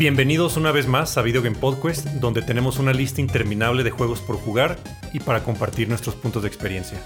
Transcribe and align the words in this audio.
Bienvenidos 0.00 0.56
una 0.56 0.72
vez 0.72 0.86
más 0.86 1.18
a 1.18 1.22
Video 1.22 1.42
Game 1.42 1.58
Podcast, 1.58 2.06
donde 2.06 2.40
tenemos 2.40 2.78
una 2.78 2.94
lista 2.94 3.20
interminable 3.20 3.84
de 3.84 3.90
juegos 3.90 4.22
por 4.22 4.36
jugar 4.36 4.78
y 5.12 5.20
para 5.20 5.44
compartir 5.44 5.90
nuestros 5.90 6.14
puntos 6.14 6.40
de 6.40 6.48
experiencia. 6.48 6.98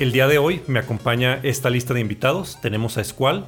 El 0.00 0.10
día 0.10 0.26
de 0.26 0.38
hoy 0.38 0.60
me 0.66 0.80
acompaña 0.80 1.38
esta 1.44 1.70
lista 1.70 1.94
de 1.94 2.00
invitados. 2.00 2.60
Tenemos 2.60 2.98
a 2.98 3.04
Squall, 3.04 3.46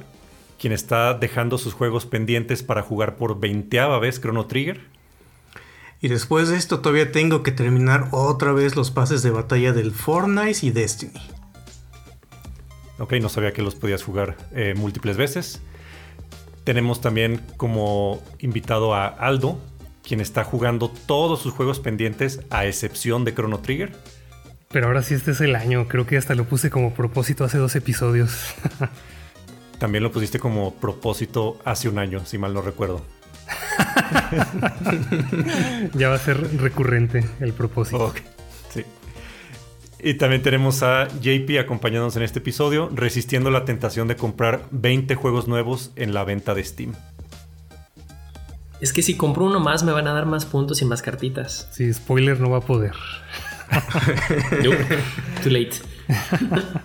quien 0.57 0.71
está 0.71 1.13
dejando 1.13 1.57
sus 1.57 1.73
juegos 1.73 2.05
pendientes 2.05 2.63
para 2.63 2.83
jugar 2.83 3.17
por 3.17 3.37
20 3.37 3.99
vez 3.99 4.21
Chrono 4.21 4.45
Trigger. 4.45 4.79
Y 5.99 6.07
después 6.07 6.47
de 6.47 6.55
esto 6.55 6.79
todavía 6.79 7.11
tengo 7.11 7.43
que 7.43 7.51
terminar 7.51 8.07
otra 8.11 8.53
vez 8.53 8.77
los 8.77 8.91
pases 8.91 9.23
de 9.23 9.31
batalla 9.31 9.73
del 9.73 9.91
Fortnite 9.91 10.65
y 10.65 10.69
Destiny. 10.69 11.19
Ok, 12.97 13.11
no 13.21 13.27
sabía 13.27 13.51
que 13.51 13.61
los 13.61 13.75
podías 13.75 14.03
jugar 14.03 14.37
eh, 14.53 14.73
múltiples 14.77 15.17
veces. 15.17 15.61
Tenemos 16.63 17.01
también 17.01 17.41
como 17.57 18.21
invitado 18.39 18.93
a 18.93 19.07
Aldo, 19.07 19.59
quien 20.03 20.21
está 20.21 20.43
jugando 20.43 20.89
todos 20.89 21.41
sus 21.41 21.53
juegos 21.53 21.79
pendientes 21.79 22.41
a 22.49 22.65
excepción 22.65 23.25
de 23.25 23.33
Chrono 23.33 23.59
Trigger. 23.59 23.91
Pero 24.69 24.87
ahora 24.87 25.01
sí 25.01 25.15
este 25.15 25.31
es 25.31 25.41
el 25.41 25.55
año, 25.55 25.87
creo 25.87 26.05
que 26.05 26.17
hasta 26.17 26.35
lo 26.35 26.45
puse 26.45 26.69
como 26.69 26.93
propósito 26.93 27.43
hace 27.43 27.57
dos 27.57 27.75
episodios. 27.75 28.53
También 29.79 30.03
lo 30.03 30.11
pusiste 30.11 30.39
como 30.39 30.75
propósito 30.75 31.59
hace 31.65 31.89
un 31.89 31.97
año, 31.97 32.23
si 32.25 32.37
mal 32.37 32.53
no 32.53 32.61
recuerdo. 32.61 33.01
ya 35.93 36.09
va 36.09 36.15
a 36.15 36.19
ser 36.19 36.61
recurrente 36.61 37.25
el 37.39 37.53
propósito. 37.53 38.13
Y 40.03 40.15
también 40.15 40.41
tenemos 40.41 40.81
a 40.81 41.07
JP 41.07 41.59
acompañándonos 41.59 42.15
en 42.15 42.23
este 42.23 42.39
episodio, 42.39 42.89
resistiendo 42.93 43.51
la 43.51 43.65
tentación 43.65 44.07
de 44.07 44.15
comprar 44.15 44.65
20 44.71 45.13
juegos 45.13 45.47
nuevos 45.47 45.91
en 45.95 46.13
la 46.13 46.23
venta 46.23 46.55
de 46.55 46.63
Steam. 46.63 46.93
Es 48.79 48.93
que 48.93 49.03
si 49.03 49.15
compro 49.15 49.45
uno 49.45 49.59
más 49.59 49.83
me 49.83 49.91
van 49.91 50.07
a 50.07 50.13
dar 50.13 50.25
más 50.25 50.45
puntos 50.45 50.81
y 50.81 50.85
más 50.85 51.03
cartitas. 51.03 51.69
Sí, 51.71 51.93
spoiler 51.93 52.39
no 52.39 52.49
va 52.49 52.57
a 52.57 52.61
poder. 52.61 52.93
too 55.43 55.49
late. 55.49 55.75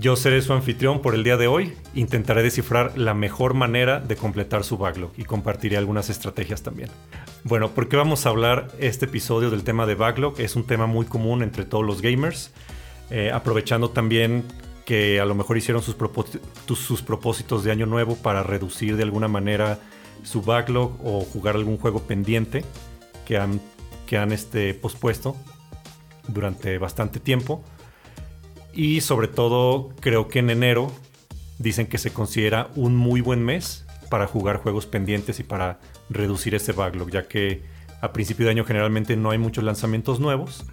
Yo 0.00 0.16
seré 0.16 0.42
su 0.42 0.52
anfitrión 0.52 1.02
por 1.02 1.14
el 1.14 1.22
día 1.22 1.36
de 1.36 1.46
hoy. 1.46 1.74
Intentaré 1.94 2.42
descifrar 2.42 2.98
la 2.98 3.14
mejor 3.14 3.54
manera 3.54 4.00
de 4.00 4.16
completar 4.16 4.64
su 4.64 4.76
backlog 4.76 5.12
y 5.16 5.24
compartiré 5.24 5.76
algunas 5.76 6.10
estrategias 6.10 6.62
también. 6.62 6.90
Bueno, 7.44 7.70
¿por 7.70 7.88
qué 7.88 7.96
vamos 7.96 8.26
a 8.26 8.30
hablar 8.30 8.68
este 8.78 9.06
episodio 9.06 9.50
del 9.50 9.62
tema 9.62 9.86
de 9.86 9.94
backlog? 9.94 10.40
Es 10.40 10.56
un 10.56 10.64
tema 10.64 10.86
muy 10.86 11.06
común 11.06 11.42
entre 11.42 11.64
todos 11.64 11.84
los 11.84 12.02
gamers. 12.02 12.50
Eh, 13.10 13.30
aprovechando 13.32 13.90
también 13.90 14.44
que 14.84 15.20
a 15.20 15.24
lo 15.24 15.34
mejor 15.34 15.56
hicieron 15.56 15.82
sus, 15.82 15.96
sus 16.76 17.02
propósitos 17.02 17.62
de 17.62 17.70
año 17.70 17.86
nuevo 17.86 18.16
para 18.16 18.42
reducir 18.42 18.96
de 18.96 19.04
alguna 19.04 19.28
manera 19.28 19.78
su 20.24 20.42
backlog 20.42 20.98
o 21.04 21.20
jugar 21.20 21.54
algún 21.54 21.78
juego 21.78 22.02
pendiente 22.02 22.64
que 23.24 23.38
han, 23.38 23.60
que 24.06 24.18
han 24.18 24.32
este, 24.32 24.74
pospuesto 24.74 25.36
durante 26.26 26.76
bastante 26.78 27.20
tiempo. 27.20 27.62
Y 28.72 29.00
sobre 29.00 29.28
todo 29.28 29.90
creo 30.00 30.28
que 30.28 30.40
en 30.40 30.50
enero 30.50 30.90
dicen 31.58 31.86
que 31.86 31.98
se 31.98 32.12
considera 32.12 32.68
un 32.74 32.96
muy 32.96 33.20
buen 33.20 33.44
mes 33.44 33.86
para 34.10 34.26
jugar 34.26 34.56
juegos 34.56 34.86
pendientes 34.86 35.38
y 35.40 35.44
para 35.44 35.78
reducir 36.10 36.54
ese 36.54 36.72
backlog, 36.72 37.10
ya 37.10 37.28
que 37.28 37.62
a 38.00 38.12
principio 38.12 38.46
de 38.46 38.52
año 38.52 38.64
generalmente 38.64 39.16
no 39.16 39.30
hay 39.30 39.38
muchos 39.38 39.64
lanzamientos 39.64 40.20
nuevos. 40.20 40.64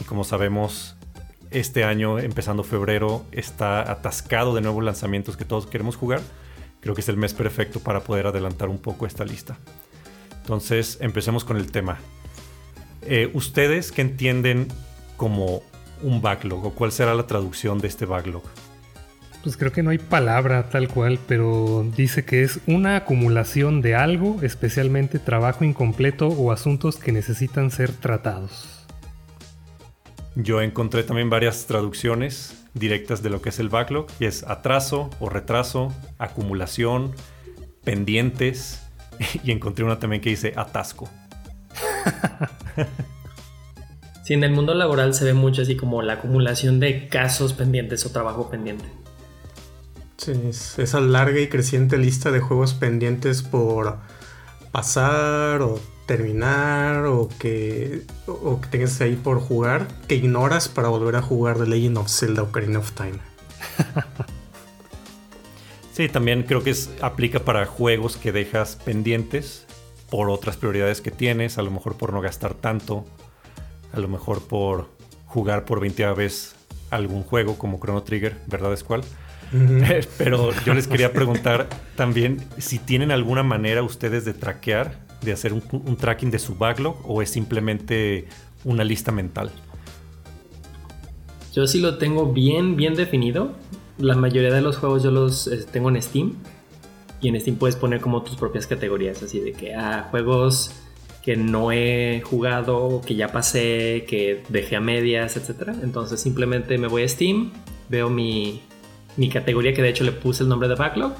Y 0.00 0.04
como 0.04 0.24
sabemos, 0.24 0.96
este 1.50 1.84
año, 1.84 2.18
empezando 2.18 2.62
febrero, 2.62 3.24
está 3.32 3.90
atascado 3.90 4.54
de 4.54 4.60
nuevos 4.60 4.84
lanzamientos 4.84 5.36
que 5.36 5.44
todos 5.44 5.66
queremos 5.66 5.96
jugar. 5.96 6.20
Creo 6.80 6.94
que 6.94 7.00
es 7.00 7.08
el 7.08 7.16
mes 7.16 7.34
perfecto 7.34 7.80
para 7.80 8.00
poder 8.00 8.26
adelantar 8.26 8.68
un 8.68 8.78
poco 8.78 9.06
esta 9.06 9.24
lista. 9.24 9.58
Entonces, 10.42 10.98
empecemos 11.00 11.44
con 11.44 11.56
el 11.56 11.70
tema. 11.70 11.98
Eh, 13.02 13.30
¿Ustedes 13.34 13.92
qué 13.92 14.02
entienden 14.02 14.68
como 15.16 15.62
un 16.02 16.22
backlog 16.22 16.64
o 16.64 16.70
cuál 16.70 16.92
será 16.92 17.14
la 17.14 17.26
traducción 17.26 17.78
de 17.78 17.88
este 17.88 18.06
backlog? 18.06 18.42
Pues 19.42 19.56
creo 19.56 19.72
que 19.72 19.82
no 19.82 19.90
hay 19.90 19.98
palabra 19.98 20.68
tal 20.68 20.88
cual, 20.88 21.18
pero 21.26 21.86
dice 21.96 22.24
que 22.24 22.42
es 22.42 22.60
una 22.66 22.96
acumulación 22.96 23.80
de 23.80 23.94
algo, 23.94 24.38
especialmente 24.42 25.18
trabajo 25.18 25.64
incompleto 25.64 26.28
o 26.28 26.52
asuntos 26.52 26.96
que 26.96 27.10
necesitan 27.10 27.70
ser 27.70 27.90
tratados. 27.92 28.86
Yo 30.36 30.60
encontré 30.60 31.04
también 31.04 31.30
varias 31.30 31.66
traducciones 31.66 32.56
directas 32.74 33.22
de 33.22 33.30
lo 33.30 33.40
que 33.42 33.48
es 33.48 33.58
el 33.58 33.68
backlog, 33.68 34.06
y 34.20 34.26
es 34.26 34.44
atraso 34.44 35.10
o 35.18 35.28
retraso, 35.28 35.92
acumulación, 36.18 37.12
pendientes, 37.82 38.82
y 39.42 39.52
encontré 39.52 39.84
una 39.84 39.98
también 39.98 40.20
que 40.22 40.30
dice 40.30 40.52
atasco. 40.56 41.08
Sí, 44.22 44.34
en 44.34 44.44
el 44.44 44.52
mundo 44.52 44.74
laboral 44.74 45.12
se 45.12 45.24
ve 45.24 45.34
mucho 45.34 45.62
así 45.62 45.74
como 45.74 46.02
la 46.02 46.12
acumulación 46.12 46.78
de 46.78 47.08
casos 47.08 47.52
pendientes 47.52 48.06
o 48.06 48.12
trabajo 48.12 48.48
pendiente. 48.48 48.84
Sí, 50.20 50.32
esa 50.82 51.00
larga 51.00 51.40
y 51.40 51.48
creciente 51.48 51.96
lista 51.96 52.30
de 52.30 52.40
juegos 52.40 52.74
pendientes 52.74 53.42
por 53.42 53.96
pasar 54.70 55.62
o 55.62 55.80
terminar 56.04 57.06
o 57.06 57.30
que, 57.38 58.02
o 58.26 58.60
que 58.60 58.68
tengas 58.68 59.00
ahí 59.00 59.16
por 59.16 59.40
jugar 59.40 59.88
que 60.08 60.16
ignoras 60.16 60.68
para 60.68 60.88
volver 60.88 61.16
a 61.16 61.22
jugar 61.22 61.56
The 61.56 61.64
Legend 61.64 61.96
of 61.96 62.10
Zelda 62.10 62.42
Ocarina 62.42 62.80
of 62.80 62.92
Time. 62.92 63.18
sí, 65.94 66.10
también 66.10 66.42
creo 66.42 66.62
que 66.62 66.70
es, 66.70 66.90
aplica 67.00 67.40
para 67.40 67.64
juegos 67.64 68.18
que 68.18 68.30
dejas 68.30 68.76
pendientes 68.76 69.64
por 70.10 70.28
otras 70.28 70.58
prioridades 70.58 71.00
que 71.00 71.10
tienes, 71.10 71.56
a 71.56 71.62
lo 71.62 71.70
mejor 71.70 71.96
por 71.96 72.12
no 72.12 72.20
gastar 72.20 72.52
tanto 72.52 73.06
a 73.94 74.00
lo 74.00 74.08
mejor 74.08 74.42
por 74.42 74.90
jugar 75.24 75.64
por 75.64 75.80
20 75.80 76.12
vez 76.12 76.56
algún 76.90 77.22
juego 77.22 77.56
como 77.56 77.80
Chrono 77.80 78.02
Trigger, 78.02 78.36
¿verdad, 78.48 78.74
Pero 80.18 80.50
yo 80.64 80.74
les 80.74 80.86
quería 80.86 81.12
preguntar 81.12 81.68
también 81.96 82.40
si 82.58 82.78
tienen 82.78 83.10
alguna 83.10 83.42
manera 83.42 83.82
ustedes 83.82 84.24
de 84.24 84.32
traquear, 84.32 84.98
de 85.22 85.32
hacer 85.32 85.52
un, 85.52 85.96
tracking 85.96 86.30
de 86.30 86.38
su 86.38 86.54
backlog 86.54 86.96
o 87.04 87.20
es 87.20 87.30
simplemente 87.30 88.26
una 88.64 88.84
lista 88.84 89.12
mental. 89.12 89.50
Yo 91.52 91.66
sí 91.66 91.80
lo 91.80 91.98
tengo 91.98 92.32
bien, 92.32 92.76
bien 92.76 92.94
definido. 92.94 93.52
La 93.98 94.14
mayoría 94.14 94.52
de 94.52 94.60
los 94.60 94.76
juegos 94.76 95.02
yo 95.02 95.10
los 95.10 95.48
eh, 95.48 95.66
tengo 95.70 95.88
en 95.88 96.00
Steam. 96.00 96.34
Y 97.20 97.28
en 97.28 97.38
Steam 97.40 97.56
puedes 97.56 97.76
poner 97.76 98.00
como 98.00 98.22
tus 98.22 98.36
propias 98.36 98.66
categorías, 98.66 99.22
así 99.22 99.40
de 99.40 99.52
que, 99.52 99.74
ah, 99.74 100.06
juegos 100.10 100.72
que 101.22 101.36
no 101.36 101.70
he 101.70 102.22
jugado, 102.24 103.02
que 103.04 103.14
ya 103.14 103.28
pasé, 103.28 104.06
que 104.08 104.42
dejé 104.48 104.76
a 104.76 104.80
medias, 104.80 105.36
etc. 105.36 105.72
Entonces 105.82 106.20
simplemente 106.20 106.78
me 106.78 106.86
voy 106.86 107.02
a 107.02 107.08
Steam, 107.08 107.52
veo 107.90 108.08
mi, 108.08 108.62
mi 109.20 109.28
categoría 109.28 109.74
que 109.74 109.82
de 109.82 109.90
hecho 109.90 110.02
le 110.02 110.12
puse 110.12 110.44
el 110.44 110.48
nombre 110.48 110.66
de 110.66 110.76
backlog 110.76 111.12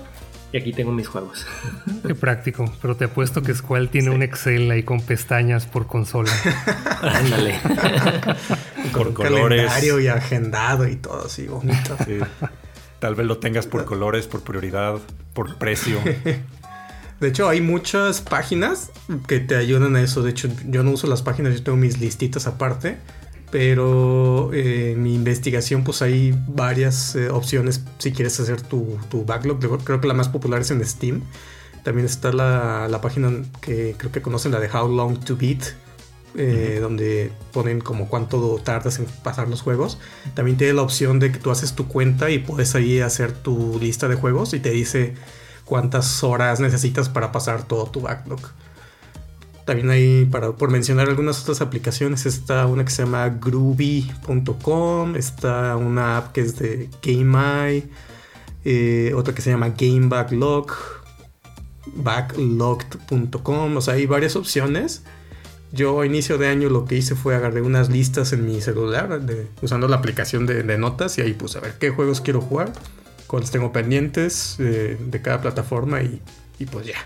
y 0.53 0.57
aquí 0.57 0.73
tengo 0.73 0.91
mis 0.91 1.07
juegos. 1.07 1.47
Qué 2.07 2.15
práctico, 2.15 2.73
pero 2.81 2.97
te 2.97 3.05
apuesto 3.05 3.43
que 3.43 3.55
Squall 3.55 3.91
tiene 3.91 4.09
un 4.09 4.23
Excel 4.23 4.71
ahí 4.71 4.83
con 4.85 5.03
pestañas 5.03 5.67
por 5.67 5.87
consola. 5.87 6.33
Ándale. 7.03 7.61
por 8.95 9.13
colores. 9.13 9.67
Calendario 9.67 10.01
y 10.01 10.09
agendado 10.09 10.89
y 10.89 10.97
todo 10.97 11.27
así 11.27 11.47
bonito. 11.47 11.95
Tal 13.01 13.15
vez 13.15 13.27
lo 13.27 13.37
tengas 13.37 13.67
por 13.67 13.85
colores, 13.85 14.27
por 14.27 14.41
prioridad, 14.45 14.99
por 15.35 15.57
precio. 15.57 16.01
De 17.21 17.29
hecho, 17.29 17.51
hay 17.51 17.61
muchas 17.61 18.23
páginas 18.23 18.93
que 19.29 19.41
te 19.41 19.57
ayudan 19.57 19.95
a 19.95 20.01
eso. 20.01 20.23
De 20.23 20.31
hecho, 20.31 20.49
yo 20.67 20.83
no 20.83 20.93
uso 20.93 21.07
las 21.07 21.21
páginas, 21.21 21.53
yo 21.53 21.63
tengo 21.63 21.77
mis 21.77 22.01
listitas 22.01 22.47
aparte. 22.47 22.97
Pero 23.51 24.53
eh, 24.53 24.93
en 24.93 25.03
mi 25.03 25.15
investigación, 25.15 25.83
pues 25.83 26.03
hay 26.03 26.33
varias 26.47 27.17
eh, 27.17 27.31
opciones 27.31 27.83
si 27.99 28.13
quieres 28.13 28.39
hacer 28.39 28.63
tu, 28.63 28.99
backlog. 29.27 29.59
Creo 29.85 30.01
que 30.01 30.07
la 30.07 30.15
más 30.15 30.29
popular 30.29 30.61
es 30.61 30.71
en 30.71 30.85
Steam. 30.87 31.23
También 31.83 32.07
está 32.07 32.33
la, 32.33 33.01
página 33.03 33.31
que 33.61 33.95
creo 33.97 34.13
que 34.13 34.23
conocen, 34.23 34.53
la 34.53 34.61
de 34.61 34.69
How 34.69 34.89
Long 34.89 35.19
to 35.25 35.37
Beat, 35.37 35.75
eh, 36.37 36.79
donde 36.81 37.33
ponen 37.53 37.81
como 37.81 38.09
cuánto 38.09 38.61
tardas 38.63 38.99
en 38.99 39.07
pasar 39.25 39.49
los 39.49 39.63
juegos. 39.63 39.99
También 40.35 40.57
tiene 40.57 40.75
la 40.75 40.83
opción 40.83 41.19
de 41.19 41.33
que 41.33 41.39
tú 41.39 41.51
haces 41.51 41.73
tu 41.73 41.89
cuenta 41.89 42.31
y 42.31 42.39
puedes 42.39 42.75
ahí 42.77 43.01
hacer 43.01 43.33
tu 43.33 43.79
lista 43.81 44.07
de 44.09 44.15
juegos 44.15 44.55
y 44.55 44.61
te 44.61 44.71
dice 44.71 45.15
cuántas 45.65 46.23
horas 46.23 46.61
necesitas 46.61 47.09
para 47.09 47.33
pasar 47.33 47.65
todo 47.67 47.87
tu 47.87 48.03
backlog. 48.03 48.41
También 49.71 49.91
hay, 49.91 50.25
para, 50.25 50.51
por 50.51 50.69
mencionar 50.69 51.09
algunas 51.09 51.43
otras 51.43 51.61
aplicaciones, 51.61 52.27
está 52.27 52.67
una 52.67 52.85
que 52.85 52.91
se 52.91 53.05
llama 53.05 53.29
groovy.com, 53.29 55.15
está 55.15 55.77
una 55.77 56.17
app 56.17 56.33
que 56.33 56.41
es 56.41 56.59
de 56.59 56.91
GameEye, 57.01 57.89
eh, 58.65 59.13
otra 59.15 59.33
que 59.33 59.43
se 59.43 59.51
llama 59.51 59.69
Game 59.79 60.09
Backlog, 60.09 60.73
backlogged.com, 61.87 63.77
o 63.77 63.81
sea, 63.81 63.95
hay 63.95 64.07
varias 64.07 64.35
opciones. 64.35 65.05
Yo 65.71 66.01
a 66.01 66.07
inicio 66.07 66.37
de 66.37 66.49
año 66.49 66.69
lo 66.69 66.85
que 66.85 66.97
hice 66.97 67.15
fue 67.15 67.37
agarré 67.37 67.63
unas 67.63 67.91
listas 67.91 68.33
en 68.33 68.45
mi 68.45 68.61
celular 68.61 69.21
usando 69.63 69.87
la 69.87 69.99
aplicación 69.99 70.47
de, 70.47 70.65
de, 70.65 70.79
notas 70.79 71.17
y 71.19 71.21
ahí 71.21 71.33
puse 71.33 71.59
a 71.59 71.61
ver 71.61 71.75
qué 71.79 71.91
juegos 71.91 72.21
quiero 72.21 72.41
jugar 72.41 72.73
cuáles 73.29 73.53
tengo 73.53 73.71
pendientes 73.71 74.57
eh, 74.59 74.99
de 75.01 75.23
cada 75.23 75.41
plataforma 75.41 76.03
y, 76.03 76.21
y 76.59 76.67
pues 76.67 76.87
ya. 76.87 76.97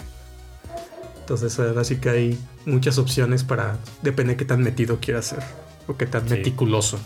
Entonces 1.25 1.59
ahora 1.59 1.85
sí 1.85 1.97
que 1.97 2.11
hay 2.11 2.39
muchas 2.67 2.99
opciones 2.99 3.45
para, 3.45 3.79
depende 4.03 4.35
de 4.35 4.37
qué 4.37 4.45
tan 4.45 4.63
metido 4.63 4.99
quieras 5.01 5.25
ser 5.25 5.43
o 5.87 5.97
qué 5.97 6.05
tan 6.05 6.29
meticuloso. 6.29 6.99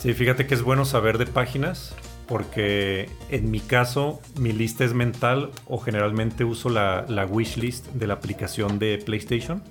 Sí, 0.00 0.12
fíjate 0.12 0.48
que 0.48 0.54
es 0.54 0.62
bueno 0.62 0.84
saber 0.84 1.18
de 1.18 1.26
páginas 1.26 1.94
porque 2.26 3.08
en 3.28 3.52
mi 3.52 3.60
caso 3.60 4.20
mi 4.40 4.50
lista 4.50 4.84
es 4.84 4.92
mental 4.92 5.52
o 5.68 5.78
generalmente 5.78 6.42
uso 6.42 6.68
la, 6.68 7.04
la 7.08 7.24
wishlist 7.24 7.86
de 7.92 8.08
la 8.08 8.14
aplicación 8.14 8.80
de 8.80 8.98
PlayStation. 8.98 9.62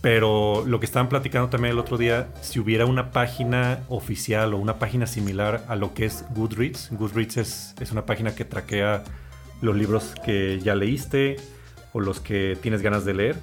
Pero 0.00 0.64
lo 0.66 0.80
que 0.80 0.86
estaban 0.86 1.10
platicando 1.10 1.50
también 1.50 1.72
el 1.72 1.78
otro 1.78 1.98
día, 1.98 2.28
si 2.40 2.58
hubiera 2.58 2.86
una 2.86 3.10
página 3.10 3.80
oficial 3.90 4.54
o 4.54 4.56
una 4.56 4.78
página 4.78 5.06
similar 5.06 5.62
a 5.68 5.76
lo 5.76 5.92
que 5.92 6.06
es 6.06 6.24
Goodreads, 6.34 6.88
Goodreads 6.92 7.36
es, 7.36 7.74
es 7.78 7.92
una 7.92 8.06
página 8.06 8.34
que 8.34 8.46
traquea 8.46 9.04
los 9.60 9.76
libros 9.76 10.14
que 10.24 10.58
ya 10.60 10.74
leíste 10.74 11.36
o 11.92 12.00
los 12.00 12.20
que 12.20 12.58
tienes 12.60 12.82
ganas 12.82 13.04
de 13.04 13.14
leer. 13.14 13.36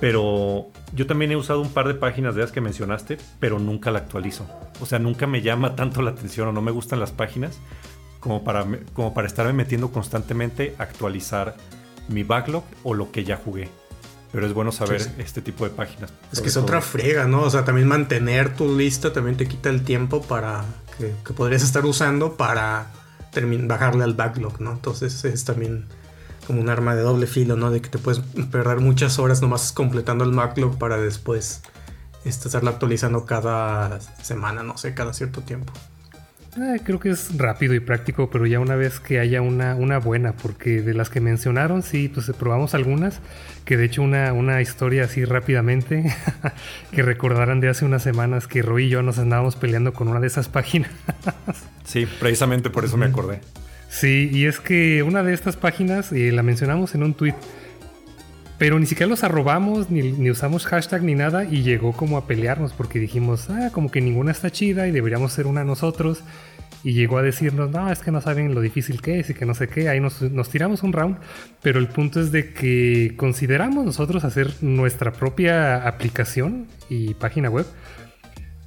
Pero 0.00 0.66
yo 0.94 1.06
también 1.06 1.30
he 1.30 1.36
usado 1.36 1.60
un 1.60 1.72
par 1.72 1.86
de 1.86 1.94
páginas 1.94 2.34
de 2.34 2.40
las 2.40 2.50
que 2.50 2.60
mencionaste, 2.60 3.18
pero 3.38 3.58
nunca 3.58 3.90
la 3.90 4.00
actualizo. 4.00 4.46
O 4.80 4.86
sea, 4.86 4.98
nunca 4.98 5.26
me 5.26 5.42
llama 5.42 5.76
tanto 5.76 6.02
la 6.02 6.10
atención 6.10 6.48
o 6.48 6.52
no 6.52 6.60
me 6.60 6.72
gustan 6.72 6.98
las 6.98 7.12
páginas 7.12 7.58
como 8.18 8.42
para, 8.42 8.66
como 8.94 9.14
para 9.14 9.26
estarme 9.26 9.52
metiendo 9.52 9.92
constantemente 9.92 10.74
a 10.78 10.84
actualizar 10.84 11.56
mi 12.08 12.24
backlog 12.24 12.64
o 12.82 12.94
lo 12.94 13.12
que 13.12 13.24
ya 13.24 13.36
jugué. 13.36 13.68
Pero 14.32 14.46
es 14.46 14.54
bueno 14.54 14.72
saber 14.72 15.02
este 15.18 15.42
tipo 15.42 15.64
de 15.64 15.70
páginas. 15.70 16.12
Es 16.32 16.40
que 16.40 16.48
es 16.48 16.56
otra 16.56 16.80
frega, 16.80 17.26
¿no? 17.26 17.42
O 17.42 17.50
sea, 17.50 17.64
también 17.64 17.86
mantener 17.86 18.56
tu 18.56 18.76
lista 18.76 19.12
también 19.12 19.36
te 19.36 19.46
quita 19.46 19.68
el 19.68 19.84
tiempo 19.84 20.22
para 20.22 20.64
que, 20.96 21.14
que 21.24 21.32
podrías 21.34 21.62
estar 21.62 21.84
usando 21.84 22.36
para 22.36 22.90
bajarle 23.66 24.04
al 24.04 24.14
backlog, 24.14 24.60
¿no? 24.60 24.72
Entonces 24.72 25.24
es 25.24 25.44
también 25.44 25.86
como 26.46 26.60
un 26.60 26.68
arma 26.68 26.94
de 26.94 27.02
doble 27.02 27.26
filo, 27.26 27.56
¿no? 27.56 27.70
De 27.70 27.80
que 27.80 27.88
te 27.88 27.98
puedes 27.98 28.20
perder 28.50 28.80
muchas 28.80 29.18
horas 29.18 29.42
nomás 29.42 29.72
completando 29.72 30.24
el 30.24 30.32
backlog 30.32 30.78
para 30.78 30.96
después 30.96 31.62
este, 32.24 32.48
estarlo 32.48 32.70
actualizando 32.70 33.24
cada 33.26 34.00
semana, 34.00 34.62
no 34.62 34.76
sé, 34.78 34.94
cada 34.94 35.12
cierto 35.12 35.42
tiempo. 35.42 35.72
Eh, 36.56 36.80
creo 36.84 37.00
que 37.00 37.08
es 37.08 37.38
rápido 37.38 37.72
y 37.72 37.80
práctico, 37.80 38.28
pero 38.28 38.44
ya 38.44 38.60
una 38.60 38.76
vez 38.76 39.00
que 39.00 39.18
haya 39.18 39.40
una, 39.40 39.74
una 39.74 39.98
buena, 39.98 40.32
porque 40.34 40.82
de 40.82 40.92
las 40.92 41.08
que 41.08 41.20
mencionaron, 41.20 41.82
sí, 41.82 42.10
pues 42.10 42.30
probamos 42.38 42.74
algunas, 42.74 43.20
que 43.64 43.78
de 43.78 43.86
hecho 43.86 44.02
una, 44.02 44.34
una 44.34 44.60
historia 44.60 45.04
así 45.04 45.24
rápidamente, 45.24 46.14
que 46.92 47.02
recordarán 47.02 47.60
de 47.60 47.70
hace 47.70 47.86
unas 47.86 48.02
semanas 48.02 48.48
que 48.48 48.60
Roy 48.60 48.84
y 48.84 48.88
yo 48.90 49.02
nos 49.02 49.18
andábamos 49.18 49.56
peleando 49.56 49.94
con 49.94 50.08
una 50.08 50.20
de 50.20 50.26
esas 50.26 50.48
páginas. 50.48 50.90
sí, 51.84 52.06
precisamente 52.20 52.68
por 52.68 52.84
eso 52.84 52.98
me 52.98 53.06
acordé. 53.06 53.40
Sí, 53.92 54.30
y 54.32 54.46
es 54.46 54.58
que 54.58 55.02
una 55.02 55.22
de 55.22 55.34
estas 55.34 55.56
páginas 55.56 56.12
eh, 56.12 56.32
la 56.32 56.42
mencionamos 56.42 56.94
en 56.94 57.02
un 57.02 57.12
tweet, 57.12 57.34
pero 58.56 58.80
ni 58.80 58.86
siquiera 58.86 59.08
los 59.10 59.22
arrobamos, 59.22 59.90
ni, 59.90 60.30
usamos 60.30 60.64
hashtag 60.64 61.02
ni 61.02 61.14
nada, 61.14 61.44
y 61.44 61.62
llegó 61.62 61.92
como 61.92 62.16
a 62.16 62.26
pelearnos 62.26 62.72
porque 62.72 62.98
dijimos, 62.98 63.50
ah, 63.50 63.68
como 63.70 63.90
que 63.90 64.00
ninguna 64.00 64.32
está 64.32 64.50
chida 64.50 64.88
y 64.88 64.92
deberíamos 64.92 65.34
ser 65.34 65.46
una 65.46 65.62
nosotros. 65.62 66.24
Y 66.82 66.94
llegó 66.94 67.18
a 67.18 67.22
decirnos, 67.22 67.70
no, 67.70 67.92
es 67.92 68.00
que 68.00 68.10
no 68.10 68.22
saben 68.22 68.54
lo 68.54 68.62
difícil 68.62 69.02
que 69.02 69.20
es 69.20 69.30
y 69.30 69.34
que 69.34 69.44
no 69.44 69.54
sé 69.54 69.68
qué. 69.68 69.90
Ahí 69.90 70.00
nos, 70.00 70.22
nos 70.22 70.48
tiramos 70.48 70.82
un 70.82 70.94
round, 70.94 71.18
pero 71.60 71.78
el 71.78 71.86
punto 71.86 72.18
es 72.18 72.32
de 72.32 72.54
que 72.54 73.12
consideramos 73.16 73.84
nosotros 73.84 74.24
hacer 74.24 74.50
nuestra 74.62 75.12
propia 75.12 75.86
aplicación 75.86 76.66
y 76.88 77.12
página 77.14 77.50
web 77.50 77.66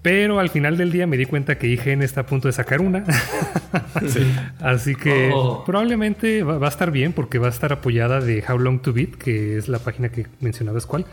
pero 0.05 0.37
al 0.37 0.51
final 0.51 0.77
del 0.77 0.91
día 0.91 1.07
me 1.07 1.17
di 1.17 1.25
cuenta 1.25 1.57
que 1.57 1.65
IGN 1.65 2.03
está 2.03 2.21
a 2.21 2.25
punto 2.27 2.47
de 2.47 2.51
sacar 2.51 2.79
una. 2.79 3.03
Así 4.61 4.93
que 4.93 5.31
oh. 5.33 5.63
probablemente 5.65 6.43
va, 6.43 6.63
a 6.63 6.69
estar 6.69 6.91
bien 6.91 7.11
porque 7.11 7.39
va 7.39 7.47
a 7.47 7.49
estar 7.49 7.73
apoyada 7.73 8.21
de 8.21 8.43
How 8.47 8.59
Long 8.59 8.83
to 8.83 8.93
Beat, 8.93 9.15
que 9.15 9.57
es 9.57 9.67
la 9.67 9.79
página 9.79 10.09
que 10.09 10.27
mencionabas 10.41 10.85
cuál. 10.85 11.07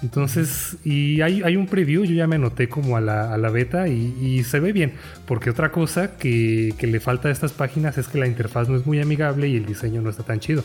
Entonces, 0.00 0.78
y 0.82 1.20
hay, 1.20 1.42
hay, 1.42 1.56
un 1.56 1.66
preview, 1.66 2.04
yo 2.04 2.14
ya 2.14 2.26
me 2.26 2.36
anoté 2.36 2.70
como 2.70 2.96
a 2.96 3.02
la, 3.02 3.34
a 3.34 3.36
la 3.36 3.50
beta 3.50 3.86
y, 3.86 4.42
se 4.44 4.60
ve 4.60 4.72
bien. 4.72 4.94
Porque 5.26 5.50
otra 5.50 5.70
cosa 5.70 6.16
que, 6.16 6.72
que, 6.78 6.86
le 6.86 7.00
falta 7.00 7.28
a 7.28 7.32
estas 7.32 7.52
páginas 7.52 7.98
es 7.98 8.08
que 8.08 8.16
la 8.16 8.26
interfaz 8.26 8.70
no 8.70 8.76
es 8.76 8.86
muy 8.86 8.98
amigable 8.98 9.48
y 9.48 9.56
el 9.56 9.66
diseño 9.66 10.00
no 10.00 10.08
está 10.08 10.22
tan 10.22 10.40
chido. 10.40 10.64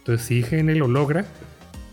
Entonces, 0.00 0.26
si 0.26 0.40
IGN 0.40 0.78
lo 0.78 0.86
logra, 0.86 1.24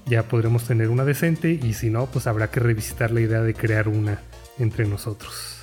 ya 0.06 0.24
podremos 0.24 0.66
tener 0.66 0.90
una 0.90 1.06
decente 1.06 1.58
y 1.64 1.72
si 1.76 1.90
no, 1.90 2.08
pues 2.08 2.28
habrá 2.28 2.52
que 2.52 2.60
revisitar 2.60 3.12
la 3.12 3.22
idea 3.22 3.42
de 3.42 3.54
crear 3.54 3.88
una 3.88 4.20
entre 4.60 4.86
nosotros. 4.86 5.58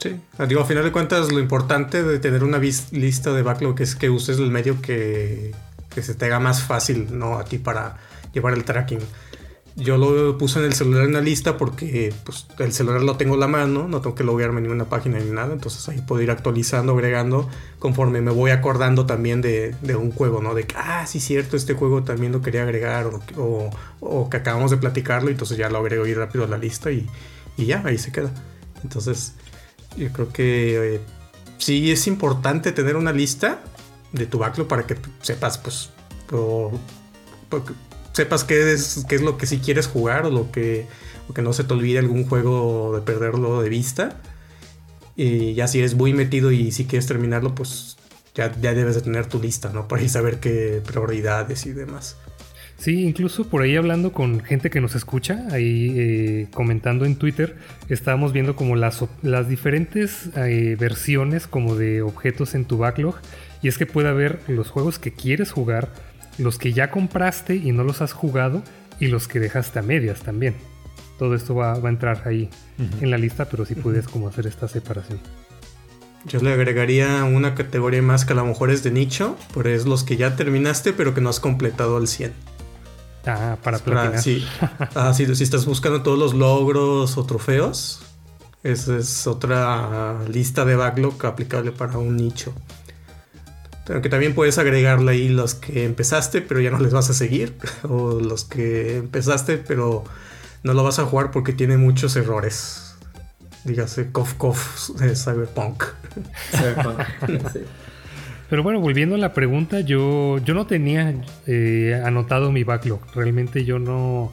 Sí, 0.00 0.18
ah, 0.38 0.46
digo, 0.46 0.62
a 0.62 0.64
final 0.64 0.82
de 0.82 0.92
cuentas 0.92 1.30
lo 1.30 1.40
importante 1.40 2.02
de 2.02 2.18
tener 2.18 2.42
una 2.42 2.58
lista 2.58 3.34
de 3.34 3.42
backlog 3.42 3.78
es 3.82 3.94
que 3.94 4.08
uses 4.08 4.38
el 4.38 4.50
medio 4.50 4.80
que, 4.80 5.54
se 6.00 6.14
te 6.14 6.24
haga 6.24 6.40
más 6.40 6.62
fácil, 6.62 7.18
¿no? 7.18 7.38
A 7.38 7.44
ti 7.44 7.58
para 7.58 7.98
llevar 8.32 8.54
el 8.54 8.64
tracking. 8.64 9.00
Yo 9.76 9.98
lo 9.98 10.38
puse 10.38 10.58
en 10.58 10.64
el 10.64 10.72
celular 10.72 11.04
en 11.04 11.10
una 11.10 11.20
lista 11.20 11.58
porque 11.58 12.14
pues, 12.24 12.46
el 12.58 12.72
celular 12.72 13.02
lo 13.02 13.16
tengo 13.16 13.34
a 13.34 13.38
la 13.38 13.46
mano, 13.46 13.88
no 13.88 14.00
tengo 14.00 14.14
que 14.14 14.24
loguearme 14.24 14.58
en 14.58 14.64
ninguna 14.64 14.86
página 14.86 15.18
ni 15.18 15.30
nada, 15.30 15.52
entonces 15.52 15.86
ahí 15.88 16.00
puedo 16.00 16.22
ir 16.22 16.30
actualizando, 16.30 16.92
agregando 16.92 17.48
conforme 17.78 18.20
me 18.20 18.30
voy 18.30 18.50
acordando 18.52 19.06
también 19.06 19.42
de, 19.42 19.74
un 19.96 20.12
juego, 20.12 20.40
¿no? 20.40 20.54
De 20.54 20.64
que, 20.64 20.76
ah, 20.78 21.06
sí, 21.06 21.20
cierto, 21.20 21.56
este 21.56 21.74
juego 21.74 22.02
también 22.02 22.32
lo 22.32 22.40
quería 22.40 22.62
agregar 22.62 23.10
o, 23.36 23.70
o, 24.00 24.30
que 24.30 24.38
acabamos 24.38 24.70
de 24.70 24.78
platicarlo, 24.78 25.30
entonces 25.30 25.58
ya 25.58 25.68
lo 25.68 25.78
agrego 25.78 26.04
ahí 26.04 26.14
rápido 26.14 26.44
a 26.44 26.48
la 26.48 26.58
lista 26.58 26.90
y, 26.90 27.06
y 27.60 27.66
ya, 27.66 27.82
ahí 27.84 27.98
se 27.98 28.12
queda. 28.12 28.30
Entonces, 28.82 29.34
yo 29.96 30.10
creo 30.12 30.32
que 30.32 30.94
eh, 30.94 31.00
sí 31.58 31.90
es 31.90 32.06
importante 32.06 32.72
tener 32.72 32.96
una 32.96 33.12
lista 33.12 33.62
de 34.12 34.26
tu 34.26 34.38
backlog 34.38 34.66
para 34.66 34.86
que 34.86 34.96
sepas, 35.22 35.58
pues, 35.58 35.90
sepas 38.12 38.44
qué 38.44 38.72
es, 38.72 39.04
qué 39.08 39.16
es 39.16 39.22
lo 39.22 39.36
que 39.38 39.46
sí 39.46 39.58
quieres 39.58 39.86
jugar 39.86 40.26
o 40.26 40.30
lo 40.30 40.50
que, 40.50 40.86
que 41.34 41.42
no 41.42 41.52
se 41.52 41.64
te 41.64 41.74
olvide 41.74 41.98
algún 41.98 42.26
juego 42.26 42.94
de 42.94 43.02
perderlo 43.02 43.62
de 43.62 43.68
vista. 43.68 44.20
Y 45.16 45.54
ya 45.54 45.68
si 45.68 45.80
eres 45.80 45.94
muy 45.94 46.14
metido 46.14 46.50
y 46.50 46.72
si 46.72 46.86
quieres 46.86 47.06
terminarlo, 47.06 47.54
pues 47.54 47.96
ya, 48.34 48.52
ya 48.60 48.74
debes 48.74 48.94
de 48.94 49.02
tener 49.02 49.26
tu 49.26 49.40
lista, 49.40 49.70
¿no? 49.72 49.86
Para 49.86 50.08
saber 50.08 50.40
qué 50.40 50.82
prioridades 50.84 51.66
y 51.66 51.72
demás. 51.72 52.16
Sí, 52.80 53.04
incluso 53.04 53.46
por 53.46 53.60
ahí 53.60 53.76
hablando 53.76 54.10
con 54.10 54.40
gente 54.40 54.70
que 54.70 54.80
nos 54.80 54.94
escucha, 54.94 55.44
ahí 55.50 55.92
eh, 55.98 56.46
comentando 56.54 57.04
en 57.04 57.16
Twitter, 57.16 57.56
estábamos 57.90 58.32
viendo 58.32 58.56
como 58.56 58.74
las, 58.74 59.04
las 59.20 59.50
diferentes 59.50 60.30
eh, 60.34 60.78
versiones 60.80 61.46
como 61.46 61.76
de 61.76 62.00
objetos 62.00 62.54
en 62.54 62.64
tu 62.64 62.78
backlog. 62.78 63.16
Y 63.60 63.68
es 63.68 63.76
que 63.76 63.84
puede 63.84 64.08
haber 64.08 64.40
los 64.48 64.70
juegos 64.70 64.98
que 64.98 65.12
quieres 65.12 65.52
jugar, 65.52 65.92
los 66.38 66.56
que 66.56 66.72
ya 66.72 66.90
compraste 66.90 67.54
y 67.54 67.70
no 67.72 67.84
los 67.84 68.00
has 68.00 68.14
jugado, 68.14 68.62
y 68.98 69.08
los 69.08 69.28
que 69.28 69.40
dejaste 69.40 69.78
a 69.78 69.82
medias 69.82 70.22
también. 70.22 70.54
Todo 71.18 71.34
esto 71.34 71.54
va, 71.54 71.74
a 71.74 71.88
entrar 71.90 72.22
ahí 72.24 72.48
en 73.02 73.10
la 73.10 73.18
lista, 73.18 73.44
pero 73.44 73.66
si 73.66 73.74
sí 73.74 73.80
puedes 73.82 74.08
como 74.08 74.26
hacer 74.26 74.46
esta 74.46 74.68
separación. 74.68 75.20
Yo 76.26 76.40
le 76.40 76.50
agregaría 76.50 77.24
una 77.24 77.54
categoría 77.54 78.00
más 78.00 78.24
que 78.24 78.32
a 78.32 78.36
lo 78.36 78.46
mejor 78.46 78.70
es 78.70 78.82
de 78.82 78.90
nicho, 78.90 79.36
pero 79.52 79.68
es 79.68 79.84
los 79.84 80.02
que 80.02 80.16
ya 80.16 80.34
terminaste 80.34 80.94
pero 80.94 81.12
que 81.12 81.20
no 81.20 81.28
has 81.28 81.40
completado 81.40 81.98
al 81.98 82.08
100. 82.08 82.32
Ah, 83.26 83.56
para 83.62 83.78
platinar. 83.78 84.22
sí. 84.22 84.44
Ah, 84.94 85.12
si 85.14 85.24
estás 85.24 85.66
buscando 85.66 86.02
todos 86.02 86.18
los 86.18 86.34
logros 86.34 87.18
o 87.18 87.24
trofeos, 87.24 88.00
esa 88.62 88.96
es 88.96 89.26
otra 89.26 90.18
lista 90.28 90.64
de 90.64 90.76
backlog 90.76 91.24
aplicable 91.24 91.72
para 91.72 91.98
un 91.98 92.16
nicho. 92.16 92.52
Aunque 93.88 94.08
también 94.08 94.34
puedes 94.34 94.58
agregarle 94.58 95.12
ahí 95.12 95.28
los 95.28 95.54
que 95.54 95.84
empezaste, 95.84 96.42
pero 96.42 96.60
ya 96.60 96.70
no 96.70 96.78
les 96.78 96.92
vas 96.92 97.10
a 97.10 97.14
seguir. 97.14 97.56
O 97.88 98.20
los 98.20 98.44
que 98.44 98.98
empezaste, 98.98 99.56
pero 99.58 100.04
no 100.62 100.74
lo 100.74 100.84
vas 100.84 100.98
a 100.98 101.04
jugar 101.04 101.30
porque 101.30 101.52
tiene 101.52 101.76
muchos 101.76 102.14
errores. 102.16 102.94
Dígase, 103.64 104.10
Cof 104.12 104.34
Cof 104.34 104.90
de 105.00 105.16
Cyberpunk. 105.16 105.84
Cyberpunk, 106.52 107.00
sí. 107.52 107.60
Pero 108.50 108.64
bueno, 108.64 108.80
volviendo 108.80 109.14
a 109.14 109.18
la 109.18 109.32
pregunta, 109.32 109.78
yo, 109.80 110.38
yo 110.38 110.54
no 110.54 110.66
tenía 110.66 111.14
eh, 111.46 112.02
anotado 112.04 112.50
mi 112.50 112.64
backlog. 112.64 113.00
Realmente 113.14 113.64
yo 113.64 113.78
no... 113.78 114.32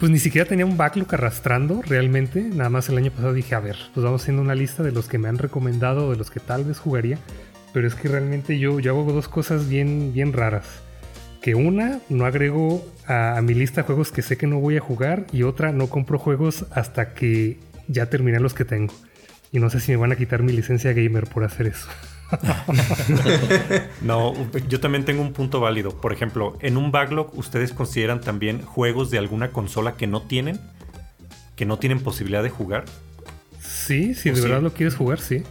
Pues 0.00 0.10
ni 0.10 0.18
siquiera 0.18 0.48
tenía 0.48 0.66
un 0.66 0.76
backlog 0.76 1.06
arrastrando 1.14 1.82
realmente. 1.82 2.42
Nada 2.42 2.68
más 2.68 2.88
el 2.88 2.98
año 2.98 3.12
pasado 3.12 3.32
dije, 3.32 3.54
a 3.54 3.60
ver, 3.60 3.76
pues 3.94 4.02
vamos 4.02 4.22
haciendo 4.22 4.42
una 4.42 4.56
lista 4.56 4.82
de 4.82 4.90
los 4.90 5.06
que 5.06 5.18
me 5.18 5.28
han 5.28 5.38
recomendado, 5.38 6.10
de 6.10 6.16
los 6.16 6.32
que 6.32 6.40
tal 6.40 6.64
vez 6.64 6.80
jugaría. 6.80 7.16
Pero 7.72 7.86
es 7.86 7.94
que 7.94 8.08
realmente 8.08 8.58
yo, 8.58 8.80
yo 8.80 8.90
hago 8.90 9.12
dos 9.12 9.28
cosas 9.28 9.68
bien, 9.68 10.12
bien 10.12 10.32
raras. 10.32 10.66
Que 11.40 11.54
una, 11.54 12.00
no 12.08 12.26
agrego 12.26 12.84
a, 13.06 13.36
a 13.36 13.42
mi 13.42 13.54
lista 13.54 13.84
juegos 13.84 14.10
que 14.10 14.22
sé 14.22 14.36
que 14.36 14.48
no 14.48 14.58
voy 14.58 14.78
a 14.78 14.80
jugar. 14.80 15.26
Y 15.32 15.44
otra, 15.44 15.70
no 15.70 15.86
compro 15.86 16.18
juegos 16.18 16.66
hasta 16.72 17.14
que 17.14 17.60
ya 17.86 18.06
terminé 18.06 18.40
los 18.40 18.52
que 18.52 18.64
tengo. 18.64 18.94
Y 19.52 19.60
no 19.60 19.70
sé 19.70 19.78
si 19.78 19.92
me 19.92 19.96
van 19.96 20.10
a 20.10 20.16
quitar 20.16 20.42
mi 20.42 20.52
licencia 20.52 20.92
gamer 20.92 21.28
por 21.28 21.44
hacer 21.44 21.68
eso. 21.68 21.86
no, 24.02 24.34
yo 24.68 24.80
también 24.80 25.04
tengo 25.04 25.22
un 25.22 25.32
punto 25.32 25.60
válido. 25.60 25.90
Por 25.90 26.12
ejemplo, 26.12 26.56
en 26.60 26.76
un 26.76 26.92
backlog, 26.92 27.36
¿ustedes 27.36 27.72
consideran 27.72 28.20
también 28.20 28.62
juegos 28.62 29.10
de 29.10 29.18
alguna 29.18 29.50
consola 29.52 29.96
que 29.96 30.06
no 30.06 30.22
tienen? 30.22 30.60
¿Que 31.56 31.66
no 31.66 31.78
tienen 31.78 32.00
posibilidad 32.00 32.42
de 32.42 32.50
jugar? 32.50 32.84
Sí, 33.60 34.14
si 34.14 34.30
de 34.30 34.40
verdad 34.40 34.62
lo 34.62 34.72
quieres 34.72 34.94
jugar, 34.94 35.20
sí. 35.20 35.42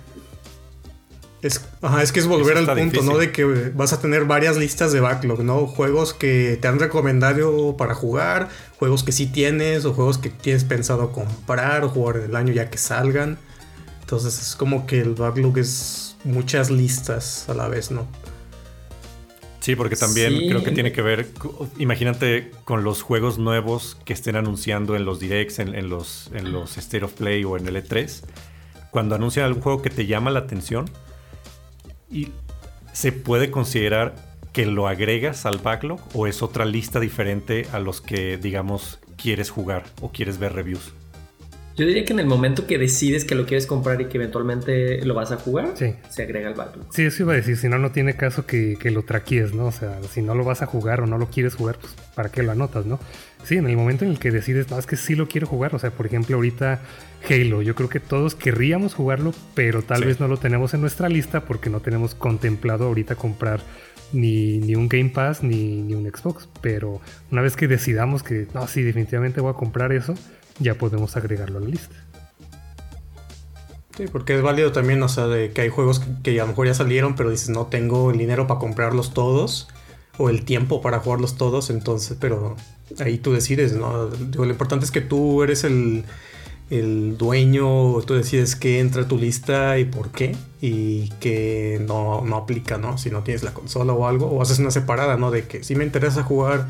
Es, 1.41 1.65
es 2.01 2.11
que 2.11 2.19
es 2.19 2.27
volver 2.27 2.57
al 2.57 2.65
punto, 2.65 3.01
¿no? 3.01 3.17
De 3.17 3.31
que 3.31 3.45
vas 3.73 3.93
a 3.93 4.01
tener 4.01 4.25
varias 4.25 4.57
listas 4.57 4.91
de 4.91 4.99
backlog, 4.99 5.43
¿no? 5.43 5.67
Juegos 5.67 6.13
que 6.13 6.57
te 6.61 6.67
han 6.67 6.79
recomendado 6.79 7.77
para 7.77 7.95
jugar, 7.95 8.49
juegos 8.77 9.03
que 9.03 9.13
sí 9.13 9.27
tienes, 9.27 9.85
o 9.85 9.93
juegos 9.93 10.17
que 10.17 10.29
tienes 10.29 10.65
pensado 10.65 11.13
comprar 11.13 11.85
o 11.85 11.89
jugar 11.89 12.17
el 12.17 12.35
año 12.35 12.51
ya 12.51 12.69
que 12.69 12.77
salgan. 12.77 13.37
Entonces 14.01 14.41
es 14.41 14.55
como 14.55 14.85
que 14.85 14.99
el 14.99 15.13
backlog 15.13 15.57
es 15.59 16.08
muchas 16.23 16.69
listas 16.69 17.47
a 17.49 17.53
la 17.53 17.67
vez, 17.67 17.91
¿no? 17.91 18.07
Sí, 19.59 19.75
porque 19.75 19.95
también 19.95 20.35
creo 20.47 20.63
que 20.63 20.71
tiene 20.71 20.91
que 20.91 21.01
ver, 21.01 21.27
imagínate 21.77 22.51
con 22.63 22.83
los 22.83 23.01
juegos 23.01 23.37
nuevos 23.37 23.97
que 24.05 24.13
estén 24.13 24.35
anunciando 24.35 24.95
en 24.95 25.05
los 25.05 25.19
directs, 25.19 25.59
en, 25.59 25.89
los, 25.89 26.31
en 26.33 26.53
los 26.53 26.77
State 26.77 27.03
of 27.03 27.13
Play 27.13 27.43
o 27.43 27.57
en 27.57 27.67
el 27.67 27.75
E3. 27.75 28.23
Cuando 28.89 29.15
anuncian 29.15 29.45
algún 29.45 29.61
juego 29.61 29.81
que 29.81 29.89
te 29.89 30.05
llama 30.05 30.31
la 30.31 30.39
atención, 30.39 30.89
y 32.09 32.29
se 32.93 33.11
puede 33.11 33.51
considerar 33.51 34.15
que 34.53 34.65
lo 34.65 34.87
agregas 34.87 35.45
al 35.45 35.59
backlog 35.59 35.99
o 36.13 36.25
es 36.25 36.41
otra 36.41 36.65
lista 36.65 36.99
diferente 36.99 37.67
a 37.71 37.79
los 37.79 38.01
que, 38.01 38.37
digamos, 38.37 38.99
quieres 39.17 39.49
jugar 39.49 39.83
o 40.01 40.11
quieres 40.11 40.39
ver 40.39 40.53
reviews. 40.53 40.93
Yo 41.79 41.85
diría 41.85 42.03
que 42.03 42.11
en 42.11 42.19
el 42.19 42.25
momento 42.25 42.67
que 42.67 42.77
decides 42.77 43.23
que 43.23 43.35
lo 43.35 43.45
quieres 43.45 43.65
comprar 43.65 44.01
y 44.01 44.07
que 44.07 44.17
eventualmente 44.17 45.01
lo 45.05 45.13
vas 45.13 45.31
a 45.31 45.37
jugar, 45.37 45.75
se 45.77 46.21
agrega 46.21 46.49
al 46.49 46.53
backlog. 46.53 46.93
Sí, 46.93 47.03
eso 47.03 47.23
iba 47.23 47.31
a 47.31 47.37
decir, 47.37 47.55
si 47.55 47.69
no, 47.69 47.79
no 47.79 47.93
tiene 47.93 48.17
caso 48.17 48.45
que, 48.45 48.77
lo 48.91 49.03
traquies, 49.03 49.53
¿no? 49.53 49.67
O 49.67 49.71
sea, 49.71 49.97
si 50.11 50.21
no 50.21 50.35
lo 50.35 50.43
vas 50.43 50.61
a 50.61 50.65
jugar 50.65 50.99
o 50.99 51.07
no 51.07 51.17
lo 51.17 51.29
quieres 51.29 51.55
jugar, 51.55 51.77
pues 51.79 51.95
¿para 52.15 52.27
qué 52.27 52.43
lo 52.43 52.51
anotas, 52.51 52.85
no? 52.85 52.99
Sí, 53.45 53.55
en 53.55 53.65
el 53.65 53.77
momento 53.77 54.03
en 54.03 54.11
el 54.11 54.19
que 54.19 54.29
decides, 54.29 54.69
no, 54.69 54.77
es 54.77 54.85
que 54.87 54.97
sí 54.97 55.15
lo 55.15 55.29
quiero 55.29 55.47
jugar, 55.47 55.73
o 55.73 55.79
sea, 55.79 55.91
por 55.91 56.05
ejemplo, 56.05 56.35
ahorita 56.35 56.81
Halo, 57.29 57.61
yo 57.61 57.75
creo 57.75 57.87
que 57.87 58.01
todos 58.01 58.35
querríamos 58.35 58.93
jugarlo, 58.93 59.33
pero 59.55 59.81
tal 59.81 60.03
vez 60.03 60.19
no 60.19 60.27
lo 60.27 60.35
tenemos 60.35 60.73
en 60.73 60.81
nuestra 60.81 61.07
lista 61.07 61.45
porque 61.45 61.69
no 61.69 61.79
tenemos 61.79 62.13
contemplado 62.13 62.87
ahorita 62.87 63.15
comprar 63.15 63.61
ni, 64.11 64.75
un 64.75 64.89
Game 64.89 65.11
Pass 65.11 65.43
ni, 65.43 65.81
ni 65.81 65.93
un 65.95 66.05
Xbox, 66.11 66.49
pero 66.61 66.99
una 67.31 67.41
vez 67.41 67.55
que 67.55 67.69
decidamos 67.69 68.21
que, 68.21 68.47
no, 68.53 68.67
sí, 68.67 68.81
definitivamente 68.81 69.39
voy 69.39 69.51
a 69.51 69.55
comprar 69.55 69.93
eso, 69.93 70.15
ya 70.59 70.75
podemos 70.75 71.15
agregarlo 71.15 71.59
a 71.59 71.61
la 71.61 71.67
lista. 71.67 71.95
Sí, 73.97 74.05
porque 74.11 74.35
es 74.35 74.41
válido 74.41 74.71
también, 74.71 75.03
o 75.03 75.09
sea, 75.09 75.27
de 75.27 75.51
que 75.51 75.61
hay 75.61 75.69
juegos 75.69 76.01
que, 76.23 76.39
a 76.39 76.43
lo 76.43 76.49
mejor 76.49 76.67
ya 76.67 76.73
salieron, 76.73 77.15
pero 77.15 77.31
dices, 77.31 77.49
no 77.49 77.67
tengo 77.67 78.11
el 78.11 78.17
dinero 78.17 78.47
para 78.47 78.59
comprarlos 78.59 79.13
todos, 79.13 79.67
o 80.17 80.29
el 80.29 80.45
tiempo 80.45 80.81
para 80.81 80.99
jugarlos 80.99 81.35
todos, 81.35 81.69
entonces, 81.69 82.17
pero 82.19 82.55
ahí 82.99 83.17
tú 83.17 83.33
decides, 83.33 83.73
¿no? 83.73 84.09
lo 84.09 84.45
importante 84.45 84.85
es 84.85 84.91
que 84.91 85.01
tú 85.01 85.43
eres 85.43 85.63
el, 85.63 86.05
el 86.69 87.17
dueño, 87.17 87.99
tú 88.01 88.13
decides 88.13 88.55
qué 88.55 88.79
entra 88.79 89.03
a 89.03 89.07
tu 89.07 89.17
lista 89.17 89.79
y 89.79 89.85
por 89.85 90.11
qué, 90.11 90.35
y 90.61 91.09
que 91.19 91.83
no, 91.85 92.21
no 92.21 92.37
aplica, 92.37 92.77
¿no? 92.77 92.97
Si 92.97 93.09
no 93.09 93.23
tienes 93.23 93.43
la 93.43 93.53
consola 93.53 93.93
o 93.93 94.07
algo, 94.07 94.27
o 94.27 94.41
haces 94.41 94.59
una 94.59 94.71
separada, 94.71 95.17
¿no? 95.17 95.31
De 95.31 95.45
que 95.47 95.63
si 95.63 95.75
me 95.75 95.83
interesa 95.83 96.23
jugar 96.23 96.67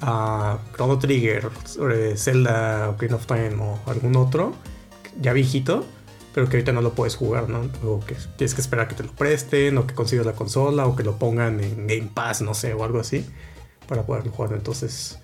a 0.00 0.58
Chrono 0.74 0.98
Trigger, 0.98 1.50
Zelda, 2.16 2.90
Ocarina 2.90 3.16
of 3.16 3.26
Time 3.26 3.56
o 3.60 3.78
algún 3.86 4.16
otro, 4.16 4.54
ya 5.20 5.32
viejito, 5.32 5.84
pero 6.34 6.48
que 6.48 6.56
ahorita 6.56 6.72
no 6.72 6.80
lo 6.80 6.92
puedes 6.92 7.16
jugar, 7.16 7.48
¿no? 7.48 7.68
O 7.84 8.00
que 8.00 8.16
tienes 8.36 8.54
que 8.54 8.60
esperar 8.60 8.88
que 8.88 8.94
te 8.94 9.02
lo 9.02 9.12
presten, 9.12 9.76
o 9.78 9.86
que 9.86 9.94
consigas 9.94 10.26
la 10.26 10.32
consola, 10.32 10.86
o 10.86 10.96
que 10.96 11.02
lo 11.02 11.16
pongan 11.18 11.60
en 11.60 11.86
Game 11.86 12.10
Pass, 12.14 12.40
no 12.42 12.54
sé, 12.54 12.72
o 12.74 12.84
algo 12.84 13.00
así, 13.00 13.26
para 13.88 14.02
poderlo 14.02 14.30
jugar. 14.30 14.52
Entonces, 14.52 15.18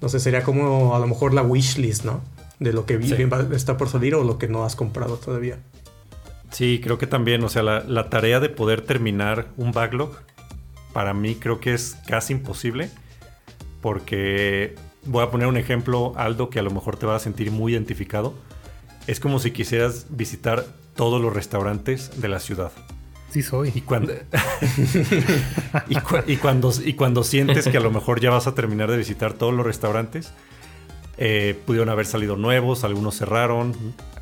no 0.00 0.08
sé, 0.08 0.20
sería 0.20 0.42
como 0.42 0.94
a 0.94 0.98
lo 0.98 1.06
mejor 1.06 1.34
la 1.34 1.42
wishlist, 1.42 2.04
¿no? 2.04 2.20
De 2.60 2.72
lo 2.72 2.86
que 2.86 2.98
está 3.52 3.76
por 3.76 3.88
salir 3.88 4.14
o 4.14 4.22
lo 4.22 4.38
que 4.38 4.48
no 4.48 4.64
has 4.64 4.76
comprado 4.76 5.16
todavía. 5.16 5.58
Sí, 6.50 6.80
creo 6.82 6.98
que 6.98 7.08
también, 7.08 7.42
o 7.42 7.48
sea, 7.48 7.62
la, 7.62 7.80
la 7.80 8.10
tarea 8.10 8.38
de 8.38 8.48
poder 8.48 8.82
terminar 8.82 9.48
un 9.56 9.72
backlog, 9.72 10.14
para 10.92 11.12
mí 11.14 11.34
creo 11.34 11.58
que 11.58 11.74
es 11.74 11.96
casi 12.06 12.34
imposible 12.34 12.90
porque 13.84 14.76
voy 15.04 15.22
a 15.22 15.30
poner 15.30 15.46
un 15.46 15.58
ejemplo, 15.58 16.14
Aldo, 16.16 16.48
que 16.48 16.58
a 16.58 16.62
lo 16.62 16.70
mejor 16.70 16.96
te 16.96 17.04
va 17.04 17.16
a 17.16 17.18
sentir 17.18 17.50
muy 17.50 17.74
identificado. 17.74 18.32
Es 19.06 19.20
como 19.20 19.38
si 19.38 19.50
quisieras 19.50 20.06
visitar 20.08 20.64
todos 20.96 21.20
los 21.20 21.34
restaurantes 21.34 22.18
de 22.18 22.28
la 22.28 22.40
ciudad. 22.40 22.72
Sí 23.30 23.42
soy. 23.42 23.72
Y 23.74 23.82
cuando, 23.82 24.14
y, 26.26 26.36
cuando, 26.36 26.72
y 26.82 26.94
cuando 26.94 27.24
sientes 27.24 27.68
que 27.68 27.76
a 27.76 27.80
lo 27.80 27.90
mejor 27.90 28.20
ya 28.20 28.30
vas 28.30 28.46
a 28.46 28.54
terminar 28.54 28.90
de 28.90 28.96
visitar 28.96 29.34
todos 29.34 29.52
los 29.52 29.66
restaurantes, 29.66 30.32
eh, 31.18 31.54
pudieron 31.66 31.90
haber 31.90 32.06
salido 32.06 32.36
nuevos, 32.36 32.84
algunos 32.84 33.18
cerraron, 33.18 33.74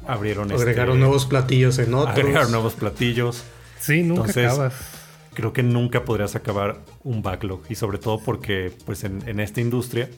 abrieron... 0.08 0.50
Agregaron 0.50 0.96
este, 0.96 0.98
nuevos 0.98 1.26
platillos 1.26 1.78
en 1.78 1.94
otros. 1.94 2.18
Agregaron 2.18 2.50
nuevos 2.50 2.72
platillos. 2.72 3.44
Sí, 3.78 4.02
nunca 4.02 4.28
acabas 4.28 5.01
creo 5.34 5.52
que 5.52 5.62
nunca 5.62 6.04
podrías 6.04 6.36
acabar 6.36 6.80
un 7.02 7.22
backlog. 7.22 7.62
Y 7.68 7.74
sobre 7.74 7.98
todo 7.98 8.18
porque 8.18 8.72
pues 8.84 9.04
en, 9.04 9.40
esta 9.40 9.60
industria 9.60 10.08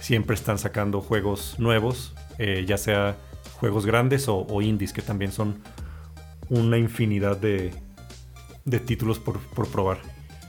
siempre 0.00 0.34
están 0.34 0.58
sacando 0.58 1.00
juegos 1.00 1.56
nuevos, 1.58 2.14
eh, 2.38 2.64
ya 2.66 2.76
sea 2.76 3.16
juegos 3.54 3.86
grandes 3.86 4.26
o, 4.28 4.62
indies, 4.62 4.92
que 4.92 5.02
también 5.02 5.30
son 5.30 5.60
una 6.48 6.78
infinidad 6.78 7.36
de, 7.36 7.72
títulos 8.84 9.18
por, 9.20 9.38
probar. 9.70 9.98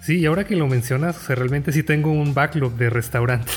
Sí, 0.02 0.20
y 0.20 0.26
ahora 0.26 0.46
que 0.46 0.56
lo 0.56 0.68
mencionas, 0.68 1.30
realmente 1.30 1.72
sí 1.72 1.84
tengo 1.84 2.12
un 2.12 2.34
backlog 2.34 2.76
de 2.76 2.90
restaurante 2.90 3.52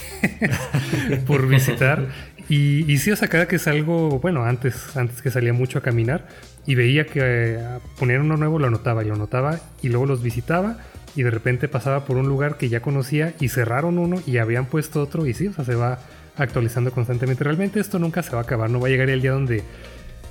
por 1.27 1.49
visitar. 1.49 2.07
Y, 2.49 2.91
y 2.91 2.99
sí, 2.99 3.11
o 3.11 3.17
sea, 3.17 3.29
cada 3.29 3.49
que 3.49 3.59
salgo, 3.59 4.21
bueno, 4.21 4.45
antes, 4.45 4.97
antes 4.97 5.23
que 5.23 5.31
salía 5.31 5.53
mucho 5.53 5.79
a 5.79 5.83
caminar, 5.83 6.29
y 6.67 6.75
veía 6.75 7.07
que 7.07 7.21
eh, 7.23 7.79
ponían 7.99 8.23
uno 8.23 8.37
nuevo, 8.37 8.59
lo 8.59 8.67
anotaba 8.67 9.05
y 9.05 9.09
lo 9.09 9.15
anotaba 9.15 9.61
y 9.83 9.89
luego 9.89 10.07
los 10.07 10.23
visitaba 10.23 10.79
y 11.15 11.23
de 11.23 11.31
repente 11.31 11.69
pasaba 11.69 12.05
por 12.05 12.17
un 12.17 12.29
lugar 12.29 12.59
que 12.59 12.69
ya 12.69 12.81
conocía 12.81 13.35
y 13.41 13.49
cerraron 13.49 13.99
uno 13.99 14.21
y 14.27 14.39
habían 14.39 14.67
puesto 14.67 15.03
otro 15.03 15.27
y 15.27 15.33
sí, 15.33 15.47
o 15.47 15.53
sea, 15.53 15.65
se 15.65 15.75
va 15.75 15.99
actualizando 16.37 16.91
constantemente. 16.93 17.43
Realmente 17.43 17.81
esto 17.81 17.99
nunca 17.99 18.23
se 18.23 18.33
va 18.33 18.39
a 18.39 18.43
acabar, 18.43 18.69
no 18.69 18.81
va 18.81 18.89
a 18.89 18.91
llegar 18.91 19.09
el 19.09 19.23
día 19.23 19.33
donde 19.33 19.63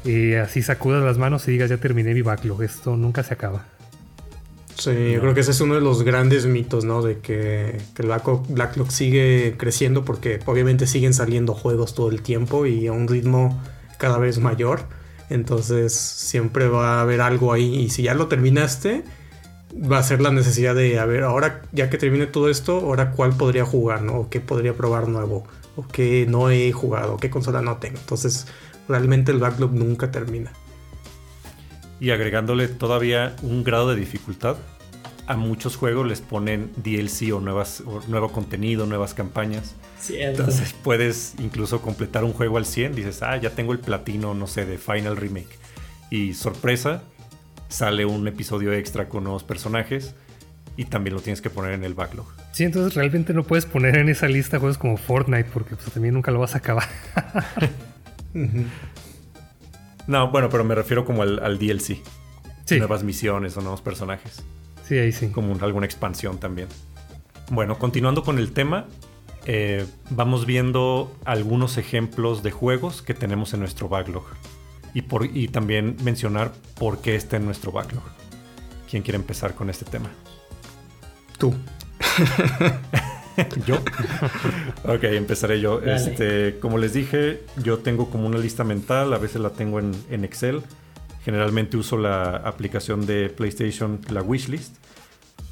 eh, 0.05 0.37
así 0.37 0.61
sacudas 0.61 1.03
las 1.03 1.17
manos 1.17 1.47
y 1.47 1.51
digas 1.51 1.69
ya 1.69 1.77
terminé 1.77 2.13
mi 2.13 2.21
backlog, 2.21 2.61
esto 2.63 2.95
nunca 2.95 3.23
se 3.23 3.33
acaba. 3.33 3.65
Sí, 4.77 5.13
yo 5.13 5.21
creo 5.21 5.33
que 5.33 5.39
ese 5.39 5.51
es 5.51 5.61
uno 5.61 5.75
de 5.75 5.81
los 5.81 6.03
grandes 6.03 6.45
mitos, 6.45 6.83
¿no? 6.83 7.01
De 7.01 7.19
que, 7.19 7.77
que 7.95 8.01
el 8.01 8.09
backlog 8.09 8.91
sigue 8.91 9.55
creciendo 9.57 10.03
porque 10.03 10.39
obviamente 10.45 10.85
siguen 10.85 11.13
saliendo 11.13 11.53
juegos 11.53 11.95
todo 11.95 12.09
el 12.09 12.21
tiempo 12.21 12.65
y 12.65 12.87
a 12.87 12.91
un 12.91 13.07
ritmo 13.07 13.63
cada 13.97 14.17
vez 14.17 14.37
mayor. 14.39 14.81
Entonces 15.29 15.94
siempre 15.94 16.67
va 16.67 17.00
a 17.00 17.01
haber 17.01 17.22
algo 17.22 17.53
ahí. 17.53 17.75
Y 17.75 17.89
si 17.89 18.03
ya 18.03 18.13
lo 18.13 18.27
terminaste, 18.27 19.03
va 19.74 19.98
a 19.98 20.03
ser 20.03 20.22
la 20.22 20.32
necesidad 20.32 20.75
de, 20.75 21.00
a 21.00 21.05
ver, 21.05 21.24
ahora 21.24 21.62
ya 21.72 21.89
que 21.89 21.98
termine 21.98 22.27
todo 22.27 22.50
esto, 22.50 22.77
ahora 22.77 23.12
cuál 23.12 23.36
podría 23.36 23.65
jugar, 23.65 24.01
¿no? 24.01 24.20
O 24.20 24.29
qué 24.29 24.39
podría 24.39 24.74
probar 24.74 25.08
nuevo. 25.08 25.46
O 25.75 25.88
qué 25.88 26.25
no 26.29 26.50
he 26.50 26.72
jugado, 26.72 27.15
o 27.15 27.17
qué 27.17 27.29
consola 27.29 27.62
no 27.62 27.77
tengo. 27.77 27.98
Entonces 28.00 28.48
realmente 28.88 29.32
el 29.32 29.39
backlog 29.39 29.74
nunca 29.74 30.12
termina. 30.12 30.51
Y 32.00 32.12
agregándole 32.12 32.67
todavía 32.67 33.36
un 33.41 33.63
grado 33.63 33.89
de 33.89 33.96
dificultad, 33.96 34.58
a 35.27 35.36
muchos 35.36 35.75
juegos 35.75 36.08
les 36.08 36.22
ponen 36.22 36.72
DLC 36.77 37.34
o, 37.34 37.39
nuevas, 37.39 37.84
nuevo 38.08 38.32
contenido, 38.32 38.86
nuevas 38.86 39.13
campañas. 39.13 39.75
Entonces 40.10 40.74
puedes 40.84 41.34
incluso 41.39 41.82
completar 41.82 42.24
un 42.24 42.34
juego 42.34 42.58
al 42.58 42.65
100, 42.65 42.96
dices, 42.96 43.24
ah, 43.24 43.38
ya 43.38 43.50
tengo 43.50 43.74
el 43.74 43.79
platino, 43.79 44.34
no 44.34 44.48
sé, 44.48 44.65
de 44.65 44.77
Final 44.77 45.17
Remake. 45.17 45.58
Y 46.12 46.34
sorpresa, 46.34 47.01
sale 47.70 48.05
un 48.05 48.27
episodio 48.27 48.72
extra 48.74 49.10
con 49.10 49.24
nuevos 49.24 49.44
personajes 49.44 50.13
y 50.77 50.86
también 50.86 51.15
lo 51.15 51.22
tienes 51.22 51.41
que 51.41 51.50
poner 51.50 51.72
en 51.72 51.84
el 51.84 51.94
backlog. 51.94 52.27
Sí, 52.51 52.63
entonces 52.63 52.94
realmente 52.94 53.34
no 53.34 53.44
puedes 53.44 53.65
poner 53.65 53.98
en 53.98 54.10
esa 54.10 54.27
lista 54.27 54.60
juegos 54.60 54.77
como 54.77 54.98
Fortnite 54.98 55.50
porque 55.53 55.75
pues, 55.75 55.91
también 55.91 56.13
nunca 56.13 56.32
lo 56.32 56.39
vas 56.39 56.53
a 56.53 56.60
acabar. 56.60 56.88
no, 60.08 60.32
bueno, 60.32 60.50
pero 60.50 60.63
me 60.63 60.75
refiero 60.75 61.03
como 61.03 61.24
al, 61.24 61.58
DLC. 61.58 61.98
Nuevas 62.77 63.03
misiones 63.03 63.58
o 63.58 63.62
nuevos 63.62 63.82
personajes. 63.82 64.44
Sí, 64.87 64.97
ahí 64.97 65.11
sí. 65.11 65.29
Como 65.29 65.55
alguna 65.61 65.85
expansión 65.85 66.39
también. 66.39 66.67
Bueno, 67.49 67.79
continuando 67.79 68.23
con 68.23 68.37
el 68.37 68.51
tema, 68.51 68.85
eh, 69.45 69.85
vamos 70.11 70.45
viendo 70.45 71.15
algunos 71.25 71.77
ejemplos 71.77 72.43
de 72.43 72.51
juegos 72.51 73.01
que 73.01 73.13
tenemos 73.13 73.53
en 73.53 73.61
nuestro 73.61 73.89
backlog. 73.89 74.25
Y, 74.93 75.01
por, 75.03 75.25
y 75.25 75.47
también 75.47 75.97
mencionar 76.03 76.53
por 76.79 77.01
qué 77.01 77.15
está 77.15 77.37
en 77.37 77.45
nuestro 77.45 77.71
backlog. 77.71 78.03
¿Quién 78.89 79.03
quiere 79.03 79.17
empezar 79.17 79.55
con 79.55 79.69
este 79.69 79.85
tema? 79.85 80.09
Tú. 81.37 81.53
¿Yo? 83.65 83.75
ok, 84.85 85.03
empezaré 85.03 85.59
yo. 85.59 85.81
Este, 85.81 86.57
como 86.59 86.77
les 86.77 86.93
dije, 86.93 87.43
yo 87.61 87.79
tengo 87.79 88.09
como 88.09 88.27
una 88.27 88.37
lista 88.37 88.63
mental, 88.63 89.13
a 89.13 89.17
veces 89.17 89.41
la 89.41 89.49
tengo 89.49 89.79
en, 89.79 89.91
en 90.09 90.23
Excel 90.23 90.63
Generalmente 91.25 91.75
uso 91.75 91.98
la 91.98 92.38
aplicación 92.38 93.05
de 93.05 93.29
PlayStation, 93.29 94.00
la 94.10 94.22
Wishlist. 94.22 94.75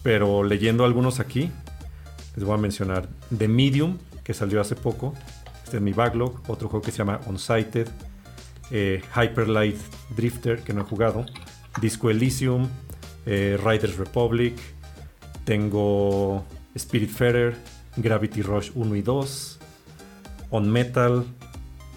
Pero 0.03 0.44
leyendo 0.44 0.86
algunos 0.86 1.20
aquí, 1.20 1.51
les 2.36 2.46
voy 2.46 2.53
a 2.53 2.58
mencionar 2.58 3.10
The 3.36 3.48
Medium, 3.48 3.98
que 4.24 4.34
salió 4.34 4.62
hace 4.62 4.75
poco. 4.75 5.13
Este 5.65 5.77
es 5.77 5.84
mi 5.84 5.92
backlog. 5.92 6.42
Otro 6.48 6.70
juego 6.70 6.86
que 6.86 6.92
se 6.92 7.00
llama 7.00 7.20
Unsighted. 7.25 7.88
Eh, 8.72 9.01
Hyper 9.15 9.50
Light 9.50 9.77
Drifter, 10.15 10.63
que 10.63 10.74
no 10.74 10.82
he 10.82 10.86
jugado. 10.86 11.25
Disco 11.82 12.10
Elysium. 12.10 12.70
eh, 13.25 13.58
Riders 13.63 13.98
Republic, 13.98 14.53
tengo 15.46 16.44
Spirit 16.75 17.10
Feather, 17.10 17.56
Gravity 17.96 18.42
Rush 18.42 18.72
1 18.75 18.96
y 18.96 19.01
2, 19.01 19.60
On 20.51 20.70
Metal, 20.70 21.25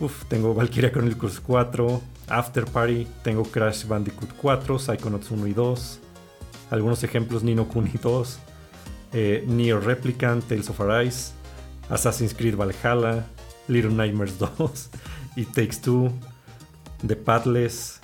uf, 0.01 0.25
tengo 0.27 0.55
Valkyria 0.55 0.93
Chronicles 0.93 1.41
4, 1.41 2.01
After 2.29 2.65
Party, 2.65 3.07
tengo 3.23 3.45
Crash 3.45 3.87
Bandicoot 3.87 4.33
4, 4.41 4.79
Psychonauts 4.79 5.31
1 5.31 5.47
y 5.47 5.53
2, 5.53 6.01
algunos 6.71 7.05
ejemplos 7.05 7.43
Nino 7.43 7.69
Kuni 7.69 7.93
2, 8.03 8.39
eh, 9.13 9.45
Neo 9.47 9.81
Replicant, 9.81 10.45
Tales 10.47 10.69
of 10.69 10.81
Arise, 10.81 11.33
Assassin's 11.89 12.35
Creed 12.35 12.57
Valhalla, 12.57 13.27
Little 13.69 13.93
Nightmares 13.93 14.39
2, 14.59 14.91
y 15.37 15.45
Takes 15.45 15.77
Two, 15.83 16.11
The 17.07 17.17
Padless. 17.17 18.01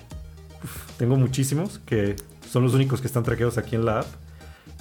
tengo 0.98 1.16
muchísimos 1.16 1.80
que 1.80 2.16
son 2.48 2.62
los 2.62 2.74
únicos 2.74 3.00
que 3.00 3.06
están 3.06 3.22
traqueados 3.22 3.58
aquí 3.58 3.74
en 3.74 3.84
la 3.84 4.00
app. 4.00 4.06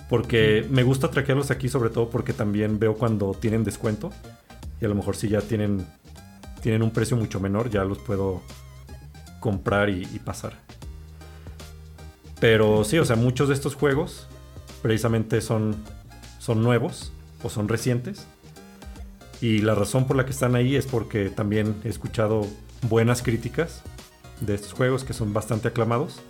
Porque 0.10 0.68
me 0.70 0.84
gusta 0.84 1.10
traquearlos 1.10 1.52
aquí 1.52 1.70
sobre 1.70 1.90
todo 1.90 2.10
porque 2.10 2.34
también 2.34 2.80
veo 2.80 2.96
cuando 2.96 3.34
tienen 3.34 3.64
descuento. 3.64 4.12
Y 4.82 4.86
a 4.86 4.90
lo 4.90 4.96
mejor 4.96 5.16
si 5.16 5.30
ya 5.30 5.40
tienen, 5.40 5.88
tienen 6.62 6.84
un 6.84 6.92
precio 6.92 7.16
mucho 7.16 7.40
menor, 7.40 7.70
ya 7.70 7.86
los 7.86 7.98
puedo 7.98 8.42
comprar 9.42 9.90
y, 9.90 10.06
pasar. 10.24 10.54
Pero 12.40 12.86
sí, 12.86 12.98
o 12.98 13.04
sea, 13.04 13.18
muchos 13.18 13.50
de 13.50 13.56
estos 13.56 13.76
juegos 13.76 14.28
precisamente 14.82 15.42
son, 15.42 15.76
son 16.40 16.64
nuevos 16.64 17.12
o 17.44 17.50
son 17.50 17.68
recientes. 17.68 18.26
Y 19.42 19.60
la 19.60 19.76
razón 19.76 20.06
por 20.06 20.16
la 20.16 20.24
que 20.24 20.32
están 20.32 20.56
ahí 20.56 20.76
es 20.76 20.86
porque 20.86 21.30
también 21.30 21.76
he 21.84 21.90
escuchado 21.90 22.48
buenas 22.88 23.22
críticas 23.22 23.82
de 24.40 24.56
estos 24.56 24.74
juegos 24.74 25.04
que 25.04 25.14
son 25.14 25.34
bastante 25.34 25.68
aclamados. 25.68 26.22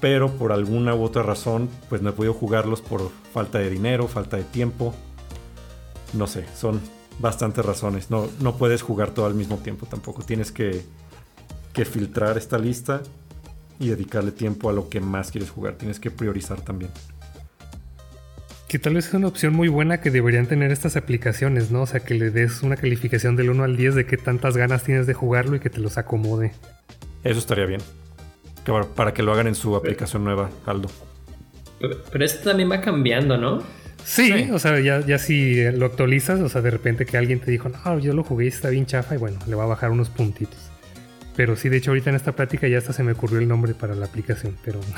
Pero 0.00 0.30
por 0.30 0.52
alguna 0.52 0.94
u 0.94 1.02
otra 1.02 1.22
razón, 1.22 1.68
pues 1.88 2.02
no 2.02 2.10
he 2.10 2.12
podido 2.12 2.34
jugarlos 2.34 2.80
por 2.80 3.10
falta 3.32 3.58
de 3.58 3.70
dinero, 3.70 4.08
falta 4.08 4.36
de 4.36 4.44
tiempo. 4.44 4.94
No 6.12 6.26
sé, 6.26 6.46
son 6.56 6.80
bastantes 7.18 7.64
razones. 7.64 8.10
No, 8.10 8.28
no 8.40 8.56
puedes 8.56 8.82
jugar 8.82 9.10
todo 9.10 9.26
al 9.26 9.34
mismo 9.34 9.58
tiempo 9.58 9.86
tampoco. 9.86 10.22
Tienes 10.22 10.52
que, 10.52 10.84
que 11.72 11.84
filtrar 11.84 12.36
esta 12.36 12.58
lista 12.58 13.02
y 13.78 13.88
dedicarle 13.88 14.30
tiempo 14.32 14.70
a 14.70 14.72
lo 14.72 14.88
que 14.88 15.00
más 15.00 15.30
quieres 15.30 15.50
jugar. 15.50 15.74
Tienes 15.74 15.98
que 15.98 16.10
priorizar 16.10 16.60
también. 16.60 16.90
Que 18.68 18.78
tal 18.78 18.94
vez 18.94 19.08
es 19.08 19.14
una 19.14 19.26
opción 19.26 19.52
muy 19.52 19.68
buena 19.68 20.00
que 20.00 20.10
deberían 20.10 20.46
tener 20.46 20.70
estas 20.70 20.96
aplicaciones, 20.96 21.70
¿no? 21.70 21.82
O 21.82 21.86
sea, 21.86 22.00
que 22.00 22.14
le 22.14 22.30
des 22.30 22.62
una 22.62 22.76
calificación 22.76 23.36
del 23.36 23.50
1 23.50 23.64
al 23.64 23.76
10 23.76 23.94
de 23.94 24.06
qué 24.06 24.16
tantas 24.16 24.56
ganas 24.56 24.84
tienes 24.84 25.06
de 25.06 25.14
jugarlo 25.14 25.56
y 25.56 25.60
que 25.60 25.68
te 25.68 25.80
los 25.80 25.98
acomode. 25.98 26.52
Eso 27.24 27.38
estaría 27.38 27.66
bien. 27.66 27.80
para 28.94 29.12
que 29.12 29.22
lo 29.22 29.32
hagan 29.32 29.48
en 29.48 29.54
su 29.54 29.76
aplicación 29.76 30.24
nueva, 30.24 30.48
Aldo. 30.64 30.88
Pero, 32.12 32.24
esto 32.24 32.50
también 32.50 32.70
va 32.70 32.80
cambiando, 32.80 33.36
¿no? 33.36 33.62
Sí, 34.04 34.48
o 34.52 34.58
sea, 34.58 34.78
ya, 34.80 35.00
ya 35.04 35.18
si 35.18 35.70
lo 35.72 35.86
actualizas, 35.86 36.40
o 36.40 36.48
sea, 36.48 36.60
de 36.60 36.70
repente 36.70 37.04
que 37.04 37.16
alguien 37.16 37.40
te 37.40 37.50
dijo, 37.50 37.68
no, 37.68 37.98
yo 37.98 38.14
lo 38.14 38.22
jugué 38.22 38.46
y 38.46 38.48
está 38.48 38.68
bien 38.70 38.86
chafa, 38.86 39.16
y 39.16 39.18
bueno, 39.18 39.38
le 39.48 39.54
va 39.54 39.64
a 39.64 39.66
bajar 39.66 39.90
unos 39.90 40.08
puntitos. 40.08 40.71
Pero 41.36 41.56
sí, 41.56 41.68
de 41.68 41.78
hecho, 41.78 41.90
ahorita 41.90 42.10
en 42.10 42.16
esta 42.16 42.32
plática 42.32 42.68
ya 42.68 42.78
hasta 42.78 42.92
se 42.92 43.02
me 43.02 43.12
ocurrió 43.12 43.38
el 43.38 43.48
nombre 43.48 43.74
para 43.74 43.94
la 43.94 44.06
aplicación, 44.06 44.56
pero. 44.64 44.80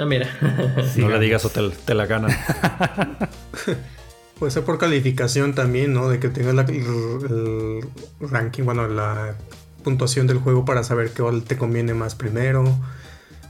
Ah, 0.00 0.04
mira. 0.04 0.28
no 0.96 1.08
le 1.08 1.18
digas 1.18 1.44
o 1.44 1.50
te, 1.50 1.94
la 1.94 2.06
ganan. 2.06 2.30
Puede 4.38 4.52
ser 4.52 4.62
por 4.62 4.78
calificación 4.78 5.56
también, 5.56 5.92
¿no? 5.92 6.08
De 6.08 6.20
que 6.20 6.28
tengas 6.28 6.68
el, 6.68 7.80
ranking, 8.20 8.62
bueno, 8.62 8.86
la 8.86 9.34
puntuación 9.82 10.28
del 10.28 10.38
juego 10.38 10.64
para 10.64 10.84
saber 10.84 11.10
qué 11.10 11.24
te 11.44 11.56
conviene 11.56 11.94
más 11.94 12.14
primero. 12.14 12.78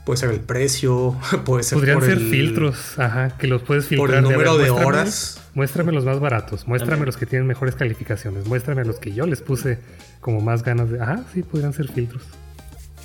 Puede 0.05 0.17
ser 0.17 0.31
el 0.31 0.39
precio, 0.39 1.15
puede 1.45 1.63
ser 1.63 1.77
Podrían 1.77 2.01
ser 2.01 2.19
filtros, 2.19 2.97
ajá, 2.97 3.37
que 3.37 3.47
los 3.47 3.61
puedes 3.61 3.85
filtrar. 3.85 4.07
Por 4.07 4.15
el 4.17 4.23
número 4.23 4.57
de, 4.57 4.69
horas. 4.69 5.41
Muéstrame 5.53 5.91
los 5.91 6.05
más 6.05 6.19
baratos, 6.19 6.67
muéstrame 6.67 7.05
los 7.05 7.17
que 7.17 7.25
tienen 7.25 7.47
mejores 7.47 7.75
calificaciones, 7.75 8.47
muéstrame 8.47 8.85
los 8.85 8.99
que 8.99 9.13
yo 9.13 9.25
les 9.25 9.41
puse 9.41 9.79
como 10.19 10.41
más 10.41 10.63
ganas 10.63 10.89
de. 10.89 11.01
Ajá, 11.01 11.23
sí, 11.33 11.43
podrían 11.43 11.73
ser 11.73 11.89
filtros. 11.91 12.23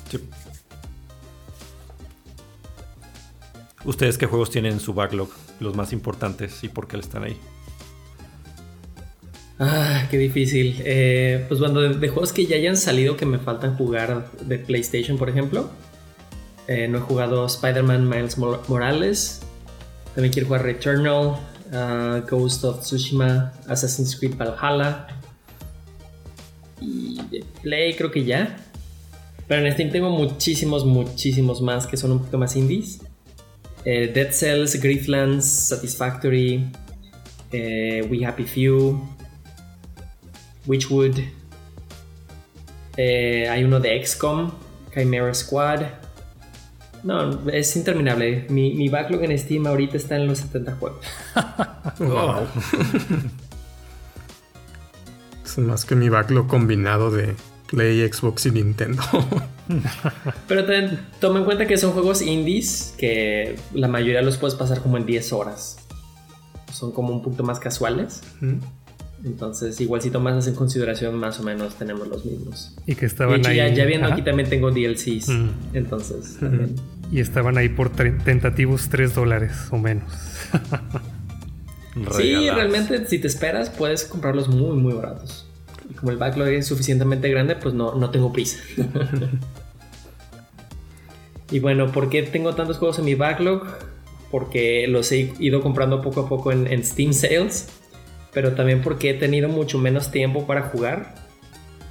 Sí. 0.09 0.19
¿Ustedes 3.83 4.17
qué 4.17 4.25
juegos 4.25 4.49
tienen 4.49 4.73
en 4.73 4.79
su 4.79 4.93
backlog? 4.93 5.29
Los 5.59 5.75
más 5.75 5.93
importantes 5.93 6.63
y 6.63 6.69
por 6.69 6.87
qué 6.87 6.97
están 6.97 7.23
ahí. 7.23 7.37
Ah, 9.59 10.07
qué 10.11 10.17
difícil. 10.17 10.81
Eh, 10.83 11.45
pues 11.47 11.59
bueno, 11.59 11.81
de, 11.81 12.09
juegos 12.09 12.33
que 12.33 12.45
ya 12.45 12.57
hayan 12.57 12.75
salido 12.75 13.15
que 13.15 13.25
me 13.25 13.37
faltan 13.37 13.77
jugar 13.77 14.29
de 14.41 14.57
PlayStation, 14.57 15.17
por 15.17 15.29
ejemplo. 15.29 15.69
Eh, 16.67 16.87
no 16.87 16.97
he 16.97 17.01
jugado 17.01 17.45
Spider-Man 17.45 18.09
Miles 18.09 18.37
Morales. 18.37 19.41
También 20.15 20.33
quiero 20.33 20.47
jugar 20.47 20.63
Returnal, 20.63 21.37
uh, 21.71 22.25
Ghost 22.27 22.63
of 22.63 22.81
Tsushima, 22.81 23.53
Assassin's 23.67 24.17
Creed 24.17 24.35
Valhalla. 24.35 25.07
Y 26.81 27.19
Play 27.61 27.93
creo 27.93 28.09
que 28.11 28.23
ya. 28.23 28.57
Pero 29.47 29.65
en 29.65 29.73
Steam 29.73 29.91
tengo 29.91 30.09
muchísimos, 30.09 30.85
muchísimos 30.85 31.61
más 31.61 31.85
que 31.85 31.97
son 31.97 32.13
un 32.13 32.19
poquito 32.19 32.37
más 32.37 32.55
indies. 32.55 32.99
Eh, 33.83 34.11
Dead 34.11 34.31
Cells, 34.31 34.81
Grieflands, 34.81 35.45
Satisfactory, 35.45 36.65
eh, 37.51 38.07
We 38.09 38.25
Happy 38.25 38.45
Few, 38.45 39.07
Witchwood. 40.65 41.19
Hay 42.97 43.63
uno 43.63 43.79
de 43.79 44.03
XCOM, 44.03 44.51
Chimera 44.91 45.33
Squad. 45.35 46.04
No, 47.05 47.47
es 47.51 47.75
interminable. 47.75 48.47
Mi, 48.49 48.89
backlog 48.89 49.23
en 49.25 49.37
Steam 49.37 49.67
ahorita 49.67 49.95
está 49.95 50.15
en 50.15 50.25
los 50.25 50.39
70 50.39 50.75
juegos. 50.75 51.05
wow. 51.99 52.47
es 55.45 55.57
más 55.59 55.85
que 55.85 55.95
mi 55.95 56.09
backlog 56.09 56.47
combinado 56.47 57.11
de 57.11 57.35
Play, 57.67 58.11
Xbox 58.11 58.47
y 58.47 58.51
Nintendo. 58.51 59.03
Pero 60.47 60.65
toma 61.19 61.39
en 61.39 61.45
cuenta 61.45 61.67
que 61.67 61.77
son 61.77 61.91
juegos 61.91 62.23
indies 62.23 62.95
que 62.97 63.55
la 63.75 63.87
mayoría 63.87 64.23
los 64.23 64.37
puedes 64.37 64.55
pasar 64.55 64.81
como 64.81 64.97
en 64.97 65.05
10 65.05 65.31
horas. 65.33 65.77
Son 66.73 66.91
como 66.91 67.13
un 67.13 67.21
punto 67.21 67.43
más 67.43 67.59
casuales. 67.59 68.23
Entonces, 69.23 69.79
igual 69.79 70.01
si 70.01 70.09
tomas 70.09 70.47
en 70.47 70.55
consideración, 70.55 71.15
más 71.17 71.39
o 71.39 71.43
menos 71.43 71.75
tenemos 71.75 72.07
los 72.07 72.25
mismos. 72.25 72.75
Y 72.87 72.95
que 72.95 73.05
estaban 73.05 73.45
ahí. 73.45 73.75
Ya, 73.75 73.85
viendo 73.85 74.07
aquí 74.07 74.23
también 74.23 74.49
tengo 74.49 74.71
DLCs. 74.71 75.29
Entonces, 75.73 76.37
Y 77.11 77.19
estaban 77.19 77.57
ahí 77.57 77.69
por 77.69 77.89
tentativos 77.91 78.89
3 78.89 79.13
dólares 79.13 79.67
o 79.71 79.77
menos. 79.77 80.11
sí, 82.17 82.49
realmente, 82.49 83.05
si 83.05 83.19
te 83.19 83.27
esperas, 83.27 83.69
puedes 83.69 84.05
comprarlos 84.05 84.49
muy, 84.49 84.75
muy 84.75 84.93
baratos 84.93 85.45
como 85.93 86.11
el 86.11 86.17
backlog 86.17 86.49
es 86.49 86.67
suficientemente 86.67 87.29
grande, 87.29 87.55
pues 87.55 87.73
no, 87.73 87.95
no 87.95 88.09
tengo 88.09 88.33
prisa. 88.33 88.59
y 91.51 91.59
bueno, 91.59 91.91
¿por 91.91 92.09
qué 92.09 92.23
tengo 92.23 92.55
tantos 92.55 92.77
juegos 92.77 92.99
en 92.99 93.05
mi 93.05 93.15
backlog? 93.15 93.65
Porque 94.31 94.87
los 94.87 95.11
he 95.11 95.33
ido 95.39 95.61
comprando 95.61 96.01
poco 96.01 96.21
a 96.21 96.29
poco 96.29 96.51
en, 96.51 96.83
Steam 96.83 97.13
Sales, 97.13 97.67
pero 98.33 98.53
también 98.53 98.81
porque 98.81 99.11
he 99.11 99.13
tenido 99.13 99.47
mucho 99.49 99.77
menos 99.77 100.11
tiempo 100.11 100.45
para 100.45 100.63
jugar. 100.63 101.23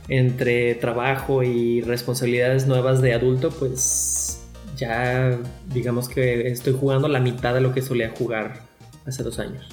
Entre 0.09 0.75
trabajo 0.75 1.43
y 1.43 1.81
responsabilidades 1.81 2.67
nuevas 2.67 3.01
de 3.01 3.15
adulto, 3.15 3.51
pues 3.51 3.81
ya 4.77 5.39
digamos 5.73 6.09
que 6.09 6.49
estoy 6.49 6.73
jugando 6.79 7.09
la 7.09 7.21
mitad 7.21 7.55
de 7.55 7.61
lo 7.61 7.73
que 7.73 7.83
solía 7.83 8.11
jugar 8.11 8.61
hace 9.07 9.23
dos 9.23 9.39
años. 9.39 9.67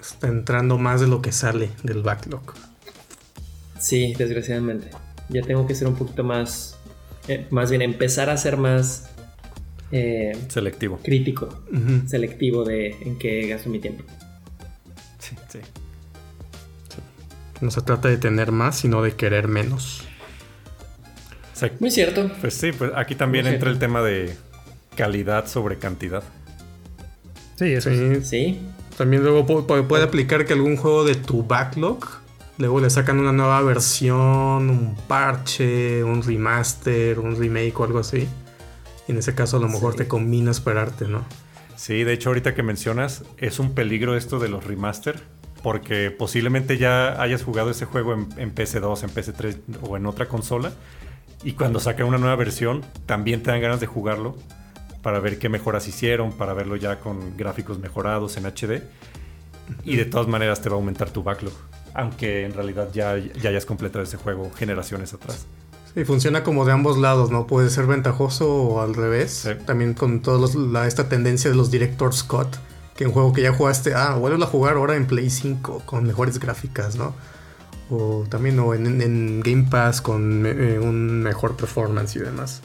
Está 0.00 0.28
entrando 0.28 0.78
más 0.78 1.00
de 1.00 1.06
lo 1.06 1.20
que 1.20 1.32
sale 1.32 1.70
del 1.82 2.02
backlog. 2.02 2.54
Sí, 3.78 4.14
desgraciadamente. 4.16 4.88
Ya 5.28 5.42
tengo 5.42 5.66
que 5.66 5.74
ser 5.74 5.88
un 5.88 5.94
poquito 5.94 6.24
más, 6.24 6.78
eh, 7.28 7.46
más 7.50 7.70
bien 7.70 7.82
empezar 7.82 8.30
a 8.30 8.36
ser 8.36 8.56
más 8.56 9.10
eh, 9.92 10.36
selectivo. 10.48 10.98
Crítico, 11.02 11.62
selectivo 12.06 12.64
de 12.64 12.90
en 13.02 13.18
qué 13.18 13.46
gasto 13.48 13.70
mi 13.70 13.80
tiempo. 13.80 14.04
Sí, 15.18 15.36
sí, 15.48 15.58
No 17.60 17.70
se 17.70 17.82
trata 17.82 18.08
de 18.08 18.16
tener 18.16 18.52
más, 18.52 18.78
sino 18.78 19.02
de 19.02 19.12
querer 19.12 19.48
menos. 19.48 20.04
Muy 21.78 21.90
cierto. 21.90 22.30
Pues 22.40 22.54
sí, 22.54 22.72
pues 22.72 22.92
aquí 22.94 23.14
también 23.14 23.46
entra 23.46 23.70
el 23.70 23.78
tema 23.78 24.02
de 24.02 24.34
calidad 24.96 25.46
sobre 25.46 25.78
cantidad. 25.78 26.22
Sí, 27.56 27.72
eso 27.72 27.90
sí. 27.90 28.24
sí. 28.24 28.60
También 28.96 29.22
luego 29.22 29.66
puede 29.66 30.04
aplicar 30.04 30.44
que 30.44 30.52
algún 30.52 30.76
juego 30.76 31.04
de 31.04 31.14
tu 31.14 31.42
backlog 31.42 32.20
Luego 32.60 32.78
le 32.78 32.90
sacan 32.90 33.18
una 33.18 33.32
nueva 33.32 33.62
versión, 33.62 34.68
un 34.68 34.94
parche, 35.08 36.04
un 36.04 36.22
remaster, 36.22 37.18
un 37.18 37.34
remake 37.34 37.80
o 37.80 37.84
algo 37.84 38.00
así. 38.00 38.28
Y 39.08 39.12
en 39.12 39.16
ese 39.16 39.34
caso 39.34 39.56
a 39.56 39.60
lo 39.60 39.68
mejor 39.68 39.94
te 39.94 40.06
conviene 40.06 40.50
esperarte, 40.50 41.08
¿no? 41.08 41.24
Sí, 41.76 42.04
de 42.04 42.12
hecho 42.12 42.28
ahorita 42.28 42.54
que 42.54 42.62
mencionas, 42.62 43.24
es 43.38 43.60
un 43.60 43.72
peligro 43.72 44.14
esto 44.14 44.38
de 44.38 44.50
los 44.50 44.64
remaster. 44.64 45.22
Porque 45.62 46.10
posiblemente 46.10 46.76
ya 46.76 47.20
hayas 47.22 47.42
jugado 47.42 47.70
ese 47.70 47.86
juego 47.86 48.12
en, 48.12 48.28
en 48.36 48.54
PC2, 48.54 49.04
en 49.04 49.10
PC3 49.10 49.56
o 49.80 49.96
en 49.96 50.04
otra 50.04 50.26
consola. 50.28 50.72
Y 51.42 51.52
cuando 51.52 51.80
sacan 51.80 52.06
una 52.06 52.18
nueva 52.18 52.36
versión, 52.36 52.82
también 53.06 53.42
te 53.42 53.50
dan 53.50 53.60
ganas 53.60 53.80
de 53.80 53.86
jugarlo. 53.86 54.36
para 55.02 55.18
ver 55.18 55.38
qué 55.38 55.48
mejoras 55.48 55.88
hicieron, 55.88 56.32
para 56.32 56.52
verlo 56.52 56.76
ya 56.76 57.00
con 57.00 57.34
gráficos 57.36 57.78
mejorados 57.78 58.36
en 58.36 58.44
HD. 58.44 58.82
Y 59.82 59.96
de 59.96 60.04
todas 60.04 60.28
maneras 60.28 60.60
te 60.60 60.68
va 60.68 60.74
a 60.74 60.78
aumentar 60.78 61.08
tu 61.10 61.22
backlog. 61.22 61.54
Aunque 61.94 62.44
en 62.44 62.52
realidad 62.52 62.90
ya, 62.92 63.16
ya 63.16 63.48
hayas 63.48 63.64
completado 63.64 64.04
ese 64.04 64.18
juego 64.18 64.50
generaciones 64.54 65.14
atrás. 65.14 65.46
Sí, 65.94 66.04
funciona 66.04 66.44
como 66.44 66.64
de 66.64 66.72
ambos 66.72 66.98
lados, 66.98 67.30
¿no? 67.30 67.46
Puede 67.46 67.70
ser 67.70 67.86
ventajoso 67.86 68.52
o 68.52 68.80
al 68.82 68.94
revés. 68.94 69.30
Sí. 69.30 69.50
También 69.64 69.94
con 69.94 70.20
toda 70.20 70.86
esta 70.86 71.08
tendencia 71.08 71.50
de 71.50 71.56
los 71.56 71.70
Director 71.70 72.14
Scott, 72.14 72.58
que 72.94 73.06
un 73.06 73.12
juego 73.12 73.32
que 73.32 73.42
ya 73.42 73.52
jugaste, 73.52 73.94
ah, 73.94 74.14
vuelves 74.14 74.42
a 74.42 74.46
jugar 74.46 74.76
ahora 74.76 74.96
en 74.96 75.06
Play 75.06 75.30
5 75.30 75.82
con 75.86 76.04
mejores 76.04 76.38
gráficas, 76.38 76.96
¿no? 76.96 77.14
O 77.90 78.24
también 78.28 78.58
o 78.60 78.72
en, 78.72 79.00
en 79.02 79.40
Game 79.40 79.66
Pass 79.68 80.00
con 80.00 80.46
eh, 80.46 80.78
un 80.78 81.22
mejor 81.22 81.56
performance 81.56 82.16
y 82.16 82.20
demás. 82.20 82.62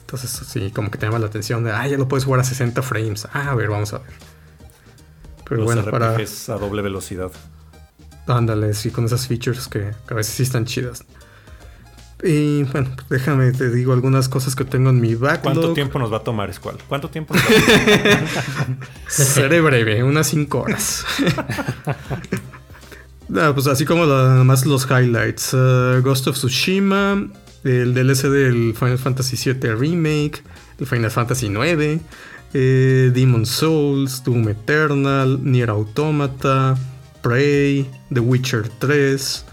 Entonces, 0.00 0.30
sí, 0.46 0.70
como 0.70 0.90
que 0.90 0.98
te 0.98 1.06
llama 1.06 1.18
la 1.18 1.26
atención 1.26 1.64
de, 1.64 1.72
ah, 1.72 1.86
ya 1.86 1.96
lo 1.96 2.08
puedes 2.08 2.24
jugar 2.24 2.40
a 2.40 2.44
60 2.44 2.82
frames. 2.82 3.26
Ah, 3.32 3.50
a 3.50 3.54
ver, 3.54 3.68
vamos 3.68 3.92
a 3.92 3.98
ver. 3.98 4.10
Pero 5.44 5.56
Los 5.58 5.64
bueno, 5.66 5.90
para. 5.90 6.16
A 6.16 6.58
doble 6.58 6.82
velocidad. 6.82 7.30
Ándale, 8.26 8.72
sí, 8.74 8.90
con 8.90 9.04
esas 9.04 9.26
features 9.26 9.68
que, 9.68 9.90
que 10.06 10.14
a 10.14 10.16
veces 10.16 10.34
sí 10.34 10.42
están 10.42 10.64
chidas. 10.64 11.04
Y 12.22 12.62
bueno, 12.64 12.90
déjame, 13.10 13.50
te 13.52 13.68
digo 13.70 13.92
algunas 13.92 14.28
cosas 14.28 14.54
que 14.54 14.64
tengo 14.64 14.90
en 14.90 15.00
mi 15.00 15.14
backlog. 15.14 15.54
¿Cuánto 15.54 15.72
tiempo 15.72 15.98
nos 15.98 16.12
va 16.12 16.18
a 16.18 16.22
tomar, 16.22 16.52
Squall? 16.54 16.78
¿Cuánto 16.88 17.10
tiempo 17.10 17.34
nos 17.34 17.42
va 17.42 17.48
a 17.48 18.64
tomar? 18.64 18.88
Seré 19.08 19.60
breve, 19.60 20.04
unas 20.04 20.28
5 20.28 20.60
horas. 20.60 21.04
Ah, 23.34 23.52
pues 23.54 23.66
así 23.66 23.86
como 23.86 24.06
más 24.44 24.66
los 24.66 24.86
highlights. 24.90 25.54
Uh, 25.54 26.02
Ghost 26.02 26.26
of 26.26 26.36
Tsushima, 26.36 27.28
el 27.64 27.94
DLC 27.94 28.28
del 28.28 28.74
Final 28.74 28.98
Fantasy 28.98 29.36
VII 29.36 29.74
Remake, 29.74 30.42
el 30.78 30.86
Final 30.86 31.10
Fantasy 31.10 31.46
IX, 31.46 32.02
eh, 32.52 33.10
Demon 33.14 33.46
Souls, 33.46 34.22
Doom 34.22 34.50
Eternal, 34.50 35.38
Nier 35.42 35.70
Automata, 35.70 36.76
Prey, 37.22 37.88
The 38.12 38.20
Witcher 38.20 38.68
3. 38.78 39.46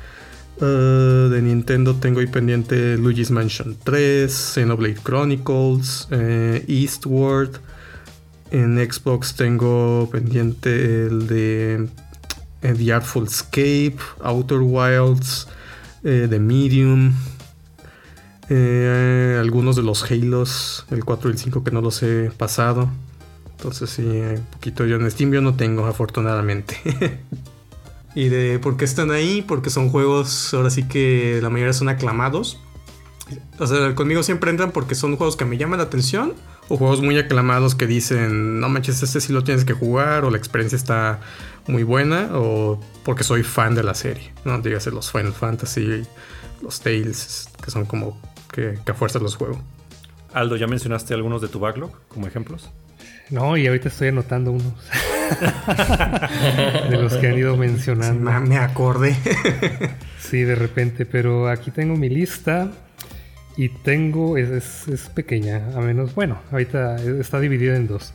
Uh, 0.61 1.29
de 1.29 1.41
Nintendo 1.41 1.95
tengo 1.95 2.19
ahí 2.19 2.27
pendiente 2.27 2.97
Luigi's 2.97 3.31
Mansion 3.31 3.77
3, 3.81 4.29
Xenoblade 4.29 4.97
Chronicles, 5.01 6.09
eh, 6.11 6.65
Eastward. 6.67 7.61
En 8.51 8.75
Xbox 8.75 9.35
tengo 9.35 10.09
pendiente 10.11 11.05
el 11.05 11.27
de 11.27 11.87
The 12.61 12.93
Artful 12.93 13.25
Escape, 13.25 13.97
Outer 14.21 14.59
Wilds, 14.59 15.47
eh, 16.03 16.27
The 16.29 16.39
Medium, 16.39 17.13
eh, 18.49 19.37
algunos 19.39 19.75
de 19.75 19.83
los 19.83 20.09
Halos, 20.09 20.85
el 20.91 21.05
4 21.05 21.29
y 21.29 21.33
el 21.33 21.39
5 21.39 21.63
que 21.63 21.71
no 21.71 21.81
los 21.81 22.01
he 22.03 22.31
pasado. 22.31 22.89
Entonces 23.57 23.89
sí, 23.89 24.03
un 24.03 24.45
poquito 24.51 24.85
yo 24.85 24.95
en 24.95 25.09
Steam 25.11 25.31
yo 25.31 25.41
no 25.41 25.55
tengo, 25.55 25.85
afortunadamente. 25.85 26.77
y 28.15 28.29
de 28.29 28.59
por 28.59 28.77
qué 28.77 28.85
están 28.85 29.11
ahí, 29.11 29.41
porque 29.41 29.69
son 29.69 29.89
juegos, 29.89 30.53
ahora 30.53 30.69
sí 30.69 30.83
que 30.83 31.39
la 31.41 31.49
mayoría 31.49 31.73
son 31.73 31.89
aclamados. 31.89 32.59
O 33.59 33.67
sea, 33.67 33.93
conmigo 33.95 34.23
siempre 34.23 34.49
entran 34.49 34.71
porque 34.71 34.95
son 34.95 35.15
juegos 35.15 35.35
que 35.35 35.45
me 35.45 35.57
llaman 35.57 35.77
la 35.77 35.85
atención 35.85 36.33
o 36.69 36.77
juegos 36.77 37.01
muy 37.01 37.17
aclamados 37.17 37.75
que 37.75 37.87
dicen, 37.87 38.59
no 38.59 38.69
manches, 38.69 39.01
este 39.03 39.19
sí 39.21 39.33
lo 39.33 39.43
tienes 39.43 39.65
que 39.65 39.73
jugar 39.73 40.23
o 40.23 40.29
la 40.31 40.37
experiencia 40.37 40.75
está 40.75 41.19
muy 41.67 41.83
buena 41.83 42.29
o 42.33 42.79
porque 43.03 43.23
soy 43.23 43.43
fan 43.43 43.75
de 43.75 43.83
la 43.83 43.93
serie, 43.95 44.31
¿no? 44.45 44.59
Dígase 44.59 44.91
los 44.91 45.11
Final 45.11 45.33
Fantasy, 45.33 46.03
los 46.61 46.79
Tales, 46.81 47.49
que 47.63 47.71
son 47.71 47.85
como 47.85 48.19
que, 48.51 48.79
que 48.85 48.91
a 48.91 48.95
fuerza 48.95 49.19
los 49.19 49.35
juego. 49.35 49.61
Aldo, 50.33 50.55
¿ya 50.57 50.67
mencionaste 50.67 51.13
algunos 51.15 51.41
de 51.41 51.47
tu 51.47 51.59
backlog 51.59 51.91
como 52.07 52.27
ejemplos? 52.27 52.69
No, 53.31 53.57
y 53.57 53.67
ahorita 53.67 53.89
estoy 53.89 54.07
anotando 54.09 54.51
unos. 54.51 54.73
de 56.89 56.97
los 56.97 57.13
que 57.15 57.27
han 57.27 57.37
ido 57.37 57.53
Sí, 57.53 57.59
mencionando. 57.59 58.31
me, 58.31 58.39
me 58.41 58.57
acordé. 58.57 59.15
Sí, 60.19 60.41
de 60.41 60.55
repente, 60.55 61.05
pero 61.05 61.47
aquí 61.49 61.71
tengo 61.71 61.95
mi 61.95 62.09
lista 62.09 62.71
y 63.59 63.67
tengo, 63.67 64.37
es, 64.37 64.87
es- 64.87 65.09
pequeña, 65.09 65.57
a 65.75 65.81
menos, 65.81 66.15
bueno, 66.15 66.39
ahorita 66.49 66.95
está 67.19 67.41
dividida 67.41 67.75
en 67.75 67.87
dos. 67.87 68.13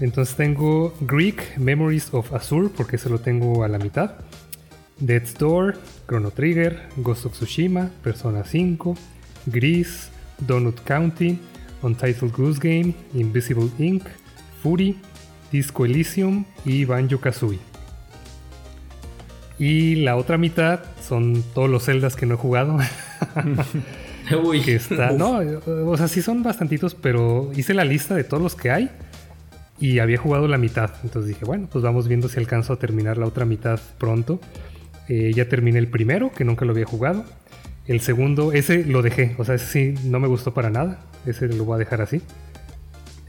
Entonces 0.00 0.34
tengo 0.34 0.92
Greek 1.02 1.56
Memories 1.58 2.08
of 2.12 2.32
Azure, 2.34 2.68
porque 2.76 2.98
se 2.98 3.08
lo 3.08 3.20
tengo 3.20 3.62
a 3.62 3.68
la 3.68 3.78
mitad. 3.78 4.16
Death's 4.98 5.34
Door, 5.38 5.76
Chrono 6.08 6.32
Trigger, 6.32 6.88
Ghost 6.96 7.26
of 7.26 7.34
Tsushima, 7.34 7.90
Persona 8.02 8.42
5, 8.42 8.96
Gris, 9.46 10.08
Donut 10.44 10.80
County, 10.82 11.38
Untitled 11.82 12.32
Goose 12.32 12.58
Game, 12.60 12.94
Invisible 13.14 13.68
Ink, 13.78 14.02
Fury, 14.60 14.96
Disco 15.52 15.84
Elysium 15.84 16.46
y 16.64 16.84
Banjo 16.84 17.20
Kazooie. 17.20 17.60
Y 19.56 19.94
la 20.02 20.16
otra 20.16 20.36
mitad 20.36 20.80
son 21.00 21.44
todos 21.54 21.70
los 21.70 21.84
Zeldas 21.84 22.16
que 22.16 22.26
no 22.26 22.34
he 22.34 22.38
jugado. 22.38 22.76
Uy, 24.44 24.60
que 24.60 24.76
está. 24.76 25.12
No, 25.12 25.40
o 25.66 25.96
sea, 25.96 26.08
sí 26.08 26.22
son 26.22 26.42
bastantitos, 26.42 26.94
pero 26.94 27.50
hice 27.54 27.74
la 27.74 27.84
lista 27.84 28.14
de 28.14 28.24
todos 28.24 28.42
los 28.42 28.54
que 28.54 28.70
hay 28.70 28.90
y 29.78 29.98
había 29.98 30.18
jugado 30.18 30.48
la 30.48 30.58
mitad. 30.58 30.90
Entonces 31.02 31.28
dije, 31.28 31.44
bueno, 31.44 31.68
pues 31.70 31.84
vamos 31.84 32.08
viendo 32.08 32.28
si 32.28 32.38
alcanzo 32.38 32.72
a 32.72 32.78
terminar 32.78 33.18
la 33.18 33.26
otra 33.26 33.44
mitad 33.44 33.80
pronto. 33.98 34.40
Eh, 35.08 35.32
ya 35.34 35.48
terminé 35.48 35.78
el 35.78 35.88
primero, 35.88 36.32
que 36.32 36.44
nunca 36.44 36.64
lo 36.64 36.72
había 36.72 36.86
jugado. 36.86 37.24
El 37.86 38.00
segundo, 38.00 38.52
ese 38.52 38.84
lo 38.84 39.02
dejé. 39.02 39.34
O 39.38 39.44
sea, 39.44 39.56
ese 39.56 39.66
sí 39.66 40.08
no 40.08 40.20
me 40.20 40.28
gustó 40.28 40.54
para 40.54 40.70
nada. 40.70 41.00
Ese 41.26 41.48
lo 41.48 41.64
voy 41.64 41.76
a 41.76 41.78
dejar 41.78 42.00
así. 42.00 42.22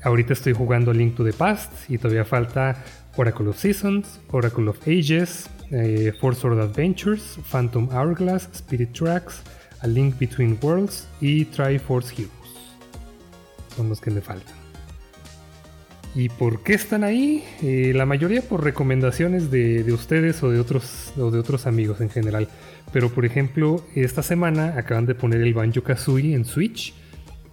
Ahorita 0.03 0.33
estoy 0.33 0.53
jugando 0.53 0.93
Link 0.93 1.15
to 1.15 1.25
the 1.25 1.33
Past 1.33 1.89
y 1.89 1.97
todavía 1.97 2.25
falta 2.25 2.83
Oracle 3.17 3.47
of 3.47 3.57
Seasons, 3.57 4.19
Oracle 4.31 4.69
of 4.69 4.77
Ages, 4.87 5.49
eh, 5.71 6.13
Four 6.21 6.35
Sword 6.35 6.59
Adventures, 6.59 7.39
Phantom 7.43 7.89
Hourglass, 7.91 8.47
Spirit 8.53 8.93
Tracks, 8.93 9.41
A 9.85 9.87
Link 9.87 10.17
Between 10.17 10.57
Worlds 10.63 11.07
y 11.21 11.45
Triforce 11.45 12.11
Heroes. 12.13 12.31
Son 13.75 13.87
los 13.87 14.01
que 14.01 14.09
me 14.09 14.19
faltan. 14.19 14.55
¿Y 16.15 16.29
por 16.29 16.63
qué 16.63 16.73
están 16.73 17.03
ahí? 17.03 17.43
Eh, 17.61 17.93
la 17.93 18.07
mayoría 18.07 18.41
por 18.41 18.63
recomendaciones 18.63 19.51
de, 19.51 19.83
de 19.83 19.93
ustedes 19.93 20.41
o 20.41 20.49
de, 20.49 20.59
otros, 20.59 21.13
o 21.17 21.29
de 21.29 21.37
otros 21.37 21.67
amigos 21.67 22.01
en 22.01 22.09
general. 22.09 22.47
Pero 22.91 23.09
por 23.09 23.25
ejemplo, 23.25 23.85
esta 23.93 24.23
semana 24.23 24.73
acaban 24.75 25.05
de 25.05 25.13
poner 25.13 25.41
el 25.41 25.53
Banjo 25.53 25.83
Kazooie 25.83 26.33
en 26.33 26.45
Switch. 26.45 26.95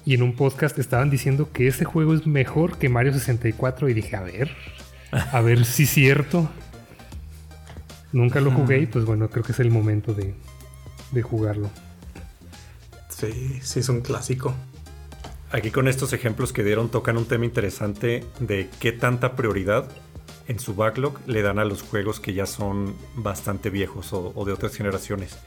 Y 0.06 0.14
en 0.14 0.22
un 0.22 0.34
podcast 0.34 0.78
estaban 0.78 1.10
diciendo 1.10 1.50
que 1.52 1.68
ese 1.68 1.84
juego 1.84 2.14
es 2.14 2.26
mejor 2.26 2.78
que 2.78 2.88
Mario 2.88 3.12
64. 3.12 3.90
Y 3.90 3.94
dije, 3.94 4.16
a 4.16 4.22
ver, 4.22 4.52
a 5.10 5.42
ver 5.42 5.66
si 5.66 5.82
es 5.82 5.90
cierto. 5.90 6.48
Nunca 8.10 8.40
lo 8.40 8.52
jugué 8.52 8.78
y 8.78 8.86
pues 8.86 9.04
bueno, 9.04 9.28
creo 9.28 9.44
que 9.44 9.52
es 9.52 9.60
el 9.60 9.70
momento 9.70 10.14
de, 10.14 10.34
de 11.10 11.22
jugarlo. 11.22 11.68
Sí, 13.30 13.78
es 13.78 13.88
un 13.88 14.00
clásico. 14.00 14.52
Aquí 15.52 15.70
con 15.70 15.86
estos 15.86 16.12
ejemplos 16.12 16.52
que 16.52 16.64
dieron 16.64 16.88
tocan 16.88 17.16
un 17.16 17.26
tema 17.26 17.44
interesante 17.44 18.24
de 18.40 18.68
qué 18.80 18.90
tanta 18.90 19.36
prioridad 19.36 19.88
en 20.48 20.58
su 20.58 20.74
backlog 20.74 21.20
le 21.26 21.42
dan 21.42 21.60
a 21.60 21.64
los 21.64 21.82
juegos 21.82 22.18
que 22.18 22.34
ya 22.34 22.46
son 22.46 22.96
bastante 23.14 23.70
viejos 23.70 24.12
o, 24.12 24.44
de 24.44 24.52
otras 24.52 24.74
generaciones. 24.74 25.38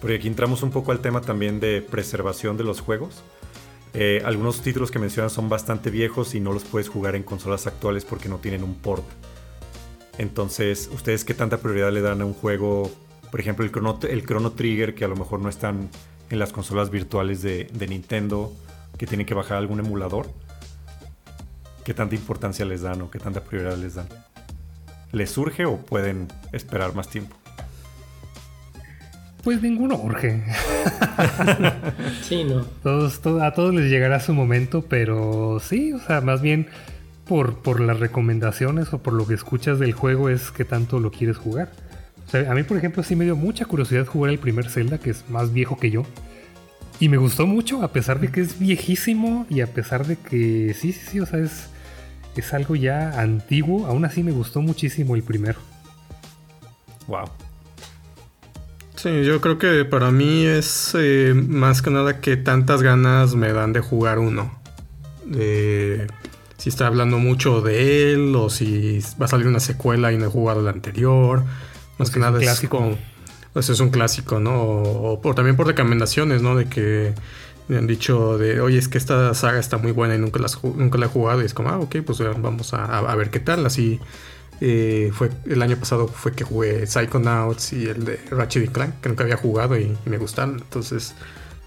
Porque 0.00 0.14
aquí 0.14 0.28
entramos 0.28 0.62
un 0.62 0.70
poco 0.70 0.92
al 0.92 1.00
tema 1.00 1.20
también 1.20 1.60
de 1.60 1.82
preservación 1.82 2.56
de 2.56 2.64
los 2.64 2.80
juegos. 2.80 3.22
Eh, 3.92 4.22
algunos 4.24 4.62
títulos 4.62 4.90
que 4.90 4.98
mencionan 4.98 5.28
son 5.28 5.50
bastante 5.50 5.90
viejos 5.90 6.34
y 6.34 6.40
no 6.40 6.54
los 6.54 6.64
puedes 6.64 6.88
jugar 6.88 7.16
en 7.16 7.22
consolas 7.22 7.66
actuales 7.66 8.06
porque 8.06 8.30
no 8.30 8.38
tienen 8.38 8.64
un 8.64 8.76
port. 8.76 9.04
Entonces, 10.16 10.88
¿ustedes 10.90 11.24
qué 11.26 11.34
tanta 11.34 11.58
prioridad 11.58 11.92
le 11.92 12.00
dan 12.00 12.22
a 12.22 12.24
un 12.24 12.32
juego? 12.32 12.90
Por 13.30 13.40
ejemplo, 13.40 13.62
el 13.64 13.72
Chrono, 13.72 13.98
el 14.08 14.24
Chrono 14.24 14.52
Trigger, 14.52 14.94
que 14.94 15.04
a 15.04 15.08
lo 15.08 15.16
mejor 15.16 15.40
no 15.40 15.50
están 15.50 15.90
en 16.30 16.38
las 16.38 16.52
consolas 16.52 16.90
virtuales 16.90 17.42
de, 17.42 17.64
de 17.72 17.86
Nintendo, 17.88 18.52
que 18.96 19.06
tienen 19.06 19.26
que 19.26 19.34
bajar 19.34 19.58
algún 19.58 19.80
emulador. 19.80 20.30
¿Qué 21.84 21.94
tanta 21.94 22.14
importancia 22.14 22.64
les 22.64 22.82
dan 22.82 23.02
o 23.02 23.10
qué 23.10 23.18
tanta 23.18 23.40
prioridad 23.42 23.76
les 23.76 23.94
dan? 23.96 24.06
¿Les 25.12 25.30
surge 25.30 25.64
o 25.66 25.78
pueden 25.78 26.28
esperar 26.52 26.94
más 26.94 27.08
tiempo? 27.08 27.34
Pues 29.42 29.62
ninguno 29.62 29.96
urge. 29.96 30.44
sí, 32.22 32.44
no. 32.44 32.62
Todos, 32.82 33.20
to- 33.22 33.42
a 33.42 33.52
todos 33.54 33.74
les 33.74 33.90
llegará 33.90 34.20
su 34.20 34.34
momento, 34.34 34.82
pero 34.82 35.58
sí, 35.60 35.92
o 35.94 35.98
sea, 35.98 36.20
más 36.20 36.42
bien 36.42 36.68
por, 37.26 37.56
por 37.62 37.80
las 37.80 37.98
recomendaciones 37.98 38.92
o 38.92 38.98
por 38.98 39.14
lo 39.14 39.26
que 39.26 39.34
escuchas 39.34 39.78
del 39.78 39.92
juego 39.94 40.28
es 40.28 40.50
que 40.50 40.64
tanto 40.66 41.00
lo 41.00 41.10
quieres 41.10 41.38
jugar. 41.38 41.70
O 42.30 42.32
sea, 42.32 42.48
a 42.48 42.54
mí, 42.54 42.62
por 42.62 42.76
ejemplo, 42.76 43.02
sí 43.02 43.16
me 43.16 43.24
dio 43.24 43.34
mucha 43.34 43.64
curiosidad 43.64 44.06
jugar 44.06 44.30
el 44.30 44.38
primer 44.38 44.70
Zelda, 44.70 44.98
que 44.98 45.10
es 45.10 45.28
más 45.28 45.52
viejo 45.52 45.80
que 45.80 45.90
yo. 45.90 46.04
Y 47.00 47.08
me 47.08 47.16
gustó 47.16 47.44
mucho, 47.44 47.82
a 47.82 47.92
pesar 47.92 48.20
de 48.20 48.28
que 48.28 48.40
es 48.40 48.56
viejísimo 48.56 49.46
y 49.50 49.62
a 49.62 49.66
pesar 49.66 50.06
de 50.06 50.14
que 50.14 50.72
sí, 50.78 50.92
sí, 50.92 51.00
sí, 51.10 51.18
o 51.18 51.26
sea, 51.26 51.40
es, 51.40 51.70
es 52.36 52.54
algo 52.54 52.76
ya 52.76 53.20
antiguo. 53.20 53.84
Aún 53.86 54.04
así 54.04 54.22
me 54.22 54.30
gustó 54.30 54.62
muchísimo 54.62 55.16
el 55.16 55.24
primero. 55.24 55.58
Wow. 57.08 57.30
Sí, 58.94 59.24
yo 59.24 59.40
creo 59.40 59.58
que 59.58 59.84
para 59.84 60.12
mí 60.12 60.44
es 60.44 60.94
eh, 60.96 61.34
más 61.34 61.82
que 61.82 61.90
nada 61.90 62.20
que 62.20 62.36
tantas 62.36 62.80
ganas 62.80 63.34
me 63.34 63.52
dan 63.52 63.72
de 63.72 63.80
jugar 63.80 64.20
uno. 64.20 64.56
de 65.24 66.06
si 66.58 66.68
está 66.68 66.86
hablando 66.86 67.18
mucho 67.18 67.60
de 67.60 68.12
él 68.12 68.36
o 68.36 68.50
si 68.50 69.00
va 69.20 69.24
a 69.24 69.28
salir 69.28 69.48
una 69.48 69.58
secuela 69.58 70.12
y 70.12 70.18
no 70.18 70.26
he 70.26 70.28
jugado 70.28 70.62
la 70.62 70.70
anterior. 70.70 71.42
Más 72.00 72.10
que 72.10 72.18
nada 72.18 72.38
es 72.38 72.44
clásico. 72.44 72.96
Pues 73.52 73.68
es 73.68 73.80
un 73.80 73.90
clásico, 73.90 74.40
¿no? 74.40 74.62
O, 74.62 75.20
por, 75.20 75.34
también 75.34 75.56
por 75.56 75.66
recomendaciones, 75.66 76.40
¿no? 76.40 76.56
De 76.56 76.66
que 76.66 77.12
me 77.68 77.76
han 77.76 77.86
dicho 77.86 78.38
de, 78.38 78.60
oye, 78.60 78.78
es 78.78 78.88
que 78.88 78.96
esta 78.96 79.34
saga 79.34 79.58
está 79.58 79.76
muy 79.76 79.92
buena 79.92 80.14
y 80.14 80.18
nunca, 80.18 80.40
las, 80.40 80.62
nunca 80.64 80.98
la 80.98 81.06
he 81.06 81.08
jugado. 81.08 81.42
Y 81.42 81.44
es 81.44 81.54
como, 81.54 81.68
ah, 81.68 81.78
ok, 81.78 81.96
pues 82.04 82.20
vamos 82.40 82.72
a, 82.72 83.14
ver 83.16 83.30
qué 83.30 83.40
tal. 83.40 83.66
Así 83.66 84.00
eh, 84.60 85.10
fue 85.12 85.30
el 85.46 85.60
año 85.62 85.76
pasado 85.76 86.08
fue 86.08 86.32
que 86.32 86.44
jugué 86.44 86.86
Psychonauts 86.86 87.72
y 87.72 87.86
el 87.86 88.04
de 88.04 88.20
Ratchet 88.30 88.72
Clank, 88.72 89.00
que 89.00 89.08
nunca 89.08 89.24
había 89.24 89.36
jugado 89.36 89.78
y, 89.78 89.96
me 90.06 90.16
gustaron. 90.16 90.56
Entonces 90.58 91.14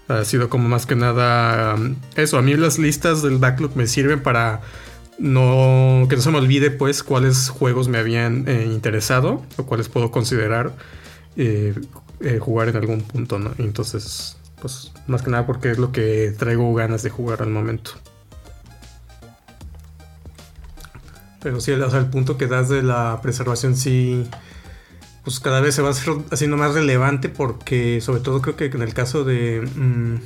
ha 0.08 0.24
sido 0.24 0.48
como 0.48 0.68
más 0.68 0.86
que 0.86 0.96
nada 0.96 1.74
um, 1.74 1.96
eso. 2.16 2.38
A 2.38 2.42
mí 2.42 2.54
las 2.54 2.78
listas 2.78 3.22
del 3.22 3.38
backlog 3.38 3.76
me 3.76 3.86
sirven 3.86 4.22
para 4.22 4.62
no 5.18 6.06
que 6.08 6.16
no 6.16 6.22
se 6.22 6.30
me 6.30 6.38
olvide 6.38 6.70
pues 6.70 7.02
cuáles 7.02 7.48
juegos 7.48 7.88
me 7.88 7.98
habían 7.98 8.48
eh, 8.48 8.66
interesado 8.66 9.42
o 9.56 9.64
cuáles 9.64 9.88
puedo 9.88 10.10
considerar 10.10 10.74
eh, 11.36 11.74
eh, 12.20 12.38
jugar 12.38 12.68
en 12.68 12.76
algún 12.76 13.02
punto, 13.02 13.38
¿no? 13.38 13.52
entonces, 13.58 14.36
pues 14.60 14.92
más 15.06 15.22
que 15.22 15.30
nada 15.30 15.46
porque 15.46 15.70
es 15.70 15.78
lo 15.78 15.92
que 15.92 16.34
traigo 16.36 16.72
ganas 16.74 17.02
de 17.02 17.10
jugar 17.10 17.42
al 17.42 17.50
momento. 17.50 17.92
Pero 21.42 21.60
sí, 21.60 21.72
o 21.72 21.90
sea, 21.90 21.98
el 21.98 22.06
punto 22.06 22.38
que 22.38 22.46
das 22.46 22.70
de 22.70 22.82
la 22.82 23.20
preservación 23.20 23.76
sí, 23.76 24.26
pues 25.24 25.40
cada 25.40 25.60
vez 25.60 25.74
se 25.74 25.82
va 25.82 25.90
haciendo 25.90 26.56
más 26.56 26.72
relevante 26.72 27.28
porque 27.28 28.00
sobre 28.00 28.20
todo 28.20 28.40
creo 28.40 28.56
que 28.56 28.66
en 28.66 28.80
el 28.80 28.94
caso 28.94 29.24
de, 29.24 29.60
mm, 29.60 30.16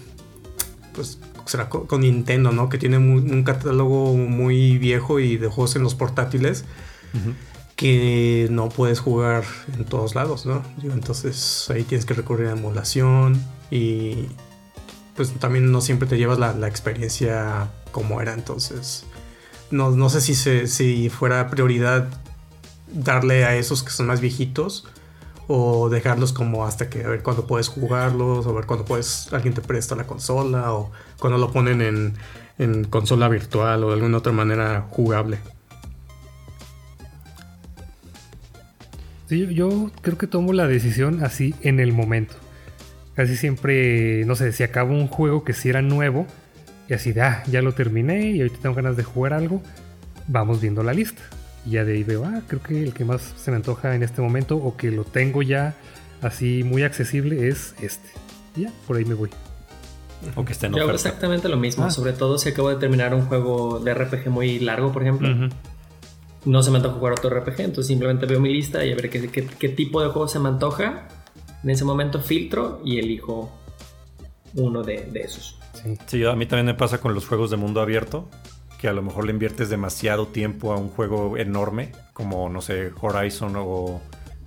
pues 0.94 1.18
será 1.48 1.68
con, 1.68 2.00
Nintendo, 2.00 2.52
¿no? 2.52 2.68
Que 2.68 2.78
tiene 2.78 2.98
un 2.98 3.42
catálogo 3.42 4.14
muy 4.14 4.78
viejo 4.78 5.18
y 5.18 5.36
de 5.36 5.48
juegos 5.48 5.76
en 5.76 5.82
los 5.82 5.94
portátiles 5.94 6.64
que 7.78 8.48
no 8.50 8.68
puedes 8.68 8.98
jugar 8.98 9.44
en 9.72 9.84
todos 9.84 10.16
lados, 10.16 10.46
¿no? 10.46 10.64
Entonces 10.82 11.70
ahí 11.70 11.84
tienes 11.84 12.04
que 12.04 12.14
recurrir 12.14 12.48
a 12.48 12.52
emulación 12.52 13.40
y 13.70 14.26
pues 15.14 15.32
también 15.34 15.70
no 15.70 15.80
siempre 15.80 16.08
te 16.08 16.18
llevas 16.18 16.38
la, 16.38 16.68
experiencia 16.68 17.70
como 17.92 18.20
era, 18.20 18.34
entonces 18.34 19.04
no, 19.70 19.92
no 19.92 20.10
sé 20.10 20.20
si, 20.20 20.34
si 20.66 21.08
fuera 21.08 21.50
prioridad 21.50 22.08
darle 22.92 23.44
a 23.44 23.54
esos 23.56 23.84
que 23.84 23.90
son 23.90 24.06
más 24.06 24.20
viejitos 24.20 24.86
o 25.48 25.88
dejarlos 25.88 26.32
como 26.32 26.64
hasta 26.66 26.90
que 26.90 27.04
a 27.04 27.08
ver 27.08 27.22
cuándo 27.22 27.46
puedes 27.46 27.68
jugarlos 27.68 28.46
o 28.46 28.54
ver 28.54 28.66
cuándo 28.66 28.84
puedes 28.84 29.32
alguien 29.32 29.54
te 29.54 29.62
presta 29.62 29.96
la 29.96 30.06
consola 30.06 30.72
o 30.74 30.92
cuando 31.18 31.38
lo 31.38 31.50
ponen 31.50 31.80
en, 31.80 32.14
en 32.58 32.84
consola 32.84 33.28
virtual 33.28 33.82
o 33.82 33.88
de 33.88 33.94
alguna 33.94 34.18
otra 34.18 34.32
manera 34.32 34.86
jugable. 34.90 35.38
yo 39.28 39.90
creo 40.00 40.16
que 40.16 40.26
tomo 40.26 40.52
la 40.52 40.66
decisión 40.66 41.22
así 41.22 41.54
en 41.62 41.80
el 41.80 41.92
momento. 41.92 42.34
Casi 43.14 43.36
siempre, 43.36 44.24
no 44.24 44.36
sé, 44.36 44.52
si 44.52 44.62
acabo 44.62 44.94
un 44.94 45.08
juego 45.08 45.44
que 45.44 45.52
si 45.52 45.68
era 45.68 45.82
nuevo 45.82 46.26
y 46.88 46.94
así 46.94 47.12
de, 47.12 47.22
ah, 47.22 47.42
ya 47.46 47.60
lo 47.60 47.72
terminé 47.72 48.30
y 48.30 48.40
ahorita 48.40 48.60
tengo 48.62 48.74
ganas 48.74 48.96
de 48.96 49.02
jugar 49.02 49.34
algo, 49.34 49.62
vamos 50.28 50.60
viendo 50.60 50.82
la 50.82 50.94
lista. 50.94 51.22
Y 51.68 51.72
ya 51.72 51.84
de 51.84 51.94
ahí 51.94 52.04
veo, 52.04 52.24
ah, 52.24 52.40
creo 52.46 52.62
que 52.62 52.82
el 52.82 52.94
que 52.94 53.04
más 53.04 53.34
se 53.36 53.50
me 53.50 53.56
antoja 53.56 53.94
en 53.94 54.02
este 54.02 54.22
momento 54.22 54.56
o 54.56 54.76
que 54.76 54.90
lo 54.90 55.04
tengo 55.04 55.42
ya 55.42 55.74
así 56.22 56.64
muy 56.64 56.82
accesible 56.82 57.48
es 57.48 57.74
este. 57.82 58.08
Y 58.56 58.62
ya, 58.62 58.72
por 58.86 58.96
ahí 58.96 59.04
me 59.04 59.14
voy. 59.14 59.30
O 60.34 60.44
que 60.44 60.52
esté 60.52 60.66
en 60.66 60.74
Yo 60.74 60.82
hago 60.82 60.92
exactamente 60.92 61.48
lo 61.48 61.56
mismo, 61.56 61.84
ah. 61.84 61.90
sobre 61.90 62.12
todo 62.12 62.38
si 62.38 62.48
acabo 62.48 62.70
de 62.70 62.76
terminar 62.76 63.14
un 63.14 63.26
juego 63.26 63.80
de 63.80 63.92
RPG 63.92 64.30
muy 64.30 64.58
largo, 64.58 64.92
por 64.92 65.02
ejemplo 65.02 65.28
no 66.44 66.62
se 66.62 66.70
me 66.70 66.78
antoja 66.78 66.94
jugar 66.94 67.12
otro 67.12 67.30
RPG, 67.30 67.60
entonces 67.60 67.86
simplemente 67.86 68.26
veo 68.26 68.40
mi 68.40 68.52
lista 68.52 68.84
y 68.84 68.92
a 68.92 68.96
ver 68.96 69.10
qué, 69.10 69.68
tipo 69.68 70.00
de 70.02 70.08
juego 70.08 70.28
se 70.28 70.38
me 70.38 70.48
antoja. 70.48 71.08
En 71.62 71.70
ese 71.70 71.84
momento 71.84 72.20
filtro 72.20 72.80
y 72.84 72.98
elijo 72.98 73.52
uno 74.54 74.82
de, 74.82 75.10
esos. 75.14 75.58
Sí. 76.06 76.24
a 76.24 76.34
mí 76.34 76.46
también 76.46 76.66
me 76.66 76.74
pasa 76.74 77.00
con 77.00 77.14
los 77.14 77.26
juegos 77.26 77.50
de 77.50 77.56
mundo 77.56 77.80
abierto, 77.80 78.28
que 78.78 78.88
a 78.88 78.92
lo 78.92 79.02
mejor 79.02 79.26
le 79.26 79.32
inviertes 79.32 79.68
demasiado 79.68 80.28
tiempo 80.28 80.72
a 80.72 80.76
un 80.76 80.88
juego 80.88 81.36
enorme, 81.36 81.92
como, 82.12 82.48
no 82.48 82.60
sé, 82.60 82.92
Horizon 83.00 83.54
o 83.56 84.00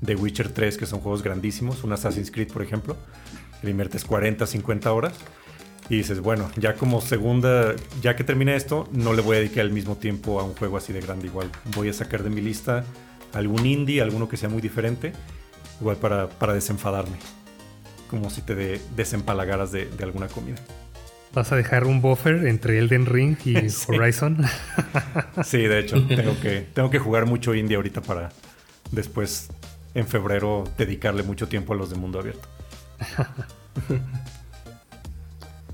The 0.03 0.15
Witcher 0.15 0.49
3, 0.49 0.77
que 0.77 0.85
son 0.85 1.01
juegos 1.01 1.21
grandísimos, 1.21 1.83
un 1.83 1.93
Assassin's 1.93 2.31
Creed, 2.31 2.51
por 2.51 2.61
ejemplo. 2.61 2.95
Le 3.61 3.71
inviertes 3.71 4.05
40, 4.05 4.47
50 4.47 4.91
horas 4.91 5.13
y 5.89 5.97
dices, 5.97 6.21
bueno, 6.21 6.49
ya 6.55 6.75
como 6.75 7.01
segunda, 7.01 7.75
ya 8.01 8.15
que 8.15 8.23
termine 8.23 8.55
esto, 8.55 8.87
no 8.93 9.13
le 9.13 9.21
voy 9.21 9.35
a 9.35 9.39
dedicar 9.39 9.65
el 9.65 9.73
mismo 9.73 9.97
tiempo 9.97 10.39
a 10.39 10.43
un 10.43 10.53
juego 10.55 10.77
así 10.77 10.93
de 10.93 11.01
grande 11.01 11.27
igual. 11.27 11.51
Voy 11.75 11.89
a 11.89 11.93
sacar 11.93 12.23
de 12.23 12.29
mi 12.29 12.39
lista 12.39 12.85
algún 13.33 13.65
indie, 13.65 14.01
alguno 14.01 14.29
que 14.29 14.37
sea 14.37 14.49
muy 14.49 14.61
diferente, 14.61 15.13
igual 15.79 15.97
para, 15.97 16.29
para 16.29 16.53
desenfadarme. 16.53 17.17
Como 18.09 18.29
si 18.29 18.41
te 18.41 18.79
desempalagaras 18.95 19.71
de, 19.71 19.89
alguna 20.01 20.27
comida. 20.27 20.57
¿Vas 21.33 21.51
a 21.51 21.55
dejar 21.55 21.85
un 21.85 22.01
buffer 22.01 22.47
entre 22.47 22.77
Elden 22.77 23.05
Ring 23.05 23.37
y 23.45 23.55
Horizon? 23.87 24.37
sí, 25.43 25.59
de 25.59 25.79
hecho, 25.79 26.05
tengo 26.05 26.39
que, 26.39 26.67
tengo 26.73 26.89
que 26.89 26.99
jugar 26.99 27.25
mucho 27.25 27.55
indie 27.55 27.77
ahorita 27.77 28.01
para 28.01 28.31
después, 28.91 29.49
en 29.93 30.07
febrero, 30.07 30.65
dedicarle 30.77 31.23
mucho 31.23 31.47
tiempo 31.47 31.73
a 31.73 31.77
los 31.77 31.89
de 31.89 31.95
mundo 31.95 32.19
abierto. 32.19 32.47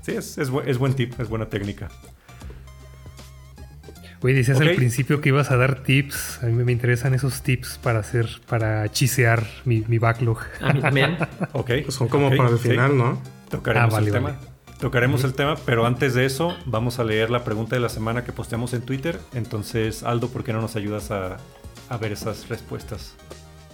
Sí, 0.00 0.16
es, 0.16 0.78
buen 0.78 0.94
tip, 0.94 1.20
es 1.20 1.28
buena 1.28 1.50
técnica. 1.50 1.88
Oye, 4.22 4.32
decías 4.32 4.58
al 4.58 4.74
principio 4.74 5.20
que 5.20 5.28
ibas 5.28 5.50
a 5.50 5.58
dar 5.58 5.82
tips. 5.82 6.42
A 6.42 6.46
mí 6.46 6.64
me 6.64 6.72
interesan 6.72 7.12
esos 7.12 7.42
tips 7.42 7.78
para 7.82 7.98
hacer, 7.98 8.26
para 8.48 8.90
chisear 8.90 9.46
mi, 9.66 9.82
backlog. 9.98 10.38
A 10.62 10.72
mí 10.72 10.80
también. 10.80 11.18
ok. 11.52 11.70
Pues 11.84 11.94
son 11.94 12.08
como 12.08 12.34
para 12.34 12.48
el 12.48 12.58
final, 12.58 12.96
¿no? 12.96 13.20
Tocaremos 13.50 13.94
ah, 13.94 13.98
el 13.98 14.10
tema. 14.10 14.38
Tocaremos 14.80 15.24
el 15.24 15.34
tema, 15.34 15.56
pero 15.66 15.86
antes 15.86 16.14
de 16.14 16.24
eso, 16.24 16.56
vamos 16.64 16.98
a 16.98 17.04
leer 17.04 17.30
la 17.30 17.42
pregunta 17.44 17.74
de 17.74 17.80
la 17.80 17.88
semana 17.88 18.22
que 18.24 18.32
posteamos 18.32 18.74
en 18.74 18.82
Twitter. 18.82 19.18
Entonces, 19.34 20.04
Aldo, 20.04 20.28
¿por 20.28 20.44
qué 20.44 20.52
no 20.52 20.60
nos 20.60 20.76
ayudas 20.76 21.10
a, 21.10 21.38
a 21.88 21.96
ver 21.96 22.12
esas 22.12 22.48
respuestas? 22.48 23.16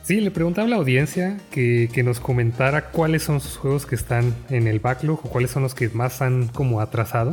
Sí, 0.04 0.20
le 0.20 0.30
preguntaba 0.30 0.66
a 0.66 0.70
la 0.70 0.76
audiencia 0.76 1.38
que, 1.50 1.88
nos 2.04 2.20
comentara 2.20 2.90
cuáles 2.90 3.22
son 3.22 3.40
sus 3.40 3.56
juegos 3.56 3.86
que 3.86 3.94
están 3.94 4.34
en 4.50 4.66
el 4.66 4.78
backlog 4.78 5.18
o 5.24 5.30
cuáles 5.30 5.50
son 5.50 5.62
los 5.62 5.74
que 5.74 5.88
más 5.88 6.20
han 6.20 6.48
como 6.48 6.82
atrasado. 6.82 7.30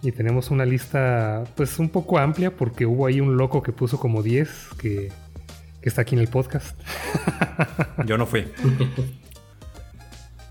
Y 0.00 0.12
tenemos 0.12 0.52
una 0.52 0.64
lista 0.64 1.42
pues 1.56 1.80
un 1.80 1.88
poco 1.88 2.18
amplia 2.18 2.54
porque 2.54 2.86
hubo 2.86 3.06
ahí 3.06 3.20
un 3.20 3.36
loco 3.36 3.64
que 3.64 3.72
puso 3.72 3.98
como 3.98 4.22
10 4.22 4.48
que, 4.78 5.10
está 5.82 6.02
aquí 6.02 6.14
en 6.14 6.20
el 6.20 6.28
podcast. 6.28 6.78
Yo 8.06 8.16
no 8.16 8.26
fui. 8.26 8.44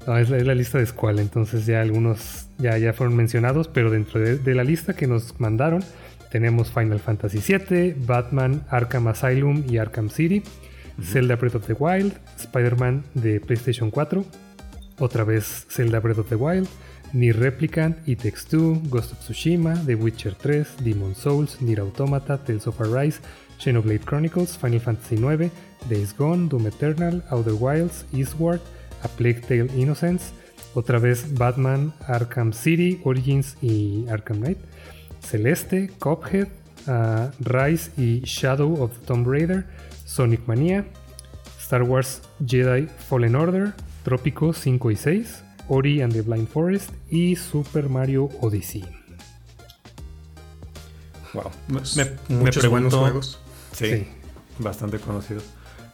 No, 0.08 0.18
es 0.18 0.30
la, 0.30 0.56
lista 0.56 0.80
de 0.80 0.86
Squall, 0.86 1.20
entonces 1.20 1.66
ya 1.66 1.82
algunos 1.82 2.48
ya, 2.58 2.78
ya 2.78 2.94
fueron 2.94 3.16
mencionados, 3.16 3.68
pero 3.68 3.92
dentro 3.92 4.20
de, 4.20 4.38
de 4.38 4.56
la 4.56 4.64
lista 4.64 4.96
que 4.96 5.06
nos 5.06 5.40
mandaron 5.40 5.84
tenemos 6.32 6.72
Final 6.72 7.00
Fantasy 7.00 7.40
VII, 7.40 7.94
Batman, 8.06 8.64
Arkham 8.70 9.08
Asylum 9.08 9.64
y 9.70 9.78
Arkham 9.78 10.10
City. 10.10 10.44
Zelda 11.02 11.36
Breath 11.36 11.56
of 11.56 11.68
the 11.68 11.74
Wild, 11.74 12.14
Spider-Man 12.38 13.04
de 13.14 13.40
PlayStation 13.40 13.92
4, 13.92 14.26
otra 15.00 15.24
vez 15.24 15.68
Zelda 15.70 16.00
Breath 16.00 16.20
of 16.20 16.30
the 16.30 16.36
Wild, 16.36 16.68
Nier 17.14 17.40
Replicant, 17.40 17.96
It 18.08 18.22
Takes 18.22 18.46
Two, 18.46 18.82
Ghost 18.90 19.14
of 19.14 19.20
Tsushima, 19.20 19.76
The 19.86 19.96
Witcher 19.96 20.34
3, 20.34 20.84
Demon 20.84 21.16
Souls, 21.16 21.62
Nier 21.62 21.82
Automata, 21.82 22.38
Tales 22.38 22.68
of 22.68 22.82
Arise, 22.82 23.22
Xenoblade 23.60 24.06
Chronicles, 24.06 24.58
Final 24.58 24.80
Fantasy 24.80 25.16
IX, 25.16 25.52
Days 25.88 26.14
Gone, 26.14 26.50
Doom 26.50 26.68
Eternal, 26.68 27.24
Outer 27.32 27.56
Wilds, 27.56 28.06
Eastward, 28.12 28.60
A 29.04 29.08
Plague 29.08 29.42
Tale 29.42 29.70
Innocence, 29.76 30.34
otra 30.74 31.00
vez 31.00 31.34
Batman, 31.38 31.94
Arkham 32.08 32.54
City, 32.54 33.02
Origins 33.04 33.58
y 33.62 34.06
Arkham 34.10 34.40
Knight, 34.40 34.60
Celeste, 35.22 35.90
Cuphead, 36.00 36.48
uh, 36.88 37.32
Rise 37.40 37.92
y 37.98 38.22
Shadow 38.22 38.84
of 38.84 38.98
the 38.98 39.06
Tomb 39.06 39.26
Raider, 39.26 39.66
Sonic 40.06 40.48
Mania, 40.48 40.86
Star 41.60 41.84
Wars 41.84 42.22
Jedi 42.46 42.88
Fallen 42.88 43.36
Order, 43.36 43.74
Trópico 44.04 44.54
5 44.54 44.92
y 44.92 44.96
6, 44.96 45.44
Ori 45.68 46.02
and 46.02 46.14
the 46.14 46.22
Blind 46.22 46.48
Forest 46.48 46.92
y 47.10 47.36
Super 47.36 47.90
Mario 47.90 48.30
Odyssey. 48.42 48.86
Wow. 51.34 51.52
Me, 51.68 52.12
Muchos 52.30 52.66
buenos 52.68 52.94
juegos. 52.94 53.40
Sí, 53.74 54.08
bastante 54.60 54.98
conocidos. 55.00 55.44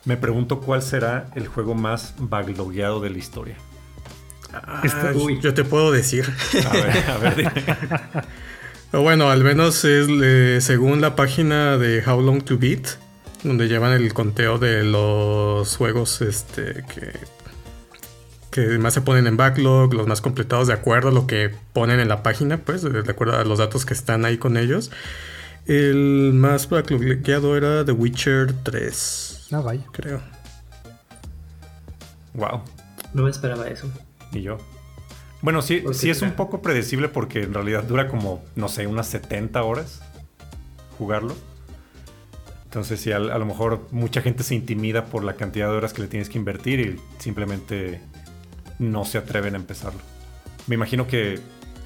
Me 0.06 0.18
pregunto 0.18 0.60
cuál 0.60 0.82
será 0.82 1.30
el 1.36 1.48
juego 1.48 1.76
más 1.76 2.14
baglogueado 2.18 3.00
de 3.00 3.10
la 3.10 3.18
historia. 3.18 3.56
Ah, 4.54 4.84
yo 5.42 5.54
te 5.54 5.64
puedo 5.64 5.92
decir. 5.92 6.32
A 6.66 6.74
ver, 6.74 7.10
a 7.10 7.18
ver. 7.18 7.52
bueno, 8.92 9.30
al 9.30 9.44
menos 9.44 9.84
es 9.86 10.08
eh, 10.10 10.60
según 10.62 11.02
la 11.02 11.16
página 11.16 11.78
de 11.78 12.04
How 12.06 12.22
Long 12.22 12.44
to 12.44 12.58
Beat, 12.58 12.88
donde 13.44 13.68
llevan 13.68 13.94
el 13.94 14.14
conteo 14.14 14.60
de 14.60 14.84
los 14.84 15.76
juegos 15.78 16.22
este, 16.22 16.84
que 16.94 17.12
que 18.54 18.78
más 18.78 18.94
se 18.94 19.02
ponen 19.02 19.26
en 19.26 19.36
backlog, 19.36 19.94
los 19.94 20.08
más 20.08 20.22
completados 20.22 20.68
de 20.68 20.74
acuerdo 20.74 21.10
a 21.10 21.12
lo 21.12 21.26
que 21.26 21.50
ponen 21.74 22.00
en 22.00 22.08
la 22.08 22.22
página, 22.22 22.58
pues, 22.58 22.84
de 22.84 23.00
acuerdo 23.10 23.36
a 23.36 23.44
los 23.44 23.58
datos 23.58 23.84
que 23.84 23.96
están 23.96 24.26
ahí 24.26 24.38
con 24.38 24.58
ellos. 24.58 24.92
El 25.66 26.34
más 26.34 26.70
backlogueado 26.70 27.58
era 27.58 27.84
The 27.84 27.94
Witcher 27.94 28.54
3. 28.64 29.33
Ah, 29.54 29.62
vaya. 29.62 29.84
Creo. 29.92 30.20
Wow. 32.34 32.62
No 33.14 33.24
me 33.24 33.30
esperaba 33.30 33.68
eso. 33.68 33.90
Y 34.32 34.42
yo. 34.42 34.58
Bueno, 35.42 35.62
sí, 35.62 35.84
sí 35.94 36.10
es 36.10 36.22
un 36.22 36.32
poco 36.32 36.62
predecible 36.62 37.10
porque 37.10 37.44
en 37.44 37.54
realidad 37.54 37.84
dura 37.84 38.08
como, 38.08 38.44
no 38.56 38.70
sé, 38.70 38.88
unas 38.88 39.08
70 39.08 39.62
horas 39.62 40.02
jugarlo. 40.98 41.36
Entonces, 42.66 43.02
sí, 43.02 43.12
a, 43.12 43.18
a, 43.18 43.20
lo 43.20 43.46
mejor 43.46 43.88
mucha 43.92 44.22
gente 44.22 44.44
se 44.44 44.56
intimida 44.56 45.06
por 45.06 45.24
la 45.24 45.34
cantidad 45.36 45.70
de 45.70 45.76
horas 45.76 45.94
que 45.94 46.02
le 46.02 46.08
tienes 46.08 46.30
que 46.30 46.40
invertir 46.40 46.80
y 46.80 47.00
simplemente 47.20 48.02
no 48.80 49.06
se 49.06 49.18
atreven 49.18 49.54
a 49.54 49.58
empezarlo. 49.58 50.00
Me 50.66 50.76
imagino 50.76 51.08
que 51.08 51.40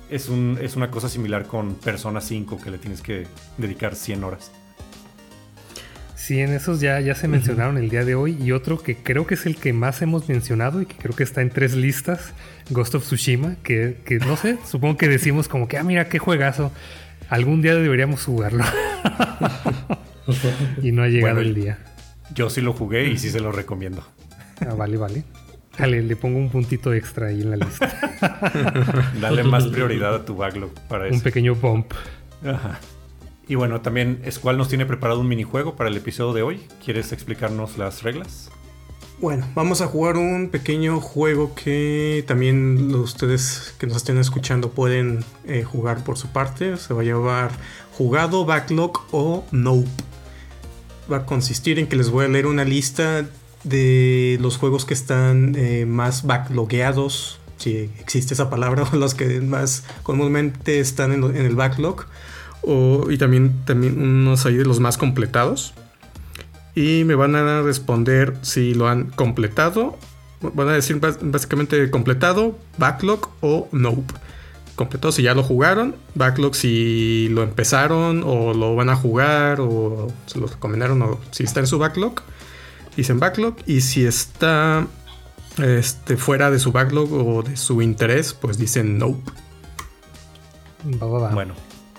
es, 0.09 0.29
un, 0.29 0.57
es 0.61 0.75
una 0.75 0.89
cosa 0.91 1.09
similar 1.09 1.45
con 1.45 1.75
Persona 1.75 2.21
5 2.21 2.59
que 2.61 2.71
le 2.71 2.77
tienes 2.77 3.01
que 3.01 3.27
dedicar 3.57 3.95
100 3.95 4.23
horas. 4.23 4.51
Sí, 6.27 6.41
en 6.41 6.51
esos 6.51 6.81
ya, 6.81 6.99
ya 6.99 7.15
se 7.15 7.29
mencionaron 7.29 7.77
el 7.77 7.87
día 7.89 8.03
de 8.03 8.13
hoy. 8.13 8.37
Y 8.43 8.51
otro 8.51 8.83
que 8.83 8.97
creo 8.97 9.25
que 9.25 9.35
es 9.35 9.45
el 9.45 9.55
que 9.55 9.71
más 9.71 10.01
hemos 10.01 10.27
mencionado 10.27 10.81
y 10.81 10.85
que 10.85 10.97
creo 10.97 11.15
que 11.15 11.23
está 11.23 11.41
en 11.41 11.49
tres 11.49 11.73
listas, 11.73 12.33
Ghost 12.69 12.95
of 12.95 13.05
Tsushima, 13.05 13.55
que, 13.63 13.99
que 14.03 14.17
no 14.17 14.35
sé, 14.35 14.57
supongo 14.69 14.97
que 14.97 15.07
decimos 15.07 15.47
como 15.47 15.69
que, 15.69 15.77
ah, 15.77 15.83
mira, 15.83 16.09
qué 16.09 16.19
juegazo. 16.19 16.73
Algún 17.29 17.61
día 17.61 17.75
deberíamos 17.75 18.25
jugarlo. 18.25 18.65
y 20.83 20.91
no 20.91 21.03
ha 21.03 21.07
llegado 21.07 21.35
Bueno, 21.35 21.47
el 21.47 21.55
día. 21.55 21.77
Yo 22.35 22.49
sí 22.49 22.59
lo 22.59 22.73
jugué 22.73 23.07
y 23.07 23.17
sí 23.17 23.29
se 23.29 23.39
lo 23.39 23.53
recomiendo. 23.53 24.05
Ah, 24.59 24.73
vale, 24.73 24.97
vale. 24.97 25.23
Dale, 25.77 26.01
le 26.01 26.15
pongo 26.17 26.39
un 26.39 26.49
puntito 26.49 26.93
extra 26.93 27.27
ahí 27.27 27.41
en 27.41 27.51
la 27.51 27.55
lista. 27.55 29.13
Dale 29.21 29.45
más 29.45 29.65
prioridad 29.67 30.13
a 30.13 30.25
tu 30.25 30.35
backlog 30.35 30.73
para 30.89 31.05
un 31.07 31.13
eso. 31.13 31.23
pequeño 31.23 31.55
bump. 31.55 31.93
Ajá. 32.43 32.81
Y 33.47 33.55
bueno, 33.55 33.81
también 33.81 34.21
Squall 34.29 34.57
nos 34.57 34.67
tiene 34.67 34.85
preparado 34.85 35.21
un 35.21 35.27
minijuego 35.27 35.75
para 35.75 35.89
el 35.89 35.97
episodio 35.97 36.33
de 36.33 36.41
hoy. 36.41 36.67
¿Quieres 36.83 37.11
explicarnos 37.13 37.77
las 37.77 38.03
reglas? 38.03 38.49
Bueno, 39.19 39.47
vamos 39.55 39.81
a 39.81 39.87
jugar 39.87 40.17
un 40.17 40.49
pequeño 40.49 40.99
juego 40.99 41.55
que 41.55 42.23
también 42.27 42.93
ustedes 42.93 43.73
que 43.79 43.87
nos 43.87 43.97
estén 43.97 44.19
escuchando 44.19 44.69
pueden 44.69 45.23
eh, 45.45 45.63
jugar 45.63 46.03
por 46.03 46.17
su 46.17 46.27
parte. 46.27 46.77
Se 46.77 46.93
va 46.93 47.01
a 47.01 47.05
llamar 47.05 47.51
jugado, 47.93 48.45
backlog 48.45 48.99
o 49.11 49.43
nope. 49.51 49.89
Va 51.11 51.17
a 51.17 51.25
consistir 51.25 51.79
en 51.79 51.87
que 51.87 51.95
les 51.95 52.09
voy 52.09 52.25
a 52.25 52.27
leer 52.27 52.45
una 52.45 52.63
lista 52.63 53.25
de 53.63 54.37
los 54.39 54.57
juegos 54.57 54.85
que 54.85 54.93
están 54.93 55.55
eh, 55.55 55.85
más 55.85 56.27
backlogueados, 56.27 57.39
si 57.57 57.89
existe 57.99 58.33
esa 58.33 58.49
palabra, 58.49 58.83
o 58.93 58.95
los 58.97 59.15
que 59.15 59.41
más 59.41 59.83
comúnmente 60.03 60.79
están 60.79 61.11
en 61.11 61.35
el 61.35 61.55
backlog. 61.55 62.05
O- 62.69 63.09
y 63.09 63.17
también, 63.17 63.63
también 63.65 63.99
unos 64.01 64.45
ahí 64.45 64.55
de 64.55 64.65
los 64.65 64.81
más 64.81 64.97
completados 64.97 65.73
y 66.75 67.05
me 67.05 67.15
van 67.15 67.35
a 67.35 67.61
responder 67.61 68.35
si 68.41 68.73
lo 68.73 68.87
han 68.89 69.05
completado. 69.05 69.97
Van 70.41 70.67
a 70.67 70.73
decir 70.73 70.99
básicamente 71.21 71.89
completado, 71.89 72.59
backlog 72.77 73.29
o 73.41 73.67
nope. 73.71 74.13
Completado 74.75 75.11
si 75.11 75.23
ya 75.23 75.33
lo 75.33 75.41
jugaron, 75.41 75.95
backlog 76.13 76.55
si 76.55 77.29
lo 77.31 77.41
empezaron 77.41 78.21
o 78.23 78.53
lo 78.53 78.75
van 78.75 78.89
a 78.89 78.95
jugar 78.95 79.59
o 79.59 80.11
se 80.27 80.37
lo 80.37 80.45
recomendaron 80.45 81.01
o 81.01 81.19
si 81.31 81.43
está 81.43 81.61
en 81.61 81.67
su 81.67 81.79
backlog. 81.79 82.21
Dicen 82.95 83.19
backlog 83.19 83.55
y 83.65 83.81
si 83.81 84.05
está 84.05 84.85
este, 85.57 86.17
fuera 86.17 86.51
de 86.51 86.59
su 86.59 86.71
backlog 86.71 87.11
o 87.13 87.43
de 87.43 87.55
su 87.57 87.81
interés, 87.81 88.33
pues 88.33 88.57
dicen 88.59 88.99
nope. 88.99 89.31
Va, 91.01 91.45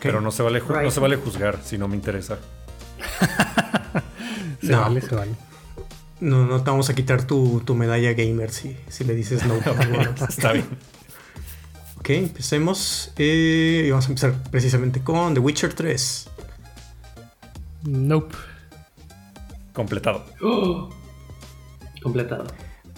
pero 0.00 0.20
no 0.20 0.30
se, 0.30 0.42
vale 0.42 0.60
no 0.60 0.90
se 0.90 1.00
vale 1.00 1.16
juzgar 1.16 1.60
si 1.62 1.78
no 1.78 1.88
me 1.88 1.96
interesa. 1.96 2.38
se 4.60 4.72
no. 4.72 4.80
vale, 4.80 5.00
se 5.00 5.14
vale. 5.14 5.32
No, 6.20 6.46
no 6.46 6.62
te 6.62 6.70
vamos 6.70 6.90
a 6.90 6.94
quitar 6.94 7.24
tu, 7.24 7.60
tu 7.64 7.74
medalla 7.74 8.12
gamer 8.12 8.50
si, 8.50 8.76
si 8.88 9.04
le 9.04 9.14
dices 9.14 9.44
nope. 9.46 9.70
Está 10.28 10.52
bien. 10.52 10.66
Ok, 11.98 12.10
empecemos. 12.10 13.12
eh, 13.16 13.84
y 13.86 13.90
vamos 13.90 14.06
a 14.06 14.08
empezar 14.08 14.34
precisamente 14.50 15.00
con 15.02 15.34
The 15.34 15.40
Witcher 15.40 15.74
3. 15.74 16.28
Nope. 17.84 18.34
Completado. 19.72 20.24
¡Oh! 20.42 20.90
Completado. 22.02 22.46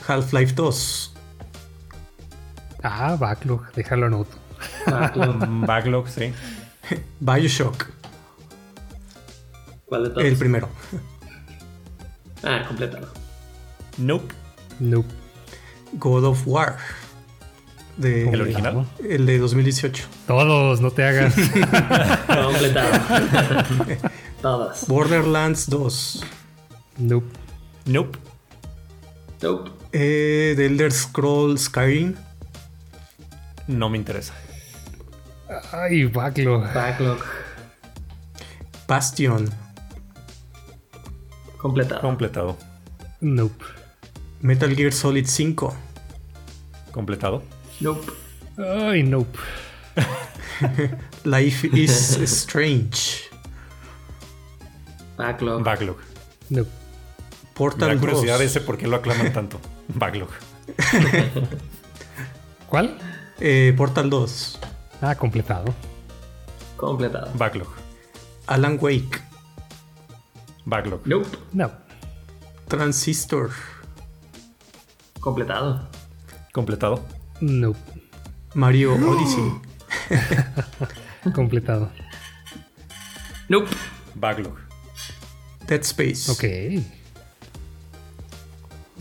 Half-Life 0.07 0.55
2. 0.55 1.15
Ah, 2.83 3.17
backlog, 3.19 3.71
déjalo. 3.73 4.27
Backlog. 4.87 5.47
Mm, 5.49 5.67
Backlog, 5.67 6.09
sí. 6.09 6.33
Bioshock, 7.21 7.87
¿Cuál 9.87 10.05
de 10.05 10.11
todos? 10.11 10.25
el 10.25 10.37
primero. 10.37 10.69
Ah, 12.43 12.65
completado. 12.67 13.09
Nope. 13.99 14.33
Nope. 14.79 15.09
God 15.95 16.25
of 16.25 16.43
War. 16.47 16.77
De, 17.97 18.29
¿El 18.31 18.41
original? 18.41 18.87
El 19.07 19.27
de 19.27 19.39
2018. 19.39 20.05
Todos, 20.27 20.81
no 20.81 20.91
te 20.91 21.05
hagas. 21.05 21.35
Completado. 22.27 23.65
Todas. 24.43 24.87
Borderlands 24.89 25.69
2. 25.69 26.25
nope. 26.99 27.27
Nope. 27.85 28.17
Nope. 29.43 29.71
Eh, 29.93 30.55
The 30.57 30.67
Elder 30.67 30.93
Scrolls 30.93 31.63
Skyrim. 31.63 32.15
No 33.67 33.91
me 33.91 33.99
interesa. 33.99 34.35
Ay, 35.73 36.05
backlog. 36.07 36.73
Backlog. 36.73 37.25
Bastion. 38.87 39.49
Completado. 41.59 42.01
Completado. 42.01 42.57
Nope. 43.21 43.65
Metal 44.41 44.75
Gear 44.75 44.93
Solid 44.93 45.27
5. 45.27 45.75
Completado. 46.93 47.43
Nope. 47.81 48.13
Ay, 48.59 49.03
nope. 49.03 49.37
Life 51.25 51.69
is 51.73 52.19
Strange. 52.25 53.31
Backlog. 55.17 55.65
Backlog. 55.65 55.99
Nope. 56.49 56.71
Me 56.71 57.55
Portal 57.55 57.89
da 57.89 57.95
2. 57.95 58.01
curiosidad 58.01 58.41
ese 58.41 58.61
por 58.61 58.79
qué 58.79 58.87
lo 58.87 58.97
aclaman 58.97 59.33
tanto. 59.33 59.61
Backlog. 59.89 60.31
¿Cuál? 62.69 62.97
Eh, 63.39 63.75
Portal 63.77 64.09
2. 64.09 64.59
Ah, 65.03 65.15
completado. 65.15 65.75
Completado. 66.77 67.31
Backlog. 67.35 67.69
Alan 68.47 68.79
Wake. 68.81 69.21
Backlog. 70.67 71.01
Nope. 71.07 71.27
No. 71.53 71.71
Transistor. 72.69 73.51
Completado. 75.21 75.89
Completado. 76.53 77.03
Nope. 77.41 77.79
Mario 78.55 78.95
Odyssey. 79.11 79.61
Completado. 81.35 81.91
Nope. 83.49 83.69
Backlog. 84.15 84.59
Dead 85.67 85.83
Space. 85.83 86.31
Ok. 86.31 86.45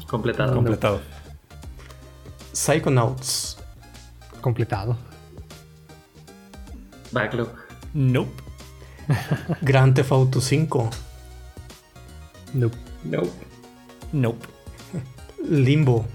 Completado. 0.08 0.54
Completado. 0.56 1.02
Psychonauts. 2.54 3.58
Completado. 4.42 5.09
Backlog. 7.12 7.50
Nope. 7.94 8.32
Grand 9.62 9.94
Theft 9.96 10.12
Auto 10.12 10.40
5. 10.42 10.90
Nope. 12.54 12.76
Nope. 13.06 13.32
Nope. 14.14 14.46
Limbo. 15.50 16.06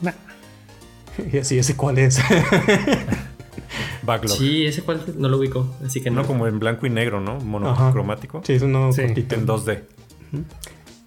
Nah. 0.00 0.12
Y 1.32 1.38
así 1.38 1.58
ese 1.58 1.76
cuál 1.76 1.98
es. 1.98 2.18
Backlog. 4.02 4.36
Sí, 4.36 4.66
ese 4.66 4.82
cual 4.82 5.02
no 5.16 5.28
lo 5.28 5.38
ubico, 5.38 5.72
así 5.86 6.02
que 6.02 6.10
no. 6.10 6.22
No 6.22 6.26
como 6.26 6.46
en 6.48 6.58
blanco 6.58 6.86
y 6.86 6.90
negro, 6.90 7.20
¿no? 7.20 7.36
Ajá. 7.36 7.44
Monocromático. 7.44 8.42
sí, 8.44 8.54
es 8.54 8.62
uno 8.62 8.92
Sí. 8.92 9.02
cortito. 9.02 9.34
En 9.36 9.46
2D. 9.46 9.84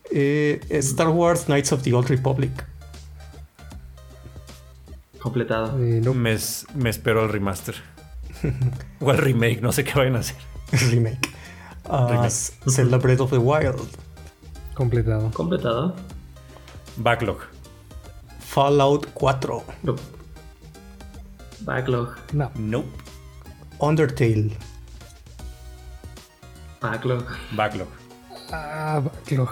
Eh, 0.10 0.62
Star 0.70 1.10
Wars 1.10 1.44
Knights 1.46 1.74
of 1.74 1.84
the 1.84 1.94
Old 1.94 2.08
Republic. 2.10 2.52
Completado. 5.20 5.78
Eh, 5.84 6.00
nope. 6.04 6.18
Me, 6.18 6.34
es- 6.34 6.66
me 6.74 6.90
espero 6.90 7.22
al 7.24 7.30
remaster. 7.30 7.76
o 9.00 9.10
al 9.10 9.18
remake, 9.18 9.62
no 9.62 9.72
sé 9.72 9.84
qué 9.84 9.94
vayan 9.94 10.16
a 10.16 10.20
hacer. 10.20 10.38
Remake. 10.72 11.30
Remake. 11.90 12.30
Zelda 12.68 12.98
Breath 12.98 13.22
of 13.22 13.32
the 13.32 13.38
Wild. 13.38 13.88
Completado. 14.74 15.32
Completado. 15.32 15.96
Backlog. 16.98 17.40
Fallout 18.40 19.08
4. 19.14 19.64
Nope. 19.84 20.02
Backlog. 21.62 22.16
No. 22.34 22.52
Nope. 22.56 22.88
Undertale. 23.80 24.52
Backlog. 26.82 27.26
Backlog. 27.56 27.88
Ah, 28.52 29.02
backlog. 29.04 29.50